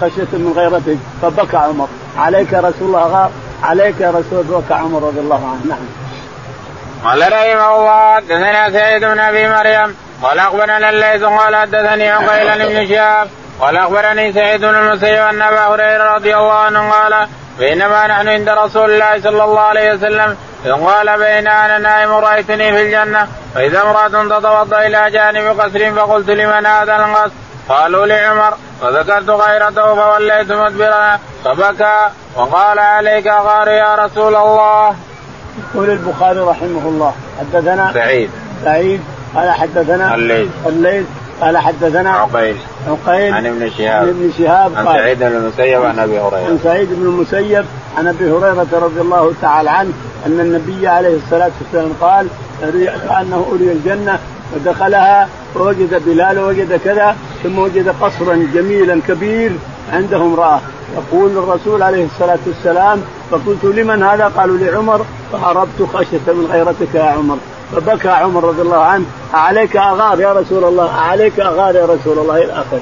خشية 0.02 0.28
من 0.34 0.54
غيرته. 0.56 0.98
فبكى 1.22 1.58
عمر. 1.58 1.88
عليك 2.18 2.54
يا 2.54 2.60
رسول 2.60 2.88
الله. 2.88 3.08
غار 3.08 3.32
عليك 3.64 4.02
يا 4.02 4.10
رسول 4.10 4.44
بكى 4.44 4.74
عمر 4.74 5.04
رضي 5.04 5.20
الله 5.20 5.46
عنه. 5.46 5.62
نعم. 5.70 6.07
قال 7.04 7.22
رحمه 7.34 7.76
الله 7.76 8.16
حدثنا 8.16 8.70
سيد 8.70 9.06
بن 9.06 9.20
أبي 9.20 9.48
مريم 9.48 9.96
قال 10.24 10.40
أخبرنا 10.40 10.90
الليث 10.90 11.24
قال 11.24 11.56
حدثني 11.56 12.10
عقيل 12.10 12.68
بن 12.68 12.88
شهاب 12.90 13.28
قال 13.62 13.78
أخبرني 13.78 14.34
سعيد 14.34 14.62
بن 14.62 14.76
المسيب 14.76 15.20
أن 15.20 15.42
أبا 15.42 15.68
هريرة 15.68 16.16
رضي 16.16 16.36
الله 16.36 16.54
عنه 16.54 16.92
قال 16.92 17.28
بينما 17.60 18.08
نحن 18.08 18.28
عند 18.28 18.50
رسول 18.50 18.92
الله 18.92 19.22
صلى 19.22 19.44
الله 19.44 19.62
عليه 19.62 19.94
وسلم 19.94 20.38
إذ 20.66 20.72
قال 20.72 21.18
بين 21.20 21.48
أنا 21.48 21.78
نائم 21.78 22.12
رأيتني 22.12 22.72
في 22.72 22.82
الجنة 22.82 23.28
واذا 23.56 23.82
امرأة 23.82 24.40
تتوضأ 24.40 24.86
إلى 24.88 25.12
جانب 25.12 25.60
قصر 25.60 25.92
فقلت 25.96 26.30
لمن 26.30 26.66
هذا 26.66 26.96
القصر 26.96 27.32
قالوا 27.70 28.06
لعمر 28.06 28.54
فذكرت 28.82 29.30
غيرته 29.30 29.96
فوليت 29.96 30.52
مدبرا 30.52 31.20
فبكى 31.46 32.00
وقال 32.36 32.80
عليك 32.80 33.28
غار 33.28 33.68
يا 33.68 33.96
رسول 33.96 34.36
الله. 34.36 34.96
يقول 35.58 35.90
البخاري 35.90 36.40
رحمه 36.40 36.82
الله 36.86 37.14
حدثنا 37.40 37.94
سعيد. 37.94 38.30
سعيد 38.64 39.02
قال 39.36 39.52
حدثنا 39.52 40.16
الليث. 40.16 40.50
الليث 40.66 41.06
قال 41.42 41.58
حدثنا 41.58 42.10
عقيل. 42.10 42.56
عقيل. 42.88 43.34
عن 43.34 43.46
ابن 43.46 43.70
شهاب. 43.78 44.02
عن 44.02 44.08
ابن 44.08 44.32
شهاب 44.38 44.76
عن 44.76 44.86
سعيد 44.86 45.20
بن 45.20 45.26
المسيب 45.26 45.86
عن 45.86 46.00
أبي 46.00 46.20
هريرة. 46.20 46.48
عن 46.48 46.60
سعيد 46.64 46.88
بن 46.92 47.06
المسيب 47.06 47.66
عن 47.98 48.08
أبي 48.08 48.32
هريرة 48.32 48.68
رضي 48.74 49.02
الله 49.02 49.34
تعالى 49.42 49.70
عنه 49.70 49.92
أن 50.26 50.40
النبي 50.40 50.88
عليه 50.88 51.18
الصلاة 51.18 51.52
والسلام 51.62 51.94
قال 52.02 52.28
كانه 53.10 53.46
أري 53.52 53.72
الجنة 53.72 54.20
ودخلها 54.56 55.28
ووجد 55.56 56.02
بلال 56.06 56.40
ووجد 56.40 56.80
كذا 56.86 57.16
ثم 57.44 57.60
وجد 57.60 57.90
قصرا 58.02 58.48
جميلا 58.54 59.02
كبير 59.08 59.52
عنده 59.94 60.18
امراه 60.18 60.62
يقول 60.96 61.32
الرسول 61.38 61.84
عليه 61.84 62.06
الصلاة 62.06 62.40
والسلام 62.48 63.02
فقلت 63.32 63.64
لمن 63.64 64.04
هذا؟ 64.04 64.32
قالوا 64.38 64.58
لعمر. 64.58 65.06
فهربت 65.32 65.82
خشية 65.94 66.34
من 66.34 66.50
غيرتك 66.52 66.96
يا 66.96 67.04
عمر. 67.04 67.38
فبكى 67.76 68.10
عمر 68.10 68.44
رضي 68.44 68.62
الله 68.62 68.84
عنه. 68.84 69.06
عليك 69.34 69.78
أغار 69.78 70.20
يا 70.20 70.34
رسول 70.34 70.64
الله 70.64 70.92
عليك 70.92 71.40
أغار 71.40 71.76
يا 71.76 71.86
رسول 71.86 72.20
الله 72.20 72.38
إلى 72.38 72.52
آخره. 72.52 72.82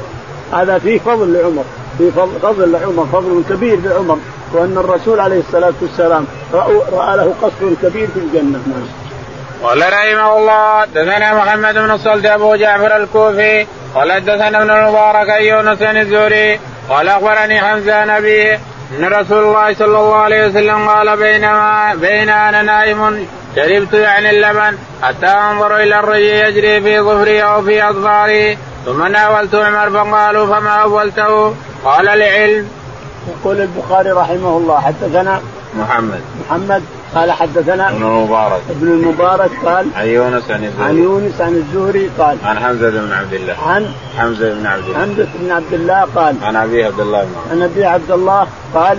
هذا 0.53 0.77
فيه 0.77 0.99
فضل 0.99 1.33
لعمر 1.33 1.63
في 1.97 2.11
فضل 2.41 2.71
لعمر 2.71 3.05
فضل 3.13 3.43
كبير 3.49 3.79
لعمر. 3.83 4.17
وأن 4.53 4.77
الرسول 4.77 5.19
عليه 5.19 5.39
الصلاة 5.39 5.73
والسلام 5.81 6.25
رأى 6.93 7.17
له 7.17 7.33
قصر 7.41 7.73
كبير 7.81 8.07
في 8.07 8.19
الجنة. 8.19 8.59
نعم. 8.67 8.87
قال 9.63 9.81
رحمه 9.81 10.37
الله 10.37 10.85
دثنا 10.85 11.33
محمد 11.33 11.73
بن 11.73 11.91
الصلت 11.91 12.25
أبو 12.25 12.55
جعفر 12.55 12.97
الكوفي 12.97 13.65
قال 13.95 14.25
دثنا 14.25 14.61
ابن 14.61 14.69
المبارك 14.69 15.29
يونس 15.41 15.81
الزهري 15.81 16.59
قال 16.89 17.07
أخبرني 17.09 17.61
حمزة 17.61 18.05
نبيه 18.05 18.59
إن 18.91 19.05
رسول 19.05 19.43
الله 19.43 19.73
صلى 19.73 19.85
الله 19.85 20.15
عليه 20.15 20.47
وسلم 20.47 20.89
قال 20.89 21.17
بينما 21.17 21.95
بين 21.95 22.29
أنا 22.29 22.61
نائم 22.61 23.27
شربت 23.55 23.93
يعني 23.93 24.29
اللبن 24.29 24.77
حتى 25.03 25.27
أنظر 25.27 25.77
إلى 25.77 25.99
الرجل 25.99 26.21
يجري 26.21 26.81
في 26.81 26.99
ظفري 26.99 27.43
أو 27.43 27.61
في 27.61 27.89
اظفاري 27.89 28.57
ثم 28.85 29.07
ناولت 29.07 29.55
عمر 29.55 29.89
فقالوا 29.89 30.45
فما 30.45 30.69
أولته 30.69 31.55
قال 31.85 32.05
لعلم. 32.05 32.69
يقول 33.27 33.61
البخاري 33.61 34.11
رحمه 34.11 34.57
الله 34.57 34.81
حدثنا 34.81 35.41
محمد. 35.79 36.21
محمد. 36.49 36.81
قال 37.15 37.31
حدثنا 37.31 37.89
ابن 37.89 38.03
المبارك. 38.03 38.61
ابن 38.69 38.87
المبارك 38.87 39.51
قال 39.65 39.85
عن 39.95 40.07
يونس 40.07 40.51
عن 40.51 40.63
الزهري. 40.63 40.89
عن 40.89 40.97
يونس 40.97 41.41
عن 41.41 41.55
الزهري 41.55 42.09
قال 42.19 42.37
عن 42.43 42.59
حمزة 42.59 42.89
بن 42.89 43.11
عبد 43.11 43.33
الله. 43.33 43.55
عن 43.67 43.85
حمزة 44.17 44.53
بن 44.53 44.65
عبد 44.65 44.83
الله. 44.83 44.99
حمزة 44.99 45.27
بن 45.39 45.51
عبد 45.51 45.73
الله 45.73 46.07
قال 46.15 46.35
عن 46.43 46.55
أبي 46.55 46.83
عبد 46.83 46.99
الله. 46.99 47.23
بن 47.23 47.51
عن 47.51 47.61
أبي 47.61 47.85
عبد 47.85 48.11
الله 48.11 48.47
قال 48.73 48.97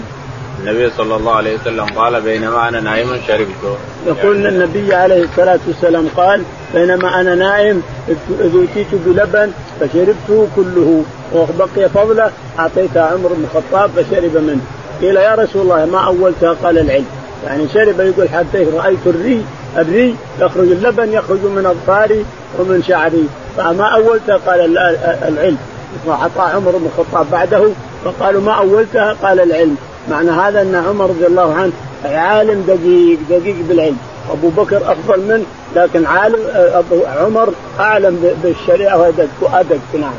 النبي 0.61 0.91
صلى 0.91 1.17
الله 1.17 1.35
عليه 1.35 1.55
وسلم 1.55 1.85
قال 1.85 2.21
بينما 2.21 2.69
أنا 2.69 2.81
نائم 2.81 3.09
شربت. 3.27 3.79
يقول 4.07 4.47
النبي 4.47 4.95
عليه 4.95 5.25
الصلاة 5.25 5.59
والسلام 5.67 6.09
قال 6.17 6.43
بينما 6.75 7.21
أنا 7.21 7.35
نائم 7.35 7.83
اذ 8.09 8.55
اوتيت 8.55 8.87
بلبن 9.07 9.51
فشربته 9.81 10.49
كله 10.57 11.05
وبقي 11.35 11.89
فضله 11.89 12.31
أعطيته 12.59 13.01
عمر 13.01 13.29
بن 13.29 13.45
الخطاب 13.45 13.91
فشرب 13.91 14.37
منه. 14.37 14.61
قيل 15.01 15.17
يا 15.17 15.35
رسول 15.35 15.63
الله 15.63 15.85
ما 15.85 15.99
اولتها 16.07 16.57
قال 16.65 16.79
العلم. 16.79 17.07
يعني 17.47 17.69
شرب 17.69 18.01
يقول 18.01 18.29
حتى 18.29 18.65
رأيت 18.65 18.99
الري 19.07 19.45
الري 19.79 20.15
يخرج 20.41 20.71
اللبن 20.71 21.13
يخرج 21.13 21.39
من 21.45 21.67
اظفاري 21.67 22.25
ومن 22.59 22.83
شعري. 22.89 23.29
فما 23.57 23.85
اولتها 23.85 24.37
قال 24.47 24.79
العلم. 25.29 25.59
واعطى 26.07 26.41
عمر 26.41 26.71
بن 26.71 26.87
الخطاب 26.87 27.27
بعده 27.31 27.69
فقالوا 28.05 28.41
ما 28.41 28.53
اولتها 28.53 29.17
قال 29.23 29.41
العلم. 29.41 29.77
معنى 30.11 30.31
هذا 30.31 30.63
أن 30.63 30.75
عمر 30.89 31.05
رضي 31.05 31.27
الله 31.27 31.55
عنه 31.55 31.73
عالم 32.05 32.65
دقيق 32.69 33.19
دقيق 33.31 33.57
بالعلم. 33.69 33.99
أبو 34.33 34.49
بكر 34.49 34.77
أفضل 34.77 35.21
منه 35.21 35.45
لكن 35.77 36.07
عالم 36.07 36.39
أبو 36.55 37.01
عمر 37.07 37.49
أعلم 37.81 38.31
بالشريعة 38.43 38.99
وادق 38.99 39.29
وأدق 39.41 39.79
نعم. 40.01 40.13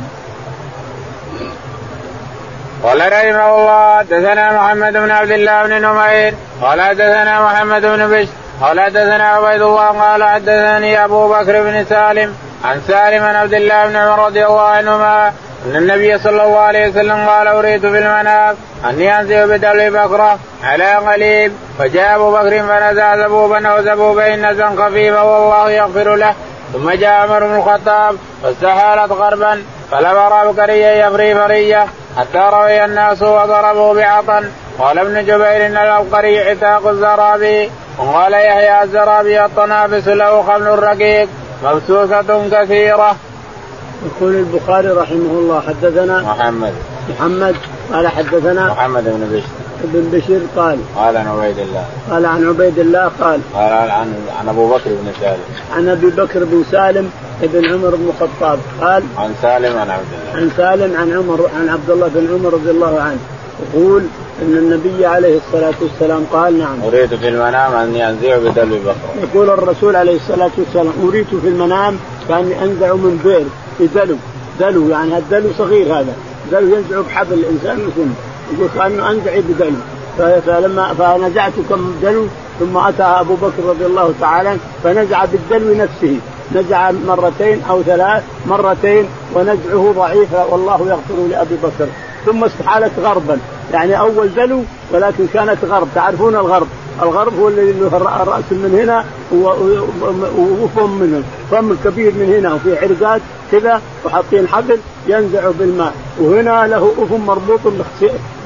قال 2.83 2.99
رحمه 3.11 3.55
الله 3.55 3.97
حدثنا 3.97 4.51
محمد 4.51 4.93
بن 4.93 5.11
عبد 5.11 5.31
الله 5.31 5.63
بن 5.63 5.81
نمير 5.81 6.33
قال 6.61 6.81
حدثنا 6.81 7.41
محمد 7.41 7.81
بن 7.81 8.07
بشر 8.07 8.31
قال 8.61 8.79
حدثنا 8.79 9.27
عبيد 9.27 9.61
الله 9.61 9.87
قال 9.87 10.23
حدثني 10.23 11.05
أبو 11.05 11.27
بكر 11.27 11.63
بن 11.63 11.85
سالم 11.85 12.35
عن 12.65 12.81
سالم 12.87 13.19
بن 13.19 13.35
عبد 13.35 13.53
الله 13.53 13.87
بن 13.87 13.95
عمر 13.95 14.25
رضي 14.25 14.45
الله 14.45 14.61
عنهما 14.61 15.33
أن 15.65 15.75
النبي 15.75 16.17
صلى 16.17 16.43
الله 16.43 16.59
عليه 16.59 16.89
وسلم 16.89 17.29
قال 17.29 17.47
أريد 17.47 17.81
في 17.81 17.87
المنام 17.87 18.55
أني 18.89 19.19
أنزل 19.19 19.47
بدلو 19.47 19.91
بكرة 19.91 20.39
على 20.63 20.95
قليب. 20.95 21.53
فجاء 21.79 22.15
أبو 22.15 22.31
بكر 22.31 22.63
فنزع 22.67 23.17
زبوبا 23.17 23.67
أو 23.67 23.81
زبوبين 23.81 24.51
نزا 24.51 24.75
خفيفا 24.77 25.21
والله 25.21 25.71
يغفر 25.71 26.15
له. 26.15 26.33
ثم 26.73 26.91
جاء 26.91 27.11
عمر 27.11 27.39
بن 27.39 27.55
الخطاب 27.55 28.15
فاستحالت 28.43 29.11
غربا 29.11 29.63
فلم 29.91 30.51
بكريا 30.51 31.07
يفري 31.07 31.35
فريه 31.35 31.87
حتى 32.17 32.49
روي 32.53 32.85
الناس 32.85 33.21
وضربوا 33.21 33.93
بعطا 33.93 34.51
قال 34.79 34.99
ابن 34.99 35.25
جبير 35.25 35.65
إن 35.65 35.77
العبقري 35.77 36.49
عتاق 36.49 36.87
الزرابي. 36.87 37.71
وقال 37.97 38.33
يحيى 38.33 38.83
الزرابي 38.83 39.45
الطنافس 39.45 40.07
له 40.07 40.41
خمل 40.41 40.83
رقيق. 40.83 41.29
مبسوسة 41.63 42.49
كثيرة. 42.51 43.15
يقول 44.05 44.35
البخاري 44.35 44.87
رحمه 44.87 45.15
الله 45.15 45.63
حدثنا 45.67 46.21
محمد. 46.21 46.73
محمد. 47.09 47.55
قال 47.93 48.07
حدثنا 48.07 48.65
محمد 48.65 49.03
بن 49.03 49.37
بشر. 49.37 49.66
ابن 49.83 50.09
بشير 50.13 50.39
قال. 50.55 50.77
قال 50.95 51.17
عن 51.17 51.27
عبيد 51.27 51.57
الله. 51.59 51.85
قال 52.09 52.25
عن 52.25 52.47
عبيد 52.47 52.79
الله 52.79 53.11
قال. 53.19 53.39
قال 53.53 53.91
عن 53.91 54.13
عن 54.39 54.49
أبو 54.49 54.67
بكر 54.67 54.89
بن 54.89 55.11
سالم. 55.19 55.39
عن 55.75 55.89
أبي 55.89 56.07
بكر 56.07 56.43
بن 56.43 56.63
سالم 56.71 57.09
ابن 57.43 57.65
عمر 57.65 57.95
بن 57.95 58.09
الخطاب. 58.09 58.59
قال. 58.81 59.03
عن 59.17 59.35
سالم 59.41 59.77
عن 59.77 59.89
عبد 59.89 60.05
الله. 60.11 60.41
عن 60.41 60.51
سالم 60.57 60.97
عن 60.97 61.11
عمر 61.17 61.49
عن 61.59 61.69
عبد 61.69 61.89
الله 61.89 62.07
بن 62.07 62.33
عمر 62.33 62.53
رضي 62.53 62.71
الله 62.71 62.99
عنه. 62.99 63.19
يقول 63.73 64.03
أن 64.41 64.57
النبي 64.57 65.05
عليه 65.05 65.37
الصلاة 65.37 65.73
والسلام 65.81 66.25
قال 66.33 66.59
نعم. 66.59 66.81
أريد 66.83 67.15
في 67.15 67.27
المنام 67.27 67.73
أني 67.73 68.09
أنزع 68.09 68.37
بدلو 68.37 68.75
بكر 68.75 69.23
يقول 69.23 69.49
الرسول 69.49 69.95
عليه 69.95 70.15
الصلاة 70.15 70.51
والسلام 70.57 70.93
أريد 71.07 71.25
في 71.41 71.47
المنام 71.47 71.97
كأني 72.29 72.63
أنزع 72.63 72.93
من 72.93 73.21
بئر 73.23 73.45
بدلو. 73.79 74.15
دلو 74.59 74.89
يعني 74.89 75.17
الدلو 75.17 75.49
صغير 75.57 75.99
هذا. 75.99 76.13
دلو 76.51 76.75
ينزع 76.75 77.01
بحبل 77.01 77.33
الإنسان 77.33 77.75
مثل 77.75 78.07
يقول 78.53 78.69
كأنه 78.75 79.11
انزع 79.11 79.39
بدلو 79.39 79.75
فلما 80.45 80.93
فنزعت 80.93 81.53
كم 81.69 81.95
دلو 82.01 82.25
ثم 82.59 82.77
أتى 82.77 83.03
أبو 83.03 83.35
بكر 83.35 83.63
رضي 83.69 83.85
الله 83.85 84.13
تعالى 84.21 84.57
فنزع 84.83 85.25
بالدلو 85.25 85.73
نفسه. 85.73 86.17
نزع 86.55 86.91
مرتين 86.91 87.61
أو 87.69 87.83
ثلاث 87.83 88.23
مرتين 88.45 89.05
ونزعه 89.35 89.93
ضعيف 89.97 90.33
والله 90.49 90.79
يغفر 90.79 91.27
لأبي 91.29 91.55
بكر. 91.63 91.87
ثم 92.25 92.43
استحالت 92.43 92.99
غربا. 92.99 93.39
يعني 93.73 93.99
أول 93.99 94.33
دلو 94.35 94.63
ولكن 94.91 95.27
كانت 95.33 95.57
غرب. 95.65 95.87
تعرفون 95.95 96.35
الغرب؟ 96.35 96.67
الغرب 97.01 97.39
هو 97.39 97.47
الذي 97.47 97.71
له 97.71 97.87
الرأس 98.21 98.51
من 98.51 98.79
هنا 98.79 99.05
وفم 100.61 100.91
منه. 100.99 101.23
فم 101.51 101.75
كبير 101.83 102.13
من 102.13 102.33
هنا 102.33 102.53
وفي 102.53 102.77
عرقات 102.77 103.21
كذا 103.51 103.81
وحاطين 104.05 104.47
حبل 104.47 104.79
ينزع 105.07 105.51
بالماء. 105.59 105.93
وهنا 106.19 106.67
له 106.67 106.91
أفم 106.97 107.25
مربوط 107.25 107.59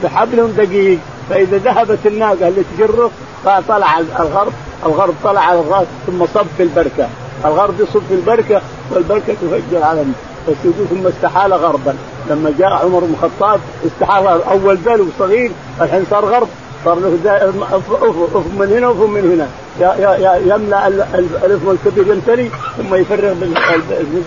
بحبل 0.04 0.54
دقيق. 0.58 1.00
فإذا 1.30 1.58
ذهبت 1.58 2.00
الناقة 2.06 2.48
اللي 2.48 2.64
تجره 2.78 3.12
فطلع 3.46 4.00
الغرب. 4.00 4.54
الغرب 4.86 5.14
طلع 5.24 5.42
على 5.42 5.60
الغرب 5.60 5.88
ثم 6.08 6.26
صب 6.26 6.46
في 6.58 6.64
البركة. 6.64 7.10
الغرب 7.46 7.74
يصب 7.80 8.02
في 8.10 8.14
البركة 8.14 8.62
والبركة 8.92 9.34
تفجر 9.34 9.84
على 9.84 10.06
بس 10.50 10.56
يقول 10.66 10.88
ثم 10.90 11.08
استحال 11.08 11.54
غربا. 11.54 11.96
لما 12.30 12.54
جاء 12.60 12.70
عمر 12.70 13.00
بن 13.00 13.14
الخطاب 13.14 13.60
استحال 13.86 14.42
أول 14.44 14.84
دلو 14.84 15.06
صغير 15.20 15.52
الحين 15.82 16.06
صار 16.10 16.26
غرب. 16.26 16.48
صار 16.86 17.00
له 17.00 17.18
افق 17.72 18.44
من 18.60 18.74
هنا 18.78 18.88
وافق 18.88 19.06
من 19.06 19.24
هنا. 19.32 19.48
يملأ 20.56 20.88
الافم 20.88 21.72
الكبير 21.72 22.08
يمتلي 22.14 22.50
ثم 22.78 22.96
يفرغ 22.96 23.34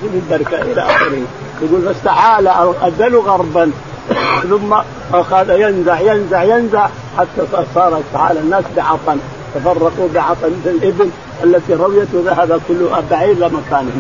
بالبركه 0.03 0.63
إلى 0.63 0.83
آخره. 0.83 1.23
يقول 1.63 1.83
فاستحال 1.83 2.49
الدلو 2.85 3.21
غربا. 3.21 3.71
ثم 4.43 4.75
أخذ 5.15 5.51
ينزع 5.51 6.01
ينزع 6.01 6.43
ينزع 6.43 6.89
حتى 7.19 7.65
صار 7.75 8.01
استحال 8.01 8.39
الناس 8.39 8.65
بعطن. 8.77 9.19
تفرقوا 9.55 10.09
بعطن 10.15 10.53
مثل 10.61 10.71
الإبل 10.71 11.11
التي 11.45 11.75
رويت 11.75 12.09
وذهب 12.15 12.61
كل 12.69 12.89
بعيد 13.11 13.39
لمكانه 13.39 13.93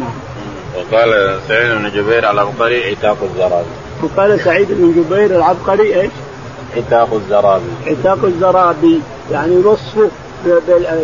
وقال 0.76 1.38
سعيد 1.48 1.72
بن 1.72 1.90
جبير 1.90 2.30
العبقري 2.30 2.90
عتاق 2.90 3.16
الزرابي 3.22 3.66
وقال 4.02 4.40
سعيد 4.40 4.68
بن 4.70 4.92
جبير 4.92 5.36
العبقري 5.36 6.00
إيش؟ 6.00 6.10
عتاق 6.76 7.08
الزرابي. 7.14 7.70
عتاق 7.86 8.24
الزرابي 8.24 9.00
يعني 9.32 9.56
وصفه 9.56 10.10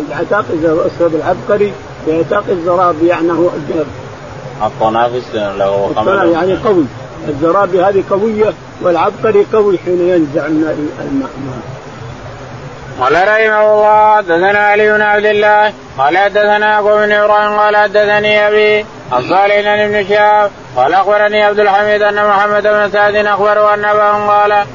بعتاق 0.09 0.45
وصفه 0.63 1.07
بالعبقري 1.07 1.73
بعتاق 2.07 2.43
الزرابي 2.49 3.07
يعني 3.07 3.31
هو 3.31 3.49
الطنافس 4.63 5.35
له 5.35 5.91
خمر 5.95 6.25
يعني 6.25 6.53
قوي. 6.53 6.83
الزرابي 7.29 7.83
هذه 7.83 8.03
قوية 8.09 8.53
والعبقري 8.81 9.45
قوي 9.53 9.77
حين 9.77 10.01
ينزع 10.09 10.45
الماء 10.45 10.77
قال 13.01 13.13
رحمه 13.13 13.73
الله 13.73 14.17
حدثنا 14.17 14.59
علي 14.59 14.91
بن 14.91 15.01
عبد 15.01 15.25
الله 15.25 15.73
قال 15.97 16.17
حدثنا 16.17 16.79
أبو 16.79 16.95
بن 16.95 17.11
إبراهيم 17.11 17.59
قال 17.59 17.77
حدثني 17.77 18.47
أبي 18.47 18.85
عن 19.11 19.21
صالح 19.29 19.85
بن 19.85 20.05
شهاب 20.09 20.51
قال 20.75 20.93
أخبرني 20.93 21.43
عبد 21.43 21.59
الحميد 21.59 22.01
أن 22.01 22.27
محمد 22.27 22.63
بن 22.63 22.89
سعد 22.93 23.15
أخبره 23.15 23.73
أن 23.73 23.85
اباهم 23.85 24.29
قال 24.29 24.65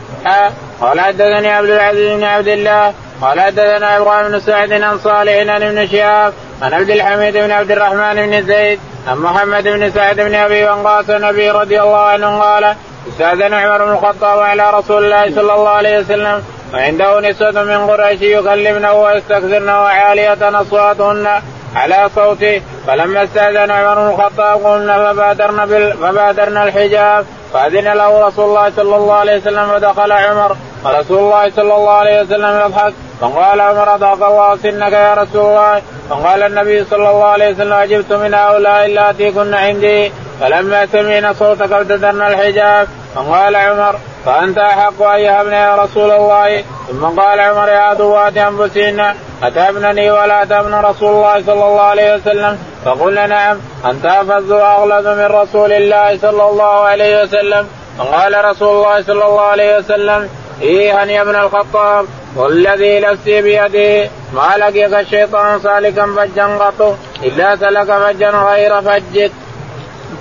قال 0.81 1.01
حدثني 1.01 1.49
عبد 1.49 1.70
العزيز 1.70 2.12
بن 2.16 2.24
عبد 2.24 2.49
الله 2.49 2.93
قال 3.22 3.41
حدثنا 3.41 3.97
إبراهيم 3.97 4.29
بن 4.29 4.41
سعد 4.41 4.72
عن 4.72 4.99
صالح 4.99 5.33
عن 5.33 5.62
ابن 5.62 5.87
شهاب 5.87 6.33
عن 6.62 6.74
عبد 6.74 6.91
الحميد 6.91 7.37
بن 7.37 7.51
عبد 7.51 7.70
الرحمن 7.70 8.14
بن 8.14 8.47
زيد 8.47 8.81
عن 9.09 9.18
محمد 9.18 9.64
بن 9.64 9.91
سعد 9.91 10.16
بن 10.20 10.35
أبي 10.35 10.64
وقاص 10.64 11.11
النبي 11.11 11.51
رضي 11.51 11.81
الله 11.83 12.01
عنه 12.01 12.41
قال 12.41 12.74
استاذن 13.09 13.55
عمر 13.55 13.85
بن 13.85 13.93
الخطاب 13.93 14.39
على 14.39 14.70
رسول 14.70 15.05
الله 15.05 15.35
صلى 15.35 15.55
الله 15.55 15.68
عليه 15.68 15.99
وسلم 15.99 16.43
وعنده 16.74 17.20
نسوة 17.20 17.62
من 17.64 17.87
قريش 17.91 18.20
يكلمنه 18.22 18.93
ويستكثرن 18.93 19.68
وعالية 19.68 20.61
أصواتهن 20.61 21.29
على 21.77 22.11
صوته 22.14 22.62
فلما 22.87 23.24
استأذن 23.24 23.70
عمر 23.70 23.95
بن 23.95 24.09
الخطاب 24.09 24.66
قلنا 24.66 25.12
فبادرنا 25.12 25.64
بال... 25.66 26.68
الحجاب 26.68 27.27
فأذن 27.57 27.92
له 27.92 28.26
رسول 28.26 28.44
الله 28.44 28.70
صلى 28.76 28.96
الله 28.96 29.14
عليه 29.14 29.36
وسلم 29.36 29.70
ودخل 29.70 30.12
عمر. 30.12 30.57
ورسول 30.84 31.18
الله 31.18 31.50
صلى 31.50 31.74
الله 31.74 31.90
عليه 31.90 32.22
وسلم 32.22 32.61
يضحك. 32.64 32.94
فقال 33.20 33.61
عمر 33.61 33.94
أضاق 33.94 34.22
الله 34.28 34.57
سنك 34.57 34.92
يا 34.92 35.14
رسول 35.14 35.40
الله. 35.40 35.82
فقال 36.11 36.42
النبي 36.42 36.84
صلى 36.84 37.11
الله 37.11 37.24
عليه 37.24 37.50
وسلم 37.50 37.72
عجبت 37.72 38.12
من 38.12 38.34
هؤلاء 38.34 38.86
اللاتي 38.86 39.30
كن 39.30 39.54
عندي. 39.54 40.12
فلما 40.40 40.86
سمعنا 40.86 41.32
صوتك 41.32 41.72
ابتدرنا 41.72 42.28
الحجاب. 42.28 42.88
فقال 43.14 43.57
عمر 43.57 43.96
فأنت 44.24 44.59
أحق 44.59 45.02
أن 45.02 45.20
يهبنا 45.20 45.64
يا 45.64 45.74
رسول 45.76 46.11
الله. 46.11 46.64
ثم 46.88 47.04
قال 47.20 47.40
عمر 47.40 47.68
يا 47.68 47.78
عدوات 47.78 48.36
أنفسهن 48.36 49.14
أتهبنني 49.42 50.11
ولا 50.11 50.44
تهبن 50.44 50.74
رسول 50.74 51.09
الله 51.09 51.42
صلى 51.42 51.64
الله 51.64 51.80
عليه 51.82 52.14
وسلم. 52.14 52.59
فقلنا 52.87 53.26
نعم. 53.26 53.57
انت 53.84 54.07
افز 54.07 54.53
واغلظ 54.53 55.07
من 55.07 55.24
رسول 55.24 55.72
الله 55.72 56.18
صلى 56.18 56.51
الله 56.51 56.62
عليه 56.64 57.22
وسلم. 57.22 57.66
فقال 57.99 58.45
رسول 58.45 58.68
الله 58.68 59.03
صلى 59.03 59.24
الله 59.24 59.41
عليه 59.41 59.78
وسلم 59.78 60.28
ايها 60.62 61.05
يا 61.05 61.22
ابن 61.22 61.37
الخطاب؟ 61.37 62.07
والذي 62.37 63.01
نفسي 63.01 63.43
بيده. 63.43 64.11
ما 64.34 64.57
لقيك 64.59 64.95
الشيطان 64.95 65.61
سالكا 65.61 66.07
فجا 66.16 66.47
قط. 66.47 66.99
إلا 67.22 67.57
سلك 67.57 67.87
فجا 67.87 68.30
غير 68.30 68.82
فجك. 68.82 69.32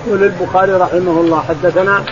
يقول 0.06 0.22
البخاري 0.22 0.72
رحمه 0.72 1.20
الله 1.20 1.42
حدثنا 1.48 2.04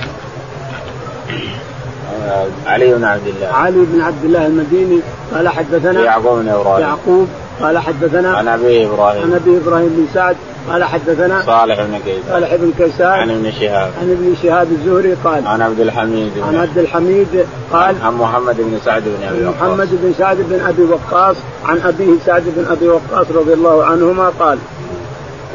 علي 2.66 2.94
بن 2.94 3.05
عبد 3.05 3.26
الله. 3.26 3.48
علي 3.55 3.78
بن 3.78 4.00
عبد 4.00 4.24
الله 4.24 4.46
المديني 4.46 5.00
قال 5.34 5.48
حدثنا 5.48 6.05
يعقوب 6.05 6.38
بن 6.38 6.48
إبراهيم. 6.48 6.86
يعقوب 6.86 7.28
قال 7.62 7.78
حدثنا 7.78 8.36
عن 8.36 8.48
أبي 8.48 8.86
إبراهيم. 8.86 9.22
عن 9.22 9.32
أبي 9.32 9.59
إبراهيم 9.59 9.88
بن 9.88 10.07
سعد. 10.14 10.36
قال 10.70 10.84
حدثنا 10.84 11.42
صالح 11.46 11.82
بن 11.82 11.98
كيسان. 12.05 12.22
صالح 12.30 12.55
بن 12.55 12.72
كيسان. 12.78 13.07
عن 13.07 13.30
ابن 13.30 13.52
شهاب. 13.61 13.90
عن 14.00 14.11
ابن 14.11 14.34
شهاب 14.42 14.68
الزهري 14.72 15.14
قال 15.24 15.46
عن 15.46 15.62
عبد 15.62 15.80
الحميد 15.80 16.32
عن 16.48 16.57
عبد 16.57 16.78
الحميد 16.78 17.46
قال 17.72 17.94
عن 18.05 18.14
محمد 18.14 18.57
بن 18.57 18.78
سعد 18.84 19.02
بن 19.07 19.28
أبي 19.28 19.44
وقاص. 19.44 19.57
محمد 19.57 19.88
بن 20.02 20.14
سعد 20.18 20.36
بن 20.36 20.61
أبي 20.61 20.82
وقاص. 20.82 21.36
عن 21.64 21.78
أبيه 21.78 22.12
سعد 22.26 22.42
بن 22.57 22.66
أبي 22.70 22.88
وقاص 22.88 23.26
رضي 23.34 23.52
الله 23.52 23.84
عنهما 23.84 24.32
قال 24.40 24.59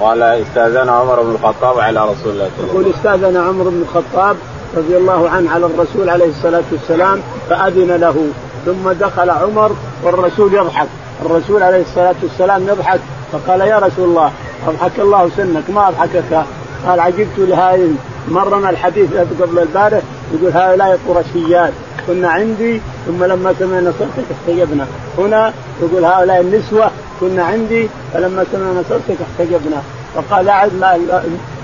قال 0.02 0.24
استأذن 0.24 0.89
عمر 0.89 1.22
بن 1.22 1.32
الخطاب 1.32 1.80
على 1.80 2.00
رسول 2.00 2.34
الله 2.34 2.50
صلى 2.58 2.64
الله 2.64 2.70
عليه 2.70 2.72
يقول 2.72 2.93
استأذن 2.95 3.38
عمر 3.38 3.64
بن 3.64 3.82
الخطاب 3.82 4.36
رضي 4.78 4.97
الله 4.97 5.30
عنه 5.30 5.52
على 5.52 5.66
الرسول 5.66 6.10
عليه 6.10 6.30
الصلاة 6.30 6.64
والسلام 6.72 7.22
فأذن 7.50 7.91
له. 7.91 8.28
ثم 8.66 8.91
دخل 8.91 9.30
عمر 9.30 9.72
والرسول 10.04 10.54
يضحك. 10.54 10.88
الرسول 11.26 11.63
عليه 11.63 11.82
الصلاة 11.82 12.15
والسلام 12.24 12.67
يضحك 12.67 12.99
فقال 13.32 13.61
يا 13.61 13.80
رسول 13.80 14.09
الله 14.09 14.32
أضحك 14.67 14.99
الله 14.99 15.30
سنك 15.38 15.70
ما 15.70 15.89
أضحكك؟ 15.89 16.43
قال 16.88 16.99
عجبت 16.99 17.38
لهاي 17.38 17.88
مرنا 18.28 18.70
الحديث 18.70 19.09
قبل 19.41 19.59
البارح 19.59 20.01
يقول 20.34 20.51
هؤلاء 20.51 20.99
قرشيات. 21.07 21.74
كنا 22.07 22.30
عندي 22.30 22.82
ثم 23.07 23.24
لما 23.24 23.53
سمعنا 23.59 23.93
صوتك 23.99 24.26
احتجبنا. 24.32 24.86
هنا 25.17 25.53
يقول 25.82 26.05
هؤلاء 26.05 26.41
النسوة 26.41 26.91
كنا 27.20 27.43
عندي 27.43 27.89
فلما 28.13 28.45
سمعنا 28.51 28.84
صوتك 28.89 29.17
احتجبنا. 29.22 29.82
فقال 30.15 30.49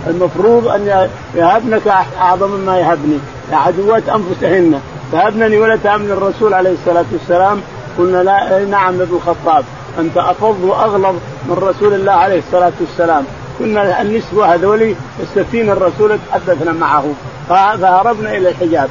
المفروض 0.08 0.68
أن 0.68 1.08
يهبنك 1.36 1.88
أعظم 2.20 2.52
مما 2.52 2.80
يهبني 2.80 3.18
عدوات 3.52 4.04
أنفسهن. 4.10 4.80
تهبنني 5.12 5.58
ولا 5.58 5.76
تهبني 5.76 6.14
الرسول 6.14 6.54
عليه 6.54 6.74
الصلاة 6.74 7.06
والسلام. 7.12 7.62
قلنا 7.98 8.24
لا 8.24 8.66
نعم 8.66 9.02
ابن 9.02 9.16
الخطاب 9.16 9.66
أنت 10.00 10.18
أفض 10.18 10.64
وأغلظ 10.64 11.16
من 11.46 11.58
رسول 11.62 11.94
الله 11.94 12.12
عليه 12.12 12.40
الصلاة 12.40 12.74
والسلام. 12.82 13.24
كنا 13.60 14.02
النسوه 14.02 14.54
هذول 14.54 14.96
يستفتين 15.20 15.70
الرسول 15.70 16.20
تحدثنا 16.30 16.72
معه. 16.72 17.06
فهربنا 17.50 18.38
إلى 18.38 18.50
الحجاب. 18.50 18.90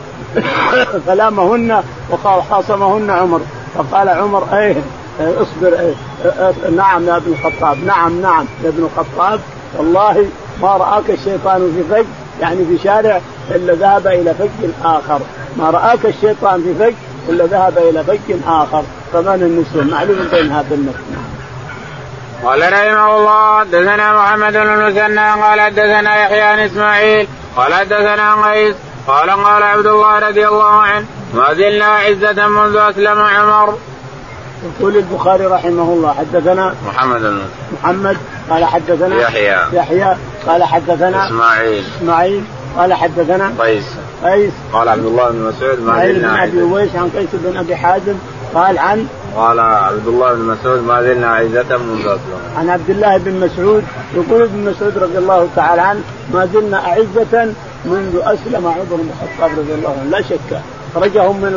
فلامهن 1.06 1.82
وخاصمهن 2.10 3.10
عمر. 3.10 3.40
فقال 3.74 4.08
عمر 4.08 4.46
إيه 4.52 4.76
اصبر 5.20 5.78
إيه 5.80 5.94
نعم 6.76 7.08
يا 7.08 7.16
ابن 7.16 7.32
الخطاب 7.32 7.84
نعم 7.84 8.22
نعم 8.22 8.46
يا 8.64 8.68
ابن 8.68 8.84
الخطاب. 8.84 9.40
والله 9.78 10.26
ما 10.62 10.76
رآك 10.76 11.10
الشيطان 11.10 11.72
في 11.76 11.94
فج 11.94 12.06
يعني 12.40 12.64
في 12.64 12.78
شارع 12.84 13.20
إلا 13.50 13.74
ذهب 13.74 14.06
إلى 14.06 14.34
فج 14.34 14.70
آخر. 14.84 15.20
ما 15.56 15.70
رآك 15.70 16.06
الشيطان 16.06 16.62
في 16.62 16.74
فج 16.74 16.94
الا 17.28 17.44
ذهب 17.44 17.78
إلى 17.78 18.04
فج 18.04 18.36
آخر؟ 18.46 18.82
فمن 19.12 19.42
النسوه 19.42 19.94
معلوم 19.94 20.28
بينها 20.32 20.64
بالنفس 20.70 20.98
قال 22.44 22.62
رحمه 22.62 23.16
الله 23.16 23.60
حدثنا 23.60 24.12
محمد 24.14 24.52
بن 24.52 24.68
المثنى 24.68 25.42
قال 25.42 25.60
حدثنا 25.60 26.16
يحيى 26.16 26.42
عن 26.42 26.58
إسماعيل 26.58 27.28
قال 27.56 27.74
حدثنا 27.74 28.46
قيس 28.46 28.74
قال 29.06 29.30
قال 29.30 29.62
عبد 29.62 29.86
الله 29.86 30.18
رضي 30.18 30.48
الله 30.48 30.72
عنه 30.72 31.06
ما 31.34 31.54
زلنا 31.54 31.86
عزة 31.86 32.48
منذ 32.48 32.76
أسلم 32.76 33.18
عمر. 33.18 33.78
يقول 34.64 34.96
البخاري 34.96 35.46
رحمه 35.46 35.82
الله 35.82 36.14
حدثنا 36.14 36.74
محمد 36.86 37.20
بن 37.20 37.42
محمد 37.72 38.16
قال 38.50 38.64
حدثنا 38.64 39.20
يحيى. 39.20 39.58
يحيى 39.72 40.16
قال 40.46 40.64
حدثنا 40.64 41.26
إسماعيل. 41.26 41.84
إسماعيل 41.98 42.44
قال 42.76 42.94
حدثنا 42.94 43.52
قيس. 43.58 43.84
قيس 44.22 44.52
قال 44.72 44.88
عبد 44.88 45.04
الله 45.04 45.30
بن 45.30 45.38
مسعود 45.38 45.80
ما 45.80 46.06
زلنا 46.06 46.28
بن 46.28 46.40
ابي 46.40 46.62
اويس 46.62 46.96
عن 46.96 47.08
قيس 47.16 47.28
بن 47.32 47.56
أبي 47.56 47.76
حازم 47.76 48.14
قال 48.54 48.78
عن 48.78 49.06
قال 49.36 49.60
عبد 49.60 50.06
الله 50.06 50.32
بن 50.34 50.40
مسعود 50.40 50.82
ما 50.82 51.02
زلنا 51.02 51.26
عزة 51.26 51.78
منذ 51.78 52.00
اسلم 52.00 52.40
عن 52.56 52.70
عبد 52.70 52.90
الله 52.90 53.18
بن 53.18 53.40
مسعود 53.40 53.84
يقول 54.14 54.42
ابن 54.42 54.70
مسعود 54.70 54.98
رضي 54.98 55.18
الله 55.18 55.48
تعالى 55.56 55.82
عنه 55.82 56.00
ما 56.34 56.46
زلنا 56.46 56.86
أعزة 56.86 57.52
منذ 57.84 58.20
أسلم 58.22 58.66
عمر 58.66 58.84
بن 58.90 59.08
الخطاب 59.10 59.58
رضي 59.58 59.74
الله 59.74 59.96
عنه. 60.00 60.10
لا 60.10 60.22
شك 60.22 60.60
أخرجهم 60.96 61.40
من 61.40 61.52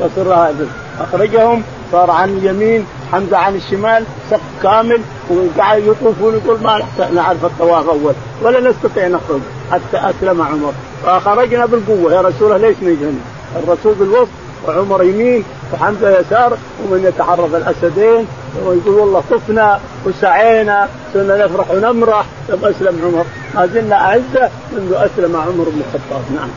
قصر 0.00 0.34
هذا 0.34 0.66
أخرجهم 1.00 1.62
صار 1.92 2.10
عن 2.10 2.28
اليمين 2.28 2.86
حمزة 3.12 3.36
عن 3.36 3.54
الشمال 3.54 4.04
سق 4.30 4.40
كامل 4.62 5.00
وقاعد 5.30 5.82
يطوفون 5.82 6.34
يقول 6.34 6.60
ما 6.62 6.82
نعرف 7.14 7.44
الطواف 7.44 7.88
أول. 7.88 8.14
ولا 8.42 8.70
نستطيع 8.70 9.08
نخرج 9.08 9.40
حتى 9.70 9.96
أسلم 9.96 10.42
عمر. 10.42 10.72
فخرجنا 11.04 11.66
بالقوة. 11.66 12.12
يا 12.12 12.20
رسول 12.20 12.52
الله 12.52 12.68
ليش 12.68 12.76
نجهن 12.82 13.20
الرسول 13.56 13.94
بالوسط 13.94 14.28
وعمر 14.66 15.04
يمين 15.04 15.44
وحمزة 15.72 16.20
يسار 16.20 16.58
ومن 16.82 17.04
يتعرض 17.04 17.54
الأسدين 17.54 18.26
ويقول 18.64 18.94
والله 18.94 19.22
طفنا 19.30 19.80
وسعينا 20.06 20.88
صرنا 21.14 21.44
نفرح 21.44 21.70
ونمرح. 21.70 22.24
ثم 22.48 22.64
أسلم 22.64 23.00
عمر. 23.04 23.24
ما 23.54 23.66
زلنا 23.66 23.96
أعزة 23.96 24.50
منذ 24.72 24.92
أسلم 24.92 25.36
عمر 25.36 25.64
بن 25.68 25.82
الخطاب. 25.86 26.22
نعم. 26.34 26.48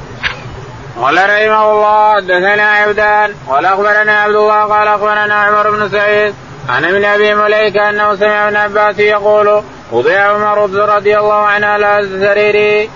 قال 1.02 1.18
رحمه 1.18 1.72
الله 1.72 2.16
حدثنا 2.16 2.64
عبدان 2.64 3.36
قال 3.50 3.66
أخبرنا 3.66 4.22
عبد 4.22 4.36
الله 4.36 4.64
قال 4.64 4.88
أخبرنا 4.88 5.36
عمر 5.36 5.72
بن 5.72 5.90
سعيد 5.90 6.36
عن 6.70 6.86
ابن 6.86 7.06
أبي 7.06 7.36
مليكه 7.36 7.90
أنه 7.90 8.16
سمع 8.16 8.48
ابن 8.48 8.56
عباس 8.56 9.00
يقول 9.00 9.62
وضع 9.92 10.20
عمر 10.20 10.70
رضي 10.96 11.18
الله 11.18 11.34
عنه 11.34 11.68
على 11.68 12.08
سريره 12.22 12.90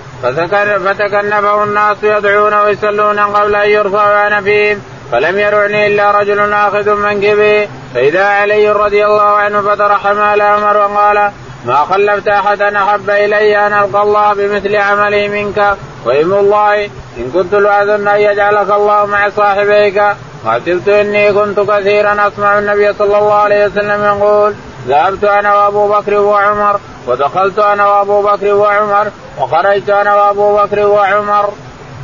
فتكنفه 0.86 1.64
الناس 1.64 1.98
يدعون 2.04 2.54
ويصلون 2.54 3.20
قبل 3.20 3.56
أن 3.56 3.70
يرفع 3.70 4.42
فيهم 4.42 4.82
فلم 5.12 5.40
يرعني 5.40 5.88
إلا 5.88 6.12
رجل 6.12 6.54
آخذ 6.54 6.96
منكبه 6.96 7.68
فإذا 7.96 8.26
علي 8.26 8.72
رضي 8.72 9.06
الله 9.06 9.24
عنه 9.24 9.62
فترحم 9.62 10.22
على 10.22 10.44
عمر 10.44 10.78
وقال 10.78 11.32
ما 11.66 11.76
خلفت 11.76 12.28
احدا 12.28 12.78
أحب 12.78 13.10
إلي 13.10 13.68
أن 13.68 13.74
ألقى 13.74 14.02
الله 14.02 14.34
بمثل 14.34 14.76
عملي 14.76 15.28
منك؟ 15.28 15.78
وايم 16.06 16.34
الله 16.34 16.86
إن 17.18 17.32
كنت 17.34 17.54
لاظن 17.54 18.08
أن 18.08 18.20
يجعلك 18.20 18.72
الله 18.72 19.06
مع 19.06 19.30
صاحبيك. 19.30 20.02
حسبت 20.46 20.88
إني 20.88 21.34
كنت 21.34 21.60
كثيرا 21.60 22.28
أسمع 22.28 22.60
النبي 22.60 22.94
صلى 22.94 23.18
الله 23.18 23.34
عليه 23.34 23.66
وسلم 23.66 24.04
يقول 24.04 24.54
ذهبت 24.88 25.24
أنا 25.24 25.56
وأبو 25.56 25.88
بكر 25.88 26.14
وعمر 26.14 26.80
ودخلت 27.08 27.60
أنا 27.60 27.88
وأبو 27.88 28.22
بكر 28.22 28.54
وعمر 28.54 29.08
وخرجت 29.40 29.90
أنا 29.90 30.16
وأبو 30.16 30.58
بكر 30.58 30.80
وعمر. 30.88 31.50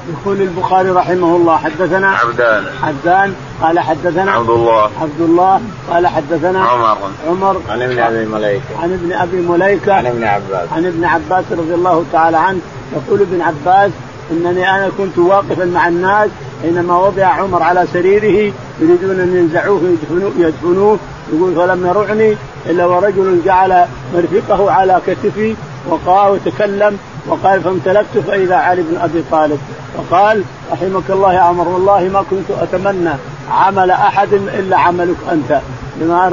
يقول 0.10 0.42
البخاري 0.42 0.90
رحمه 0.90 1.36
الله 1.36 1.58
حدثنا 1.58 2.10
عبدان. 2.12 2.66
عبدان 2.84 3.36
قال 3.62 3.80
حدثنا 3.80 4.32
عبد 4.32 4.50
الله 4.50 4.84
عبد 5.02 5.20
الله 5.20 5.62
قال 5.92 6.08
حدثنا 6.08 6.66
عمر. 6.66 6.98
عمر. 7.30 7.62
عن 7.70 7.82
ابن 7.82 8.00
أبي 8.00 8.26
مليكة. 8.26 8.62
عن 8.84 8.94
ابن 8.94 9.14
أبي 9.14 9.38
مليكة. 9.38 9.94
عن 9.94 10.08
ابن 10.08 10.24
عباس. 10.24 10.68
عن 10.72 10.86
ابن 10.86 11.06
عباس 11.06 11.46
رضي 11.52 11.74
الله 11.74 12.06
تعالى 12.12 12.38
عنه 12.38 12.60
يقول 12.94 13.22
ابن 13.22 13.42
عباس 13.42 13.92
إنني 14.32 14.70
أنا 14.70 14.90
كنت 14.98 15.18
واقفا 15.18 15.66
مع 15.66 15.88
الناس 15.88 16.30
حينما 16.62 16.98
وضع 16.98 17.26
عمر 17.26 17.64
على 17.64 17.88
سريره 17.94 18.54
يريدون 18.80 19.20
أن 19.20 19.36
ينزعوه 19.36 19.82
يدفنوه, 19.84 20.32
يدفنوه. 20.38 21.00
يقول 21.34 21.56
فلم 21.56 21.86
يرعني 21.88 22.36
إلا 22.66 22.86
ورجل 22.86 23.42
جعل 23.46 23.86
مرفقه 24.16 24.72
على 24.72 25.02
كتفي 25.08 25.56
وقال 25.90 26.32
وتكلم 26.32 26.98
وقال 27.28 27.62
فامتلكت 27.62 28.18
فإذا 28.28 28.56
علي 28.56 28.82
بن 28.82 28.98
أبي 28.98 29.24
طالب. 29.32 29.60
فقال 29.98 30.44
رحمك 30.72 31.04
الله 31.10 31.34
يا 31.34 31.40
عمر 31.40 31.68
والله 31.68 32.10
ما 32.14 32.24
كنت 32.30 32.52
أتمنى 32.62 33.14
عمل 33.52 33.92
أحد 33.92 34.34
إلا 34.34 34.78
عملك 34.78 35.16
أنت. 35.32 35.60
لما 36.02 36.30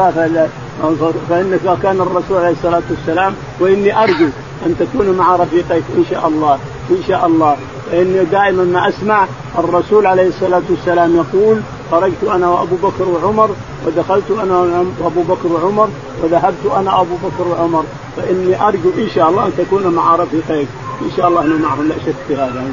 فإنك 1.29 1.79
كان 1.83 2.01
الرسول 2.01 2.37
عليه 2.39 2.53
الصلاة 2.53 2.83
والسلام 2.91 3.35
وإني 3.61 4.03
أرجو 4.03 4.29
أن 4.67 4.77
تكون 4.79 5.17
مع 5.19 5.37
رفيقيك 5.37 5.85
إن 5.97 6.05
شاء 6.11 6.29
الله 6.29 6.59
إن 6.91 7.03
شاء 7.09 7.27
الله. 7.27 7.57
فاني 7.91 8.25
دائما 8.25 8.65
ما 8.65 8.89
أسمع 8.89 9.27
الرسول 9.59 10.07
عليه 10.07 10.29
الصلاة 10.29 10.63
والسلام 10.71 11.17
يقول 11.17 11.61
خرجت 11.91 12.25
أنا 12.35 12.49
وأبو 12.49 12.77
بكر 12.77 13.09
وعمر 13.09 13.51
ودخلت 13.87 14.31
أنا 14.43 14.85
وأبو 15.01 15.23
بكر 15.23 15.49
وعمر 15.49 15.89
وذهبت 16.23 16.73
أنا 16.77 17.01
ابو 17.01 17.15
بكر 17.15 17.49
وعمر. 17.49 17.85
فإني 18.17 18.63
أرجو 18.69 18.91
إن 18.99 19.09
شاء 19.15 19.29
الله 19.29 19.47
أن 19.47 19.53
تكون 19.59 19.87
مع 19.87 20.17
رفيقيك. 20.17 20.69
إن 21.03 21.11
شاء 21.17 21.29
الله 21.29 21.43
إنه 21.43 21.57
معهم 21.57 21.89
لا 21.89 21.95
شك 22.07 22.15
في 22.29 22.37
هذا. 22.37 22.65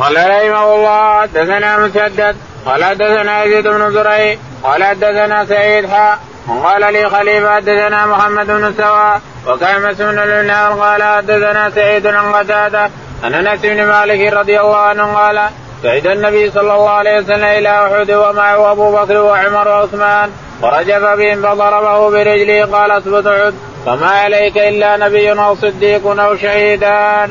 قال 0.00 0.16
رحمه 0.16 0.74
الله 0.74 1.20
حدثنا 1.20 1.86
مسدد 1.86 2.36
قال 2.66 2.84
حدثنا 2.84 3.44
يزيد 3.44 3.68
بن 3.68 3.92
زريع 3.92 4.36
قال 4.62 4.84
حدثنا 4.84 5.44
سعيد 5.44 5.86
حاء 5.86 6.18
قال 6.64 6.92
لي 6.92 7.10
خليفة 7.10 7.54
حدثنا 7.54 8.06
محمد 8.06 8.46
بن 8.46 8.74
سواء 8.76 9.20
وكان 9.46 9.90
مسلم 9.90 10.12
بن 10.12 10.50
قال 10.50 11.02
حدثنا 11.02 11.70
سعيد 11.70 12.06
عن 12.06 12.32
قتادة 12.32 12.90
عن 13.24 13.34
أنس 13.34 13.60
بن 13.62 13.86
مالك 13.86 14.32
رضي 14.32 14.60
الله 14.60 14.76
عنه 14.76 15.14
قال 15.14 15.48
سعيد 15.82 16.06
النبي 16.06 16.50
صلى 16.50 16.74
الله 16.74 16.90
عليه 16.90 17.18
وسلم 17.18 17.44
إلى 17.44 17.68
أحد 17.68 18.10
ومعه 18.10 18.72
أبو 18.72 18.92
بكر 18.92 19.16
وعمر 19.16 19.68
وعثمان 19.68 20.30
ورجف 20.62 21.02
بهم 21.18 21.42
فضربه 21.42 22.10
برجله 22.10 22.64
قال 22.64 22.90
اثبت 22.90 23.26
أحد 23.26 23.54
فما 23.86 24.06
عليك 24.06 24.58
إلا 24.58 24.96
نبي 24.96 25.32
أو 25.32 25.54
صديق 25.54 26.06
أو 26.06 26.36
شهيدان. 26.36 27.30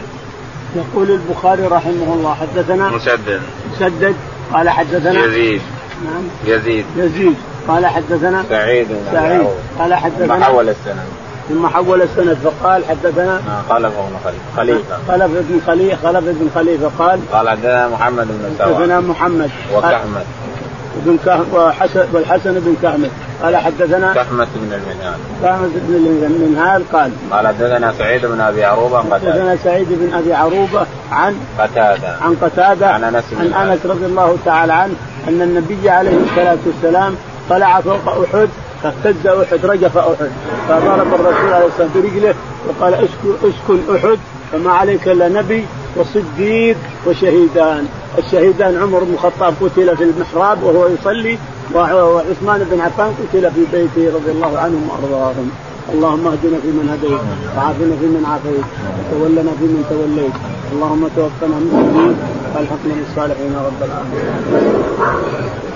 يقول 0.75 1.11
البخاري 1.11 1.63
رحمه 1.63 2.13
الله 2.13 2.35
حدثنا 2.35 2.89
مسدد. 2.89 3.41
مسدد 3.71 4.15
قال 4.53 4.69
حدثنا 4.69 5.25
يزيد. 5.25 5.61
نعم. 6.05 6.55
يزيد. 6.55 6.85
يزيد 6.97 7.35
قال 7.67 7.85
حدثنا 7.85 8.45
سعيد 8.49 8.87
سعيد 9.11 9.47
قال 9.79 9.93
حدثنا 9.93 10.45
حول 10.45 10.69
السند 10.69 11.18
ثم 11.49 11.67
حول 11.67 12.01
السند 12.01 12.37
فقال 12.43 12.85
حدثنا 12.85 13.35
آه، 13.35 13.73
خلف 13.73 13.93
بن 13.93 14.31
خليفه 14.57 14.97
خلف 15.07 15.31
بن 15.31 15.61
خليفه 15.67 16.11
خلف 16.11 16.23
بن 16.23 16.49
خليفه 16.55 16.91
قال 16.99 17.19
قال 17.31 17.49
حدثنا 17.49 17.87
محمد 17.87 18.27
بن 18.27 18.55
سواء 18.57 18.75
حدثنا 18.75 18.99
محمد. 18.99 19.49
وكحمد 19.75 20.23
بن 21.05 21.17
كه... 21.25 21.41
وحسن 21.53 22.05
والحسن 22.13 22.53
بن 22.53 22.75
كهمل 22.81 23.09
قال 23.43 23.57
حدثنا 23.57 24.13
كحمة 24.13 24.47
بن 24.55 24.73
المنهال. 24.73 25.17
كهمة 25.43 25.69
بن 25.73 25.95
المنهال 26.25 26.83
قال 26.93 27.11
قال 27.31 27.47
حدثنا 27.47 27.93
سعيد 27.97 28.25
بن 28.25 28.41
أبي 28.41 28.65
عروبة 28.65 28.99
قتادة. 28.99 29.31
حدثنا 29.31 29.57
سعيد 29.63 29.87
بن 29.89 30.13
أبي 30.13 30.33
عروبة 30.33 30.85
عن 31.11 31.35
قتادة. 31.59 32.15
عن 32.21 32.35
قتادة 32.41 32.89
عن 32.89 33.03
أنس 33.03 33.23
عن 33.39 33.69
أنس 33.69 33.85
رضي 33.85 34.05
الله 34.05 34.37
تعالى 34.45 34.73
عنه 34.73 34.93
أن 35.27 35.41
النبي 35.41 35.89
عليه 35.89 36.17
الصلاة 36.17 36.57
والسلام 36.65 37.15
طلع 37.49 37.81
فوق 37.81 38.07
أحد 38.07 38.49
فاهتز 38.83 39.27
أحد 39.27 39.65
رجف 39.65 39.97
أحد. 39.97 40.29
فضرب 40.69 41.13
الرسول 41.13 41.53
عليه 41.53 41.65
الصلاة 41.65 41.87
والسلام 41.87 41.89
برجله 41.95 42.33
وقال 42.67 42.93
اسكن 42.93 43.33
اسكن 43.43 43.95
أحد 43.95 44.19
فما 44.51 44.71
عليك 44.71 45.07
إلا 45.07 45.29
نبي 45.29 45.65
وصديق 45.97 46.77
وشهيدان. 47.07 47.87
الشهيدان 48.17 48.77
عمر 48.77 49.03
بن 49.03 49.13
الخطاب 49.13 49.53
قتل 49.61 49.97
في 49.97 50.03
المحراب 50.03 50.63
وهو 50.63 50.87
يصلي 50.87 51.37
وعثمان 51.75 52.67
بن 52.71 52.81
عفان 52.81 53.13
قتل 53.19 53.51
في 53.51 53.65
بيته 53.71 54.15
رضي 54.15 54.31
الله 54.31 54.57
عنهم 54.57 54.89
وأرضاهم. 54.89 55.49
اللهم 55.93 56.27
اهدنا 56.27 56.57
فيمن 56.61 56.89
هديت 56.93 57.21
وعافنا 57.57 57.95
فيمن 57.99 58.25
عافيت 58.31 58.65
وتولنا 59.11 59.51
فيمن 59.59 59.83
توليت. 59.89 60.35
اللهم 60.73 61.07
توفنا 61.15 61.57
مسلمين 61.59 62.17
وألحقنا 62.55 62.93
بالصالحين 62.95 63.55
رب 63.55 63.83
العالمين. 63.83 65.68